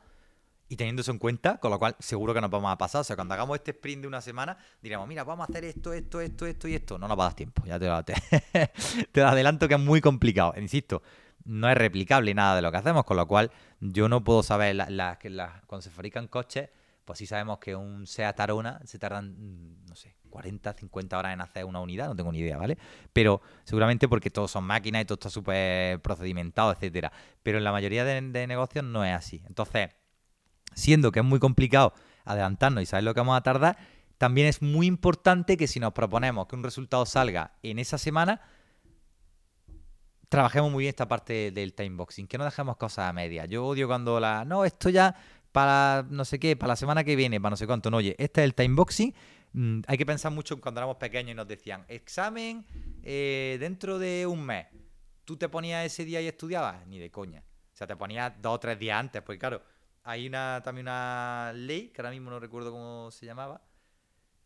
y 0.73 0.77
teniendo 0.77 1.03
eso 1.03 1.13
en 1.13 1.19
cuenta, 1.19 1.59
con 1.59 1.71
lo 1.71 1.79
cual 1.79 1.95
seguro 1.99 2.33
que 2.33 2.41
nos 2.41 2.51
vamos 2.51 2.73
a 2.73 2.79
pasar. 2.79 3.03
O 3.03 3.05
sea, 3.05 3.15
cuando 3.15 3.35
hagamos 3.35 3.57
este 3.57 3.73
sprint 3.73 4.01
de 4.01 4.09
una 4.09 4.23
semana, 4.23 4.57
diremos, 4.81 5.07
mira, 5.07 5.23
vamos 5.23 5.47
a 5.47 5.53
hacer 5.53 5.67
esto, 5.67 5.93
esto, 5.93 6.19
esto, 6.19 6.47
esto 6.47 6.67
y 6.67 6.75
esto. 6.75 6.99
No 6.99 7.09
nos 7.09 7.19
va 7.19 7.25
a 7.25 7.27
dar 7.27 7.35
tiempo, 7.35 7.63
ya 7.67 7.79
te 7.79 7.89
lo, 7.89 8.03
te, 8.05 8.15
te 9.13 9.23
adelanto 9.23 9.69
que 9.69 9.75
es 9.75 9.81
muy 9.81 10.01
complicado. 10.01 10.55
Insisto, 10.57 11.03
no 11.45 11.69
es 11.69 11.77
replicable 11.77 12.35
nada 12.35 12.57
de 12.57 12.63
lo 12.63 12.71
que 12.71 12.79
hacemos, 12.79 13.05
con 13.05 13.17
lo 13.17 13.27
cual 13.27 13.51
yo 13.81 14.09
no 14.09 14.25
puedo 14.25 14.43
saber, 14.43 14.77
la, 14.77 15.19
cuando 15.67 15.83
se 15.83 15.91
fabrican 15.91 16.29
coches, 16.29 16.71
pues 17.05 17.19
sí 17.19 17.27
sabemos 17.27 17.59
que 17.59 17.75
un 17.75 18.07
Seat 18.07 18.39
Arona 18.41 18.81
se 18.85 18.99
tardan, 18.99 19.35
mm, 19.37 19.87
no 19.89 19.97
sé, 19.97 20.17
40, 20.31 20.73
50 20.73 21.19
horas 21.19 21.33
en 21.35 21.41
hacer 21.41 21.65
una 21.65 21.81
unidad, 21.81 22.09
no 22.09 22.17
tengo 22.17 22.33
ni 22.33 22.39
idea, 22.39 22.57
¿vale? 22.57 22.79
Pero 23.13 23.43
seguramente 23.65 24.09
porque 24.09 24.31
todos 24.31 24.51
son 24.51 24.65
máquinas 24.65 25.03
y 25.03 25.05
todo 25.05 25.15
está 25.15 25.31
súper 25.31 26.01
procedimentado, 26.01 26.73
etcétera. 26.73 27.13
Pero 27.43 27.59
en 27.59 27.65
la 27.65 27.73
mayoría 27.73 28.05
de, 28.05 28.21
de, 28.21 28.47
negocios 28.47 28.85
no 28.85 29.05
es 29.05 29.13
así. 29.15 29.43
Entonces, 29.47 29.91
siendo 30.75 31.13
que 31.13 31.21
es 31.21 31.25
muy 31.25 31.39
complicado 31.39 31.93
adelantarnos 32.25 32.83
y 32.83 32.87
saber 32.87 33.05
lo 33.05 33.15
que 33.15 33.21
vamos 33.21 33.37
a 33.37 33.43
tardar, 33.43 33.77
también 34.17 34.47
es 34.47 34.63
muy 34.63 34.87
importante 34.87 35.57
que 35.57 35.67
si 35.67 35.81
nos 35.81 35.93
proponemos 35.93 36.47
que 36.47 36.55
un 36.55 36.63
resultado 36.63 37.05
salga 37.05 37.53
en 37.63 37.81
esa 37.81 37.99
semana, 37.99 38.41
trabajemos 40.33 40.73
muy 40.73 40.85
bien 40.85 40.89
esta 40.89 41.07
parte 41.07 41.51
del 41.51 41.75
timeboxing, 41.75 42.27
que 42.27 42.39
no 42.39 42.45
dejemos 42.47 42.79
cosas 42.79 43.11
a 43.11 43.13
media. 43.13 43.45
Yo 43.45 43.67
odio 43.67 43.87
cuando 43.87 44.19
la, 44.19 44.47
no, 44.47 44.65
esto 44.65 44.89
ya 44.89 45.15
para 45.53 46.07
no 46.09 46.25
sé 46.25 46.41
qué, 46.41 46.57
para 46.57 46.69
la 46.69 46.77
semana 46.77 47.05
que 47.05 47.17
viene, 47.17 47.39
para 47.39 47.51
no 47.51 47.57
sé 47.59 47.67
cuánto, 47.67 47.91
no, 47.91 47.99
oye, 47.99 48.17
este 48.19 48.41
es 48.41 48.47
el 48.47 48.55
timeboxing. 48.55 49.15
Mm, 49.53 49.81
hay 49.87 49.99
que 49.99 50.07
pensar 50.07 50.33
mucho 50.33 50.59
cuando 50.59 50.81
éramos 50.81 50.97
pequeños 50.97 51.33
y 51.33 51.35
nos 51.35 51.47
decían, 51.47 51.85
examen 51.87 52.65
eh, 53.03 53.59
dentro 53.61 53.99
de 53.99 54.27
un 54.27 54.43
mes. 54.43 54.69
¿Tú 55.27 55.37
te 55.37 55.51
ponías 55.51 55.85
ese 55.85 56.07
día 56.07 56.23
y 56.23 56.29
estudiabas? 56.29 56.87
Ni 56.87 56.99
de 56.99 57.11
coña. 57.11 57.45
O 57.71 57.77
sea, 57.77 57.87
te 57.87 57.95
ponías 57.95 58.33
dos 58.41 58.55
o 58.55 58.59
tres 58.59 58.79
días 58.79 58.99
antes, 58.99 59.21
porque 59.21 59.39
claro, 59.39 59.61
hay 60.03 60.27
una, 60.27 60.63
también 60.65 60.87
una 60.87 61.53
ley, 61.55 61.89
que 61.89 62.01
ahora 62.01 62.11
mismo 62.11 62.31
no 62.31 62.41
recuerdo 62.41 62.71
cómo 62.71 63.11
se 63.11 63.27
llamaba, 63.27 63.61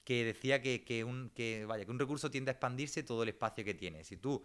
que 0.02 0.24
decía 0.24 0.60
que, 0.60 0.82
que, 0.82 1.04
un, 1.04 1.30
que, 1.30 1.64
vaya, 1.64 1.84
que 1.84 1.92
un 1.92 2.00
recurso 2.00 2.28
tiende 2.28 2.50
a 2.50 2.54
expandirse 2.54 3.04
todo 3.04 3.22
el 3.22 3.28
espacio 3.28 3.64
que 3.64 3.74
tiene. 3.74 4.02
Si 4.02 4.16
tú 4.16 4.42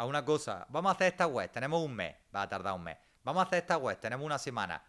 a 0.00 0.06
una 0.06 0.24
cosa, 0.24 0.66
vamos 0.70 0.88
a 0.88 0.94
hacer 0.94 1.08
esta 1.08 1.26
web, 1.26 1.50
tenemos 1.50 1.84
un 1.84 1.94
mes, 1.94 2.14
va 2.34 2.40
a 2.40 2.48
tardar 2.48 2.72
un 2.72 2.84
mes. 2.84 2.96
Vamos 3.22 3.42
a 3.42 3.46
hacer 3.46 3.58
esta 3.58 3.76
web, 3.76 4.00
tenemos 4.00 4.24
una 4.24 4.38
semana. 4.38 4.82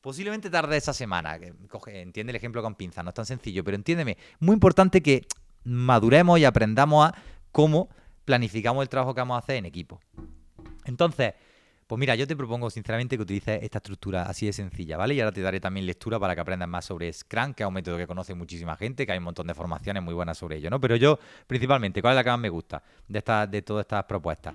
Posiblemente 0.00 0.48
tarde 0.48 0.78
esa 0.78 0.94
semana. 0.94 1.38
Coge, 1.68 2.00
entiende 2.00 2.30
el 2.30 2.36
ejemplo 2.36 2.62
con 2.62 2.74
pinzas, 2.74 3.04
no 3.04 3.10
es 3.10 3.14
tan 3.14 3.26
sencillo, 3.26 3.62
pero 3.62 3.74
entiéndeme. 3.74 4.16
Muy 4.40 4.54
importante 4.54 5.02
que 5.02 5.26
maduremos 5.62 6.38
y 6.38 6.46
aprendamos 6.46 7.06
a 7.06 7.14
cómo 7.52 7.90
planificamos 8.24 8.80
el 8.80 8.88
trabajo 8.88 9.14
que 9.14 9.20
vamos 9.20 9.34
a 9.34 9.40
hacer 9.40 9.56
en 9.56 9.66
equipo. 9.66 10.00
Entonces, 10.86 11.34
pues 11.88 11.98
mira, 11.98 12.14
yo 12.14 12.26
te 12.26 12.36
propongo 12.36 12.68
sinceramente 12.68 13.16
que 13.16 13.22
utilices 13.22 13.62
esta 13.62 13.78
estructura 13.78 14.24
así 14.24 14.44
de 14.44 14.52
sencilla, 14.52 14.98
¿vale? 14.98 15.14
Y 15.14 15.20
ahora 15.20 15.32
te 15.32 15.40
daré 15.40 15.58
también 15.58 15.86
lectura 15.86 16.20
para 16.20 16.34
que 16.34 16.42
aprendas 16.42 16.68
más 16.68 16.84
sobre 16.84 17.10
Scrum, 17.10 17.54
que 17.54 17.62
es 17.62 17.66
un 17.66 17.72
método 17.72 17.96
que 17.96 18.06
conoce 18.06 18.34
muchísima 18.34 18.76
gente, 18.76 19.06
que 19.06 19.12
hay 19.12 19.18
un 19.18 19.24
montón 19.24 19.46
de 19.46 19.54
formaciones 19.54 20.02
muy 20.02 20.12
buenas 20.12 20.36
sobre 20.36 20.58
ello, 20.58 20.68
¿no? 20.68 20.78
Pero 20.82 20.96
yo, 20.96 21.18
principalmente, 21.46 22.02
¿cuál 22.02 22.12
es 22.12 22.16
la 22.16 22.24
que 22.24 22.30
más 22.30 22.38
me 22.40 22.50
gusta 22.50 22.82
de, 23.08 23.22
de 23.50 23.62
todas 23.62 23.84
estas 23.84 24.04
propuestas? 24.04 24.54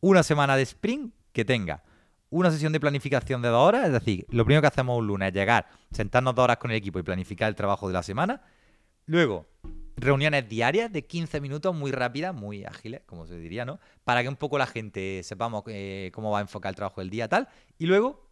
Una 0.00 0.24
semana 0.24 0.56
de 0.56 0.62
sprint 0.62 1.14
que 1.32 1.44
tenga 1.44 1.84
una 2.30 2.50
sesión 2.50 2.72
de 2.72 2.80
planificación 2.80 3.42
de 3.42 3.48
dos 3.48 3.68
horas, 3.68 3.86
es 3.86 3.92
decir, 3.92 4.26
lo 4.30 4.44
primero 4.44 4.62
que 4.62 4.66
hacemos 4.66 4.98
un 4.98 5.06
lunes 5.06 5.28
es 5.28 5.34
llegar, 5.34 5.68
sentarnos 5.92 6.34
dos 6.34 6.42
horas 6.42 6.56
con 6.56 6.72
el 6.72 6.78
equipo 6.78 6.98
y 6.98 7.04
planificar 7.04 7.48
el 7.48 7.54
trabajo 7.54 7.86
de 7.86 7.92
la 7.92 8.02
semana. 8.02 8.42
Luego, 9.06 9.46
reuniones 9.96 10.48
diarias 10.48 10.92
de 10.92 11.06
15 11.06 11.40
minutos, 11.40 11.74
muy 11.74 11.90
rápidas, 11.90 12.34
muy 12.34 12.64
ágiles, 12.64 13.02
como 13.06 13.26
se 13.26 13.36
diría, 13.38 13.64
¿no? 13.64 13.78
Para 14.04 14.22
que 14.22 14.28
un 14.28 14.36
poco 14.36 14.58
la 14.58 14.66
gente 14.66 15.22
sepamos 15.22 15.64
eh, 15.66 16.10
cómo 16.14 16.30
va 16.30 16.38
a 16.38 16.42
enfocar 16.42 16.70
el 16.70 16.76
trabajo 16.76 17.00
del 17.00 17.10
día, 17.10 17.28
tal. 17.28 17.48
Y 17.78 17.86
luego, 17.86 18.28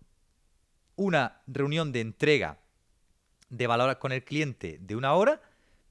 una 0.97 1.43
reunión 1.47 1.93
de 1.93 2.01
entrega 2.01 2.59
de 3.49 3.67
valor 3.67 3.99
con 3.99 4.13
el 4.13 4.25
cliente 4.25 4.79
de 4.81 4.97
una 4.97 5.15
hora 5.15 5.41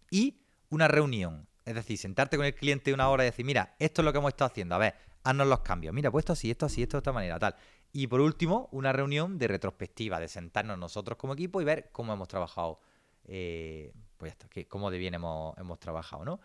y 0.09 0.41
una 0.69 0.87
reunión. 0.87 1.47
Es 1.65 1.75
decir, 1.75 1.97
sentarte 1.97 2.37
con 2.37 2.45
el 2.45 2.55
cliente 2.55 2.93
una 2.93 3.09
hora 3.09 3.23
y 3.23 3.27
decir, 3.27 3.45
mira, 3.45 3.75
esto 3.79 4.01
es 4.01 4.05
lo 4.05 4.11
que 4.11 4.17
hemos 4.17 4.29
estado 4.29 4.51
haciendo, 4.51 4.75
a 4.75 4.79
ver, 4.79 4.95
haznos 5.23 5.47
los 5.47 5.59
cambios. 5.59 5.93
Mira, 5.93 6.09
pues 6.09 6.23
esto 6.23 6.33
así, 6.33 6.49
esto 6.49 6.65
así, 6.65 6.81
esto 6.81 6.97
de 6.97 6.99
esta 6.99 7.11
manera, 7.11 7.37
tal. 7.37 7.55
Y 7.91 8.07
por 8.07 8.21
último, 8.21 8.69
una 8.71 8.91
reunión 8.91 9.37
de 9.37 9.47
retrospectiva, 9.47 10.19
de 10.19 10.27
sentarnos 10.27 10.77
nosotros 10.77 11.17
como 11.17 11.33
equipo 11.33 11.61
y 11.61 11.65
ver 11.65 11.89
cómo 11.91 12.13
hemos 12.13 12.27
trabajado 12.27 12.79
eh, 13.25 13.93
pues 14.19 14.31
ya 14.31 14.33
está, 14.33 14.49
que 14.49 14.67
cómo 14.67 14.91
de 14.91 14.97
bien 14.97 15.13
hemos, 15.13 15.57
hemos 15.57 15.79
trabajado, 15.79 16.25
¿no? 16.25 16.39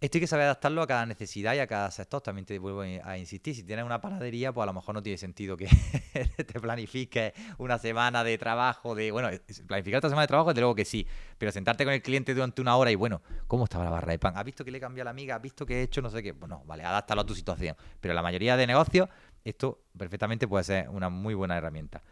Esto 0.00 0.18
hay 0.18 0.20
que 0.20 0.26
saber 0.28 0.44
adaptarlo 0.44 0.80
a 0.80 0.86
cada 0.86 1.06
necesidad 1.06 1.54
y 1.54 1.58
a 1.58 1.66
cada 1.66 1.90
sector. 1.90 2.20
También 2.20 2.46
te 2.46 2.56
vuelvo 2.60 2.82
a 2.82 3.18
insistir, 3.18 3.56
si 3.56 3.64
tienes 3.64 3.84
una 3.84 4.00
panadería, 4.00 4.52
pues 4.52 4.62
a 4.62 4.66
lo 4.66 4.72
mejor 4.72 4.94
no 4.94 5.02
tiene 5.02 5.18
sentido 5.18 5.56
que 5.56 5.66
te 6.36 6.60
planifiques 6.60 7.32
una 7.58 7.78
semana 7.78 8.22
de 8.22 8.38
trabajo, 8.38 8.94
de, 8.94 9.10
bueno, 9.10 9.28
planificar 9.66 9.98
esta 9.98 10.08
semana 10.08 10.22
de 10.22 10.28
trabajo, 10.28 10.50
desde 10.50 10.60
luego 10.60 10.76
que 10.76 10.84
sí, 10.84 11.04
pero 11.36 11.50
sentarte 11.50 11.84
con 11.84 11.92
el 11.92 12.00
cliente 12.00 12.32
durante 12.32 12.62
una 12.62 12.76
hora 12.76 12.92
y, 12.92 12.94
bueno, 12.94 13.22
¿cómo 13.48 13.64
estaba 13.64 13.82
la 13.82 13.90
barra 13.90 14.12
de 14.12 14.20
pan? 14.20 14.36
¿Has 14.36 14.44
visto 14.44 14.64
que 14.64 14.70
le 14.70 14.78
cambió 14.78 15.02
a 15.02 15.04
la 15.04 15.10
amiga? 15.10 15.34
¿Has 15.34 15.42
visto 15.42 15.66
que 15.66 15.80
he 15.80 15.82
hecho 15.82 16.00
no 16.00 16.10
sé 16.10 16.22
qué? 16.22 16.30
Bueno, 16.30 16.62
vale, 16.64 16.84
adáptalo 16.84 17.22
a 17.22 17.26
tu 17.26 17.34
situación. 17.34 17.76
Pero 18.00 18.14
la 18.14 18.22
mayoría 18.22 18.56
de 18.56 18.68
negocios, 18.68 19.08
esto 19.42 19.82
perfectamente 19.98 20.46
puede 20.46 20.62
ser 20.62 20.88
una 20.90 21.08
muy 21.08 21.34
buena 21.34 21.56
herramienta. 21.56 22.04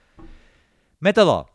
Método. 0.99 1.49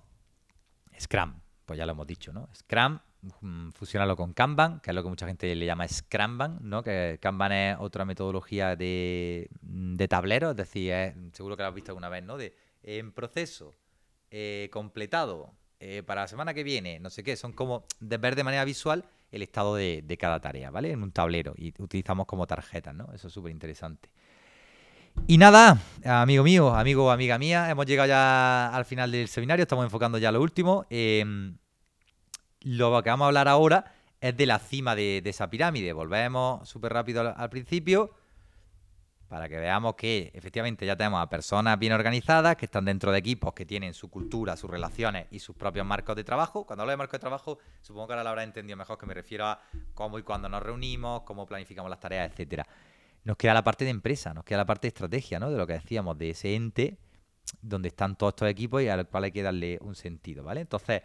Scrum. 0.97 1.41
Pues 1.71 1.77
ya 1.77 1.85
lo 1.85 1.93
hemos 1.93 2.05
dicho, 2.05 2.33
¿no? 2.33 2.49
Scrum 2.53 2.99
Mm, 3.41 3.69
fusionarlo 3.69 4.17
con 4.17 4.33
Kanban, 4.33 4.79
que 4.79 4.89
es 4.89 4.95
lo 4.95 5.03
que 5.03 5.09
mucha 5.09 5.27
gente 5.27 5.53
le 5.55 5.65
llama 5.65 5.87
Scrumban, 5.87 6.57
¿no? 6.63 6.81
Que 6.83 7.19
Kanban 7.21 7.51
es 7.51 7.77
otra 7.79 8.03
metodología 8.03 8.75
de, 8.75 9.47
mm, 9.61 9.95
de 9.95 10.07
tablero, 10.07 10.51
es 10.51 10.57
decir, 10.57 10.91
seguro 11.31 11.55
que 11.55 11.61
lo 11.61 11.69
has 11.69 11.75
visto 11.75 11.91
alguna 11.91 12.09
vez, 12.09 12.23
¿no? 12.23 12.37
De 12.37 12.55
en 12.81 13.11
proceso, 13.11 13.75
eh, 14.31 14.69
completado, 14.71 15.53
eh, 15.79 16.01
para 16.03 16.21
la 16.21 16.27
semana 16.27 16.53
que 16.55 16.63
viene, 16.63 16.99
no 16.99 17.11
sé 17.11 17.23
qué, 17.23 17.35
son 17.35 17.53
como 17.53 17.85
de 17.99 18.17
ver 18.17 18.35
de 18.35 18.43
manera 18.43 18.65
visual 18.65 19.05
el 19.31 19.43
estado 19.43 19.75
de, 19.75 20.17
cada 20.19 20.39
tarea, 20.39 20.71
¿vale? 20.71 20.91
En 20.91 21.03
un 21.03 21.11
tablero 21.11 21.53
y 21.57 21.73
utilizamos 21.81 22.25
como 22.25 22.47
tarjetas, 22.47 22.95
¿no? 22.95 23.11
Eso 23.13 23.27
es 23.27 23.33
súper 23.33 23.51
interesante. 23.51 24.09
Y 25.27 25.37
nada, 25.37 25.77
amigo 26.03 26.43
mío, 26.43 26.73
amigo 26.73 27.05
o 27.05 27.11
amiga 27.11 27.37
mía, 27.37 27.69
hemos 27.69 27.85
llegado 27.85 28.07
ya 28.07 28.69
al 28.75 28.85
final 28.85 29.11
del 29.11 29.27
seminario, 29.27 29.63
estamos 29.63 29.85
enfocando 29.85 30.17
ya 30.17 30.31
lo 30.31 30.41
último. 30.41 30.85
Em, 30.89 31.57
lo 32.61 33.01
que 33.03 33.09
vamos 33.09 33.25
a 33.25 33.27
hablar 33.27 33.47
ahora 33.47 33.93
es 34.19 34.37
de 34.37 34.45
la 34.45 34.59
cima 34.59 34.95
de, 34.95 35.21
esa 35.25 35.49
pirámide. 35.49 35.93
Volvemos 35.93 36.67
súper 36.67 36.93
rápido 36.93 37.33
al, 37.35 37.49
principio 37.49 38.11
para 39.27 39.47
que 39.47 39.57
veamos 39.57 39.95
que 39.95 40.29
efectivamente 40.33 40.85
ya 40.85 40.95
tenemos 40.95 41.21
a 41.21 41.29
personas 41.29 41.79
bien 41.79 41.93
organizadas 41.93 42.57
que 42.57 42.65
están 42.65 42.85
dentro 42.85 43.11
de 43.11 43.17
equipos 43.17 43.53
que 43.53 43.65
tienen 43.65 43.93
su 43.93 44.09
cultura, 44.09 44.57
sus 44.57 44.69
relaciones 44.69 45.27
y 45.31 45.39
sus 45.39 45.55
propios 45.55 45.85
marcos 45.85 46.15
de 46.15 46.23
trabajo. 46.23 46.65
Cuando 46.65 46.83
hablo 46.83 46.91
de 46.91 46.97
marcos 46.97 47.13
de 47.13 47.19
trabajo, 47.19 47.57
supongo 47.81 48.07
que 48.07 48.13
ahora 48.13 48.23
lo 48.23 48.29
habrá 48.29 48.43
entendido 48.43 48.77
mejor, 48.77 48.97
que 48.97 49.05
me 49.05 49.13
refiero 49.13 49.47
a 49.47 49.61
cómo 49.93 50.19
y 50.19 50.23
cuándo 50.23 50.49
nos 50.49 50.61
reunimos, 50.61 51.21
cómo 51.21 51.45
planificamos 51.45 51.89
las 51.89 51.99
tareas, 51.99 52.29
etcétera. 52.29 52.67
Nos 53.23 53.37
queda 53.37 53.53
la 53.53 53.63
parte 53.63 53.85
de 53.85 53.91
empresa, 53.91 54.33
nos 54.33 54.43
queda 54.43 54.59
la 54.59 54.65
parte 54.65 54.87
de 54.87 54.89
estrategia, 54.89 55.39
¿no? 55.39 55.49
De 55.49 55.57
lo 55.57 55.65
que 55.65 55.73
decíamos, 55.73 56.17
de 56.17 56.31
ese 56.31 56.55
ente 56.55 56.97
donde 57.61 57.87
están 57.87 58.15
todos 58.15 58.31
estos 58.31 58.49
equipos 58.49 58.81
y 58.81 58.89
al 58.89 59.07
cual 59.07 59.25
hay 59.25 59.31
que 59.31 59.43
darle 59.43 59.79
un 59.81 59.95
sentido, 59.95 60.43
¿vale? 60.43 60.61
Entonces, 60.61 61.01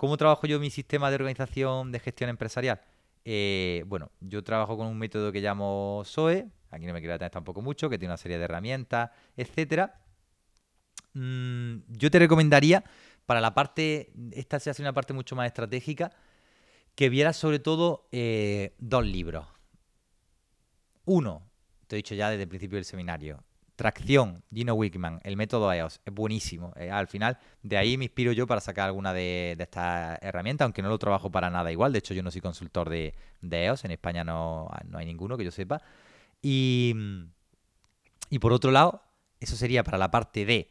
¿Cómo 0.00 0.16
trabajo 0.16 0.46
yo 0.46 0.58
mi 0.58 0.70
sistema 0.70 1.10
de 1.10 1.16
organización 1.16 1.92
de 1.92 2.00
gestión 2.00 2.30
empresarial? 2.30 2.80
Eh, 3.22 3.84
bueno, 3.86 4.10
yo 4.20 4.42
trabajo 4.42 4.74
con 4.78 4.86
un 4.86 4.96
método 4.96 5.30
que 5.30 5.42
llamo 5.42 6.00
SOE, 6.06 6.48
aquí 6.70 6.86
no 6.86 6.94
me 6.94 7.00
quiero 7.00 7.12
detener 7.12 7.30
tampoco 7.30 7.60
mucho, 7.60 7.90
que 7.90 7.98
tiene 7.98 8.10
una 8.10 8.16
serie 8.16 8.38
de 8.38 8.44
herramientas, 8.44 9.10
etcétera. 9.36 10.00
Mm, 11.12 11.80
yo 11.88 12.10
te 12.10 12.18
recomendaría, 12.18 12.82
para 13.26 13.42
la 13.42 13.52
parte, 13.52 14.10
esta 14.32 14.58
se 14.58 14.70
hace 14.70 14.80
una 14.80 14.94
parte 14.94 15.12
mucho 15.12 15.36
más 15.36 15.46
estratégica, 15.46 16.12
que 16.94 17.10
vieras 17.10 17.36
sobre 17.36 17.58
todo 17.58 18.08
eh, 18.10 18.74
dos 18.78 19.04
libros. 19.04 19.48
Uno, 21.04 21.42
te 21.88 21.96
he 21.96 21.98
dicho 21.98 22.14
ya 22.14 22.30
desde 22.30 22.44
el 22.44 22.48
principio 22.48 22.76
del 22.76 22.86
seminario, 22.86 23.44
Tracción, 23.80 24.44
Gino 24.52 24.74
Wickman, 24.74 25.20
el 25.24 25.38
método 25.38 25.72
EOS, 25.72 26.02
es 26.04 26.12
buenísimo. 26.12 26.74
Eh, 26.76 26.90
al 26.90 27.06
final, 27.06 27.38
de 27.62 27.78
ahí 27.78 27.96
me 27.96 28.04
inspiro 28.04 28.30
yo 28.30 28.46
para 28.46 28.60
sacar 28.60 28.84
alguna 28.84 29.14
de, 29.14 29.56
estas 29.58 30.18
herramientas, 30.20 30.66
aunque 30.66 30.82
no 30.82 30.90
lo 30.90 30.98
trabajo 30.98 31.30
para 31.30 31.48
nada 31.48 31.72
igual. 31.72 31.90
De 31.90 32.00
hecho, 32.00 32.12
yo 32.12 32.22
no 32.22 32.30
soy 32.30 32.42
consultor 32.42 32.90
de, 32.90 33.14
EOS, 33.40 33.86
en 33.86 33.92
España 33.92 34.22
no, 34.22 34.68
hay 34.92 35.06
ninguno 35.06 35.38
que 35.38 35.46
yo 35.46 35.50
sepa. 35.50 35.80
Y, 36.42 36.94
y 38.28 38.38
por 38.38 38.52
otro 38.52 38.70
lado, 38.70 39.02
eso 39.40 39.56
sería 39.56 39.82
para 39.82 39.96
la 39.96 40.10
parte 40.10 40.44
de 40.44 40.70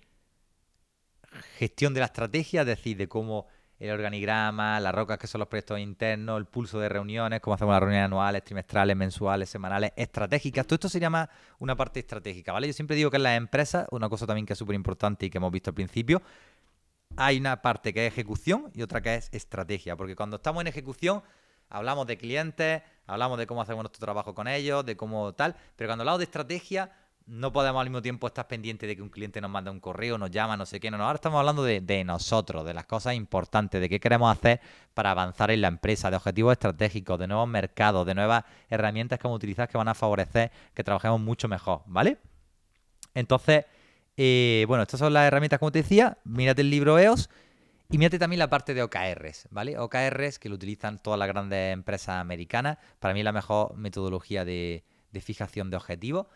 gestión 1.57 1.95
de 1.95 2.01
la 2.01 2.05
estrategia, 2.05 2.61
es 2.61 2.67
decir, 2.67 2.95
de 2.95 3.07
cómo 3.07 3.47
el 3.79 3.91
organigrama, 3.91 4.79
las 4.79 4.93
rocas 4.93 5.17
que 5.17 5.27
son 5.27 5.39
los 5.39 5.47
proyectos 5.47 5.79
internos, 5.79 6.37
el 6.37 6.45
pulso 6.45 6.79
de 6.79 6.89
reuniones, 6.89 7.39
cómo 7.39 7.53
hacemos 7.53 7.71
las 7.73 7.79
reuniones 7.79 8.05
anuales, 8.05 8.43
trimestrales, 8.43 8.95
mensuales, 8.95 9.49
semanales, 9.49 9.93
estratégicas. 9.95 10.67
Todo 10.67 10.75
esto 10.75 10.89
se 10.89 10.99
llama 10.99 11.29
una 11.59 11.77
parte 11.77 12.01
estratégica, 12.01 12.51
¿vale? 12.51 12.67
Yo 12.67 12.73
siempre 12.73 12.97
digo 12.97 13.09
que 13.09 13.17
en 13.17 13.23
las 13.23 13.37
empresas, 13.37 13.87
una 13.91 14.09
cosa 14.09 14.27
también 14.27 14.45
que 14.45 14.53
es 14.53 14.59
súper 14.59 14.75
importante 14.75 15.25
y 15.25 15.29
que 15.29 15.37
hemos 15.37 15.51
visto 15.51 15.69
al 15.69 15.75
principio, 15.75 16.21
hay 17.15 17.37
una 17.37 17.61
parte 17.61 17.93
que 17.93 18.05
es 18.05 18.13
ejecución 18.13 18.69
y 18.75 18.81
otra 18.81 19.01
que 19.01 19.15
es 19.15 19.29
estrategia, 19.31 19.95
porque 19.95 20.15
cuando 20.15 20.35
estamos 20.35 20.61
en 20.61 20.67
ejecución 20.67 21.23
hablamos 21.69 22.05
de 22.07 22.17
clientes, 22.17 22.81
hablamos 23.07 23.37
de 23.37 23.47
cómo 23.47 23.61
hacemos 23.61 23.83
nuestro 23.83 24.03
trabajo 24.03 24.35
con 24.35 24.47
ellos, 24.47 24.85
de 24.85 24.97
cómo 24.97 25.33
tal, 25.33 25.55
pero 25.75 25.87
cuando 25.87 26.01
hablamos 26.01 26.19
de 26.19 26.25
estrategia 26.25 26.91
no 27.29 27.53
podemos 27.53 27.79
al 27.79 27.87
mismo 27.87 28.01
tiempo 28.01 28.27
estar 28.27 28.47
pendientes 28.47 28.87
de 28.89 28.95
que 28.95 29.01
un 29.01 29.09
cliente 29.09 29.39
nos 29.39 29.51
manda 29.51 29.69
un 29.69 29.79
correo, 29.79 30.17
nos 30.17 30.31
llama, 30.31 30.57
no 30.57 30.65
sé 30.65 30.79
qué. 30.79 30.89
No, 30.89 30.97
no. 30.97 31.05
Ahora 31.05 31.15
estamos 31.15 31.39
hablando 31.39 31.63
de, 31.63 32.03
nosotros, 32.03 32.65
de 32.65 32.73
las 32.73 32.85
cosas 32.85 33.13
importantes, 33.13 33.79
de 33.79 33.87
qué 33.87 33.99
queremos 33.99 34.35
hacer 34.35 34.59
para 34.93 35.11
avanzar 35.11 35.51
en 35.51 35.61
la 35.61 35.67
empresa, 35.67 36.09
de 36.09 36.17
objetivos 36.17 36.53
estratégicos, 36.53 37.19
de 37.19 37.27
nuevos 37.27 37.47
mercados, 37.47 38.05
de 38.05 38.15
nuevas 38.15 38.45
herramientas 38.69 39.19
que 39.19 39.23
vamos 39.23 39.35
a 39.35 39.37
utilizar 39.37 39.69
que 39.69 39.77
van 39.77 39.87
a 39.87 39.93
favorecer 39.93 40.51
que 40.73 40.83
trabajemos 40.83 41.21
mucho 41.21 41.47
mejor, 41.47 41.83
¿vale? 41.85 42.17
Entonces, 43.13 43.65
eh, 44.17 44.65
bueno, 44.67 44.81
estas 44.81 44.99
son 44.99 45.13
las 45.13 45.27
herramientas, 45.27 45.59
como 45.59 45.71
te 45.71 45.79
decía. 45.79 46.17
Mírate 46.23 46.61
el 46.61 46.71
libro 46.71 46.97
EOS. 46.97 47.29
Y 47.91 47.97
mírate 47.97 48.19
también 48.19 48.39
la 48.39 48.49
parte 48.49 48.75
de 48.75 48.83
OKRs, 48.83 49.47
¿vale? 49.49 49.77
OKRs 49.77 50.37
que 50.37 50.47
lo 50.49 50.55
utilizan 50.55 50.99
todas 50.99 51.17
las 51.17 51.27
grandes 51.27 51.73
empresas 51.73 52.17
americanas. 52.21 52.77
Para 52.99 53.13
mí 53.13 53.21
es 53.21 53.23
la 53.23 53.31
mejor 53.31 53.75
metodología 53.75 54.45
de, 54.45 54.83
de 55.11 55.21
fijación 55.21 55.69
de 55.69 55.77
objetivos. 55.77 56.27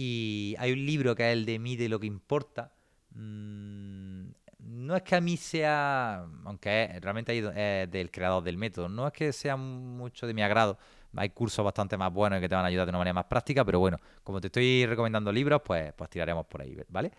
Y 0.00 0.54
hay 0.60 0.70
un 0.70 0.86
libro 0.86 1.16
que 1.16 1.28
es 1.28 1.32
el 1.32 1.44
de 1.44 1.58
Mide 1.58 1.88
lo 1.88 1.98
que 1.98 2.06
importa. 2.06 2.72
Mm, 3.16 4.28
no 4.60 4.94
es 4.94 5.02
que 5.02 5.16
a 5.16 5.20
mí 5.20 5.36
sea, 5.36 6.24
aunque 6.44 7.00
realmente 7.00 7.36
es 7.36 7.90
del 7.90 8.08
creador 8.12 8.44
del 8.44 8.56
método, 8.56 8.88
no 8.88 9.08
es 9.08 9.12
que 9.12 9.32
sea 9.32 9.56
mucho 9.56 10.28
de 10.28 10.34
mi 10.34 10.42
agrado. 10.42 10.78
Hay 11.16 11.30
cursos 11.30 11.64
bastante 11.64 11.96
más 11.96 12.12
buenos 12.12 12.40
que 12.40 12.48
te 12.48 12.54
van 12.54 12.64
a 12.64 12.68
ayudar 12.68 12.86
de 12.86 12.90
una 12.90 12.98
manera 12.98 13.12
más 13.12 13.24
práctica, 13.24 13.64
pero 13.64 13.80
bueno, 13.80 13.98
como 14.22 14.40
te 14.40 14.46
estoy 14.46 14.86
recomendando 14.86 15.32
libros, 15.32 15.62
pues, 15.64 15.92
pues 15.94 16.08
tiraremos 16.10 16.46
por 16.46 16.62
ahí, 16.62 16.80
¿vale? 16.90 17.10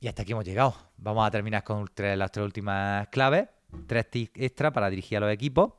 Y 0.00 0.08
hasta 0.08 0.22
aquí 0.22 0.32
hemos 0.32 0.44
llegado. 0.44 0.74
Vamos 0.96 1.28
a 1.28 1.30
terminar 1.30 1.62
con 1.62 1.88
las 1.96 2.32
tres 2.32 2.44
últimas 2.44 3.06
claves, 3.06 3.46
tres 3.86 4.10
tips 4.10 4.32
extra 4.34 4.72
para 4.72 4.90
dirigir 4.90 5.18
a 5.18 5.20
los 5.20 5.30
equipos. 5.30 5.74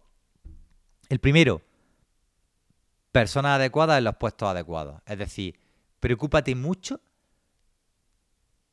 El 1.09 1.19
primero, 1.19 1.61
personas 3.16 3.55
adecuadas 3.55 3.97
en 3.97 4.03
los 4.03 4.18
puestos 4.18 4.49
adecuados. 4.49 5.01
Es 5.05 5.18
decir, 5.18 5.57
preocúpate 6.01 6.53
mucho 6.53 6.99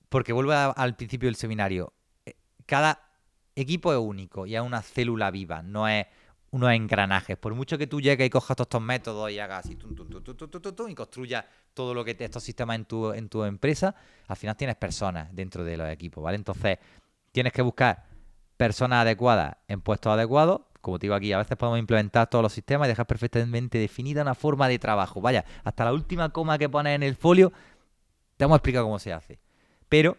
porque 0.09 0.33
vuelve 0.33 0.53
al 0.57 0.97
principio 0.97 1.29
del 1.29 1.37
seminario. 1.37 1.93
Eh, 2.27 2.35
cada 2.67 3.09
equipo 3.55 3.93
es 3.93 4.01
único 4.01 4.45
y 4.45 4.57
es 4.57 4.61
una 4.61 4.83
célula 4.83 5.31
viva, 5.31 5.63
no 5.63 5.87
es 5.87 6.07
unos 6.51 6.73
engranajes. 6.73 7.37
Por 7.37 7.55
mucho 7.55 7.79
que 7.79 7.87
tú 7.87 8.01
llegues 8.01 8.27
y 8.27 8.31
cojas 8.31 8.57
todos 8.57 8.67
estos 8.67 8.83
métodos 8.83 9.31
y 9.31 9.39
hagas 9.39 9.65
así 9.65 9.79
y 10.89 10.95
construyas 10.97 11.45
todo 11.73 11.95
lo 11.95 12.05
que 12.05 12.17
te, 12.17 12.25
estos 12.25 12.43
sistemas 12.43 12.75
en 12.75 12.85
tu, 12.87 13.13
en 13.13 13.29
tu 13.29 13.45
empresa, 13.45 13.95
al 14.27 14.37
final 14.37 14.57
tienes 14.57 14.75
personas 14.75 15.29
dentro 15.33 15.63
de 15.63 15.77
los 15.77 15.89
equipos, 15.89 16.25
¿vale? 16.25 16.35
Entonces, 16.35 16.81
tienes 17.31 17.53
que 17.53 17.63
buscar 17.63 18.07
personas 18.57 19.03
adecuadas 19.03 19.55
en 19.69 19.83
puestos 19.83 20.13
adecuados 20.13 20.63
como 20.83 20.99
te 20.99 21.07
digo 21.07 21.15
aquí, 21.15 21.33
a 21.33 21.39
veces 21.39 21.57
podemos 21.57 21.79
implementar 21.79 22.29
todos 22.29 22.43
los 22.43 22.53
sistemas 22.53 22.87
y 22.87 22.91
dejar 22.91 23.07
perfectamente 23.07 23.79
definida 23.79 24.21
una 24.21 24.35
forma 24.35 24.69
de 24.69 24.79
trabajo. 24.79 25.21
Vaya, 25.21 25.45
hasta 25.65 25.85
la 25.85 25.93
última 25.93 26.31
coma 26.31 26.59
que 26.59 26.69
pones 26.69 26.95
en 26.97 27.05
el 27.05 27.15
folio, 27.15 27.53
te 28.37 28.45
hemos 28.45 28.57
explicado 28.57 28.85
cómo 28.85 28.99
se 28.99 29.13
hace. 29.13 29.39
Pero 29.89 30.19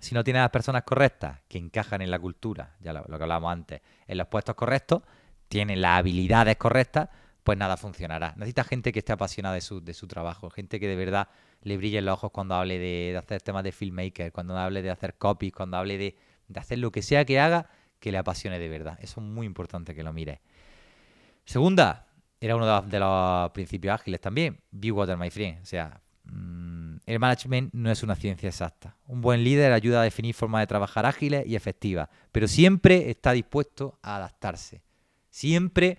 si 0.00 0.14
no 0.14 0.24
tienes 0.24 0.42
las 0.42 0.50
personas 0.50 0.82
correctas 0.82 1.40
que 1.48 1.58
encajan 1.58 2.02
en 2.02 2.10
la 2.10 2.18
cultura, 2.18 2.74
ya 2.80 2.92
lo, 2.92 3.04
que 3.04 3.22
hablábamos 3.22 3.52
antes, 3.52 3.80
en 4.08 4.18
los 4.18 4.26
puestos 4.26 4.56
correctos, 4.56 5.02
tienen 5.48 5.80
las 5.80 6.00
habilidades 6.00 6.56
correctas, 6.56 7.08
pues 7.44 7.56
nada 7.56 7.76
funcionará. 7.76 8.34
Necesitas 8.36 8.66
gente 8.66 8.92
que 8.92 8.98
esté 8.98 9.12
apasionada 9.12 9.54
de 9.54 9.60
su, 9.60 9.80
de 9.80 9.94
su 9.94 10.08
trabajo, 10.08 10.50
gente 10.50 10.80
que 10.80 10.88
de 10.88 10.96
verdad 10.96 11.28
le 11.62 11.76
brille 11.76 12.02
los 12.02 12.14
ojos 12.14 12.32
cuando 12.32 12.56
hable 12.56 12.80
de, 12.80 13.16
hacer 13.16 13.40
temas 13.42 13.62
de 13.62 13.70
filmmaker, 13.70 14.32
cuando 14.32 14.58
hable 14.58 14.82
de 14.82 14.90
hacer 14.90 15.14
copies, 15.14 15.52
cuando 15.52 15.76
hable 15.76 15.98
de 15.98 16.16
hacer 16.58 16.78
lo 16.78 16.90
que 16.90 17.02
sea 17.02 17.24
que 17.24 17.38
haga, 17.38 17.68
que 17.98 18.12
le 18.12 18.18
apasione 18.18 18.58
de 18.58 18.68
verdad. 18.68 18.98
Eso 19.00 19.20
es 19.20 19.26
muy 19.26 19.46
importante 19.46 19.94
que 19.94 20.02
lo 20.02 20.12
mire. 20.12 20.40
Segunda, 21.44 22.06
era 22.40 22.56
uno 22.56 22.82
de 22.82 22.98
los, 22.98 23.50
principios 23.52 23.94
ágiles 23.94 24.20
también. 24.20 24.60
Be 24.70 24.90
water, 24.90 25.16
my 25.16 25.30
friend. 25.30 25.62
O 25.62 25.66
sea, 25.66 26.00
mm, 26.24 26.96
el 27.06 27.18
management 27.18 27.72
no 27.72 27.90
es 27.90 28.02
una 28.02 28.14
ciencia 28.14 28.48
exacta. 28.48 28.96
Un 29.06 29.20
buen 29.20 29.42
líder 29.44 29.72
ayuda 29.72 30.00
a 30.00 30.04
definir 30.04 30.34
formas 30.34 30.62
de 30.62 30.66
trabajar 30.66 31.06
ágiles 31.06 31.46
y 31.46 31.56
efectivas, 31.56 32.08
pero 32.32 32.48
siempre 32.48 33.10
está 33.10 33.32
dispuesto 33.32 33.98
a 34.02 34.16
adaptarse. 34.16 34.82
Siempre 35.30 35.98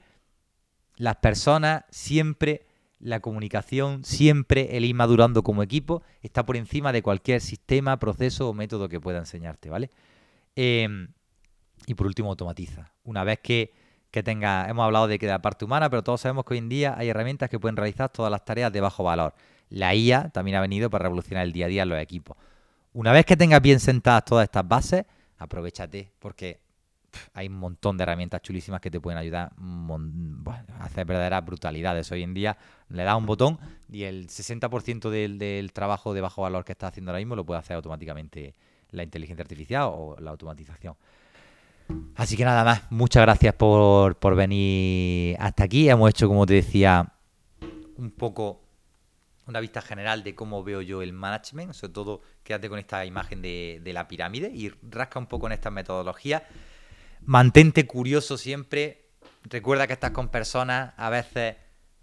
las 0.96 1.18
personas, 1.18 1.86
siempre 1.90 2.66
la 3.00 3.20
comunicación, 3.20 4.04
siempre 4.04 4.76
el 4.76 4.86
ir 4.86 4.96
madurando 4.96 5.44
como 5.44 5.64
equipo 5.64 6.02
está 6.22 6.46
por 6.46 6.58
encima 6.58 6.92
de 6.92 7.04
cualquier 7.04 7.42
sistema, 7.42 8.00
proceso 8.00 8.50
o 8.50 8.54
método 8.54 8.90
que 8.90 9.00
pueda 9.00 9.20
enseñarte, 9.20 9.70
¿vale? 9.70 9.92
Eh, 10.56 11.08
Y 11.86 11.94
por 11.94 12.08
último, 12.08 12.30
automatiza. 12.30 12.92
Una 13.04 13.24
vez 13.24 13.40
que, 13.40 13.74
que 14.12 14.24
tenga, 14.24 14.68
hemos 14.70 14.84
hablado 14.84 15.08
de 15.08 15.20
que 15.20 15.26
de 15.26 15.34
la 15.34 15.42
parte 15.42 15.66
humana, 15.66 15.90
pero 15.90 16.04
todos 16.04 16.22
sabemos 16.22 16.46
que 16.46 16.54
hoy 16.54 16.58
en 16.60 16.70
día 16.70 16.96
hay 16.98 17.10
herramientas 17.10 17.50
que 17.50 17.60
pueden 17.60 17.78
realizar 17.78 18.10
todas 18.10 18.32
las 18.32 18.44
tareas 18.44 18.72
de 18.74 18.82
bajo 18.82 19.04
valor. 19.04 19.34
La 19.70 19.94
IA 19.96 20.30
también 20.30 20.58
ha 20.58 20.62
venido 20.62 20.90
para 20.90 21.04
revolucionar 21.04 21.46
el 21.46 21.54
día 21.54 21.66
a 21.66 21.70
día 21.70 21.84
en 21.84 21.90
los 21.90 22.00
equipos. 22.00 22.38
Una 22.94 23.12
vez 23.12 23.26
que 23.26 23.38
tengas 23.38 23.62
bien 23.62 23.80
sentadas 23.80 24.26
todas 24.26 24.46
estas 24.46 24.68
bases, 24.68 25.06
aprovechate, 25.38 26.12
porque 26.20 26.60
hay 27.34 27.48
un 27.48 27.56
montón 27.56 27.98
de 27.98 28.04
herramientas 28.04 28.42
chulísimas 28.42 28.82
que 28.82 28.92
te 28.92 29.00
pueden 29.00 29.18
ayudar 29.18 29.52
a 29.58 30.84
hacer 30.84 31.06
verdaderas 31.06 31.46
brutalidades. 31.46 32.12
Hoy 32.12 32.24
en 32.24 32.34
día 32.34 32.58
le 32.90 33.04
das 33.04 33.16
un 33.16 33.26
botón 33.26 33.60
y 33.92 34.04
el 34.04 34.28
60% 34.28 35.10
del, 35.10 35.38
del, 35.38 35.74
trabajo 35.74 36.14
de 36.14 36.22
bajo 36.22 36.42
valor 36.42 36.66
que 36.66 36.74
estás 36.74 36.90
haciendo 36.90 37.12
ahora 37.12 37.20
mismo 37.20 37.36
lo 37.36 37.46
puede 37.46 37.60
hacer 37.60 37.76
automáticamente 37.76 38.56
la 38.92 39.04
inteligencia 39.04 39.42
artificial 39.44 39.90
o 39.92 40.16
la 40.20 40.32
automatización. 40.32 40.96
Así 42.16 42.36
que 42.36 42.44
nada 42.44 42.64
más, 42.64 42.84
muchas 42.90 43.22
gracias 43.22 43.54
por, 43.54 44.18
por 44.18 44.36
venir 44.36 45.36
hasta 45.40 45.64
aquí. 45.64 45.90
Hemos 45.90 46.10
hecho, 46.10 46.28
como 46.28 46.46
te 46.46 46.56
decía, 46.56 47.14
un 47.98 48.12
poco 48.12 48.62
una 49.46 49.60
vista 49.60 49.82
general 49.82 50.24
de 50.24 50.36
cómo 50.36 50.64
veo 50.64 50.82
yo 50.82 51.02
el 51.02 51.14
management, 51.14 51.74
sobre 51.74 51.94
todo 51.94 52.22
quédate 52.44 52.70
con 52.70 52.80
esta 52.80 53.06
imagen 53.06 53.42
de, 53.42 53.80
de 53.82 53.94
la 53.94 54.08
pirámide 54.08 54.52
y 54.54 54.72
rasca 54.82 55.20
un 55.20 55.28
poco 55.28 55.48
en 55.48 55.54
estas 55.54 55.72
metodologías. 55.72 56.44
Mantente 57.22 57.88
curioso 57.88 58.38
siempre. 58.38 59.10
Recuerda 59.44 59.88
que 59.88 59.94
estás 59.94 60.12
con 60.12 60.30
personas, 60.30 60.94
a 60.98 61.10
veces 61.10 61.56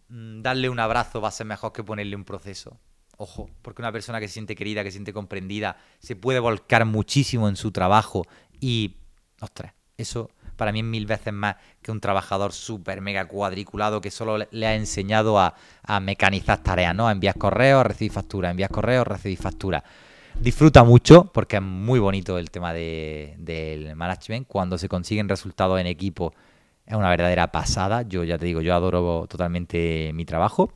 mm, 0.08 0.40
darle 0.40 0.68
un 0.68 0.80
abrazo 0.80 1.20
va 1.20 1.28
a 1.28 1.32
ser 1.32 1.46
mejor 1.46 1.72
que 1.72 1.84
ponerle 1.84 2.16
un 2.16 2.24
proceso. 2.24 2.78
Ojo, 3.16 3.50
porque 3.62 3.82
una 3.82 3.92
persona 3.92 4.18
que 4.18 4.28
se 4.28 4.34
siente 4.34 4.56
querida, 4.56 4.82
que 4.82 4.90
se 4.90 4.96
siente 4.96 5.12
comprendida, 5.12 5.76
se 5.98 6.16
puede 6.16 6.40
volcar 6.40 6.84
muchísimo 6.84 7.48
en 7.48 7.56
su 7.56 7.70
trabajo 7.70 8.26
y, 8.60 8.96
ostras, 9.44 9.72
eso 9.96 10.30
para 10.56 10.72
mí 10.72 10.80
es 10.80 10.84
mil 10.84 11.06
veces 11.06 11.32
más 11.32 11.56
que 11.82 11.90
un 11.90 12.00
trabajador 12.00 12.52
súper 12.52 13.00
mega 13.00 13.26
cuadriculado 13.26 14.00
que 14.00 14.10
solo 14.10 14.46
le 14.50 14.66
ha 14.66 14.74
enseñado 14.74 15.38
a, 15.38 15.54
mecanizar 16.00 16.62
tareas, 16.62 16.94
¿no? 16.94 17.08
A 17.08 17.12
enviar 17.12 17.36
correos, 17.36 17.84
recibir 17.84 18.12
factura, 18.12 18.50
enviar 18.50 18.70
correos, 18.70 19.06
recibir 19.06 19.38
factura. 19.38 19.84
Disfruta 20.40 20.82
mucho 20.82 21.30
porque 21.32 21.56
es 21.56 21.62
muy 21.62 21.98
bonito 21.98 22.38
el 22.38 22.50
tema 22.50 22.72
de, 22.72 23.34
del 23.38 23.94
management. 23.94 24.46
Cuando 24.48 24.78
se 24.78 24.88
consiguen 24.88 25.28
resultados 25.28 25.80
en 25.80 25.86
equipo 25.86 26.34
es 26.86 26.94
una 26.94 27.10
verdadera 27.10 27.52
pasada. 27.52 28.02
Yo 28.02 28.24
ya 28.24 28.38
te 28.38 28.46
digo, 28.46 28.60
yo 28.60 28.74
adoro 28.74 29.26
totalmente 29.28 30.12
mi 30.14 30.24
trabajo. 30.24 30.72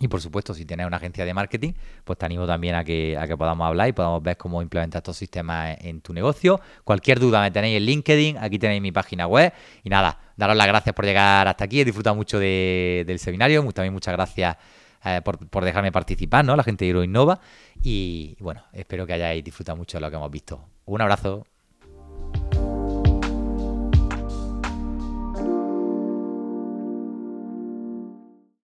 Y 0.00 0.08
por 0.08 0.20
supuesto, 0.20 0.54
si 0.54 0.64
tienes 0.64 0.86
una 0.86 0.96
agencia 0.96 1.24
de 1.24 1.32
marketing, 1.32 1.72
pues 2.02 2.18
te 2.18 2.26
animo 2.26 2.46
también 2.46 2.74
a 2.74 2.82
que, 2.82 3.16
a 3.16 3.28
que 3.28 3.36
podamos 3.36 3.64
hablar 3.66 3.88
y 3.88 3.92
podamos 3.92 4.22
ver 4.22 4.36
cómo 4.36 4.60
implementar 4.60 5.00
estos 5.00 5.16
sistemas 5.16 5.76
en 5.80 6.00
tu 6.00 6.12
negocio. 6.12 6.60
Cualquier 6.82 7.20
duda 7.20 7.40
me 7.40 7.52
tenéis 7.52 7.76
en 7.76 7.84
LinkedIn, 7.84 8.38
aquí 8.38 8.58
tenéis 8.58 8.82
mi 8.82 8.90
página 8.90 9.28
web. 9.28 9.52
Y 9.84 9.90
nada, 9.90 10.18
daros 10.36 10.56
las 10.56 10.66
gracias 10.66 10.94
por 10.94 11.04
llegar 11.04 11.46
hasta 11.46 11.64
aquí. 11.64 11.80
He 11.80 11.84
disfrutado 11.84 12.16
mucho 12.16 12.40
del 12.40 13.18
seminario. 13.20 13.62
También 13.72 13.92
muchas 13.92 14.14
gracias 14.14 14.56
eh, 15.04 15.20
por, 15.22 15.64
dejarme 15.64 15.92
participar, 15.92 16.44
¿no? 16.44 16.56
La 16.56 16.64
gente 16.64 16.92
de 16.92 17.04
Innova. 17.04 17.38
Y 17.80 18.36
bueno, 18.40 18.64
espero 18.72 19.06
que 19.06 19.12
hayáis 19.12 19.44
disfrutado 19.44 19.76
mucho 19.76 19.98
de 19.98 20.02
lo 20.02 20.10
que 20.10 20.16
hemos 20.16 20.30
visto. 20.30 20.64
Un 20.86 21.02
abrazo. 21.02 21.46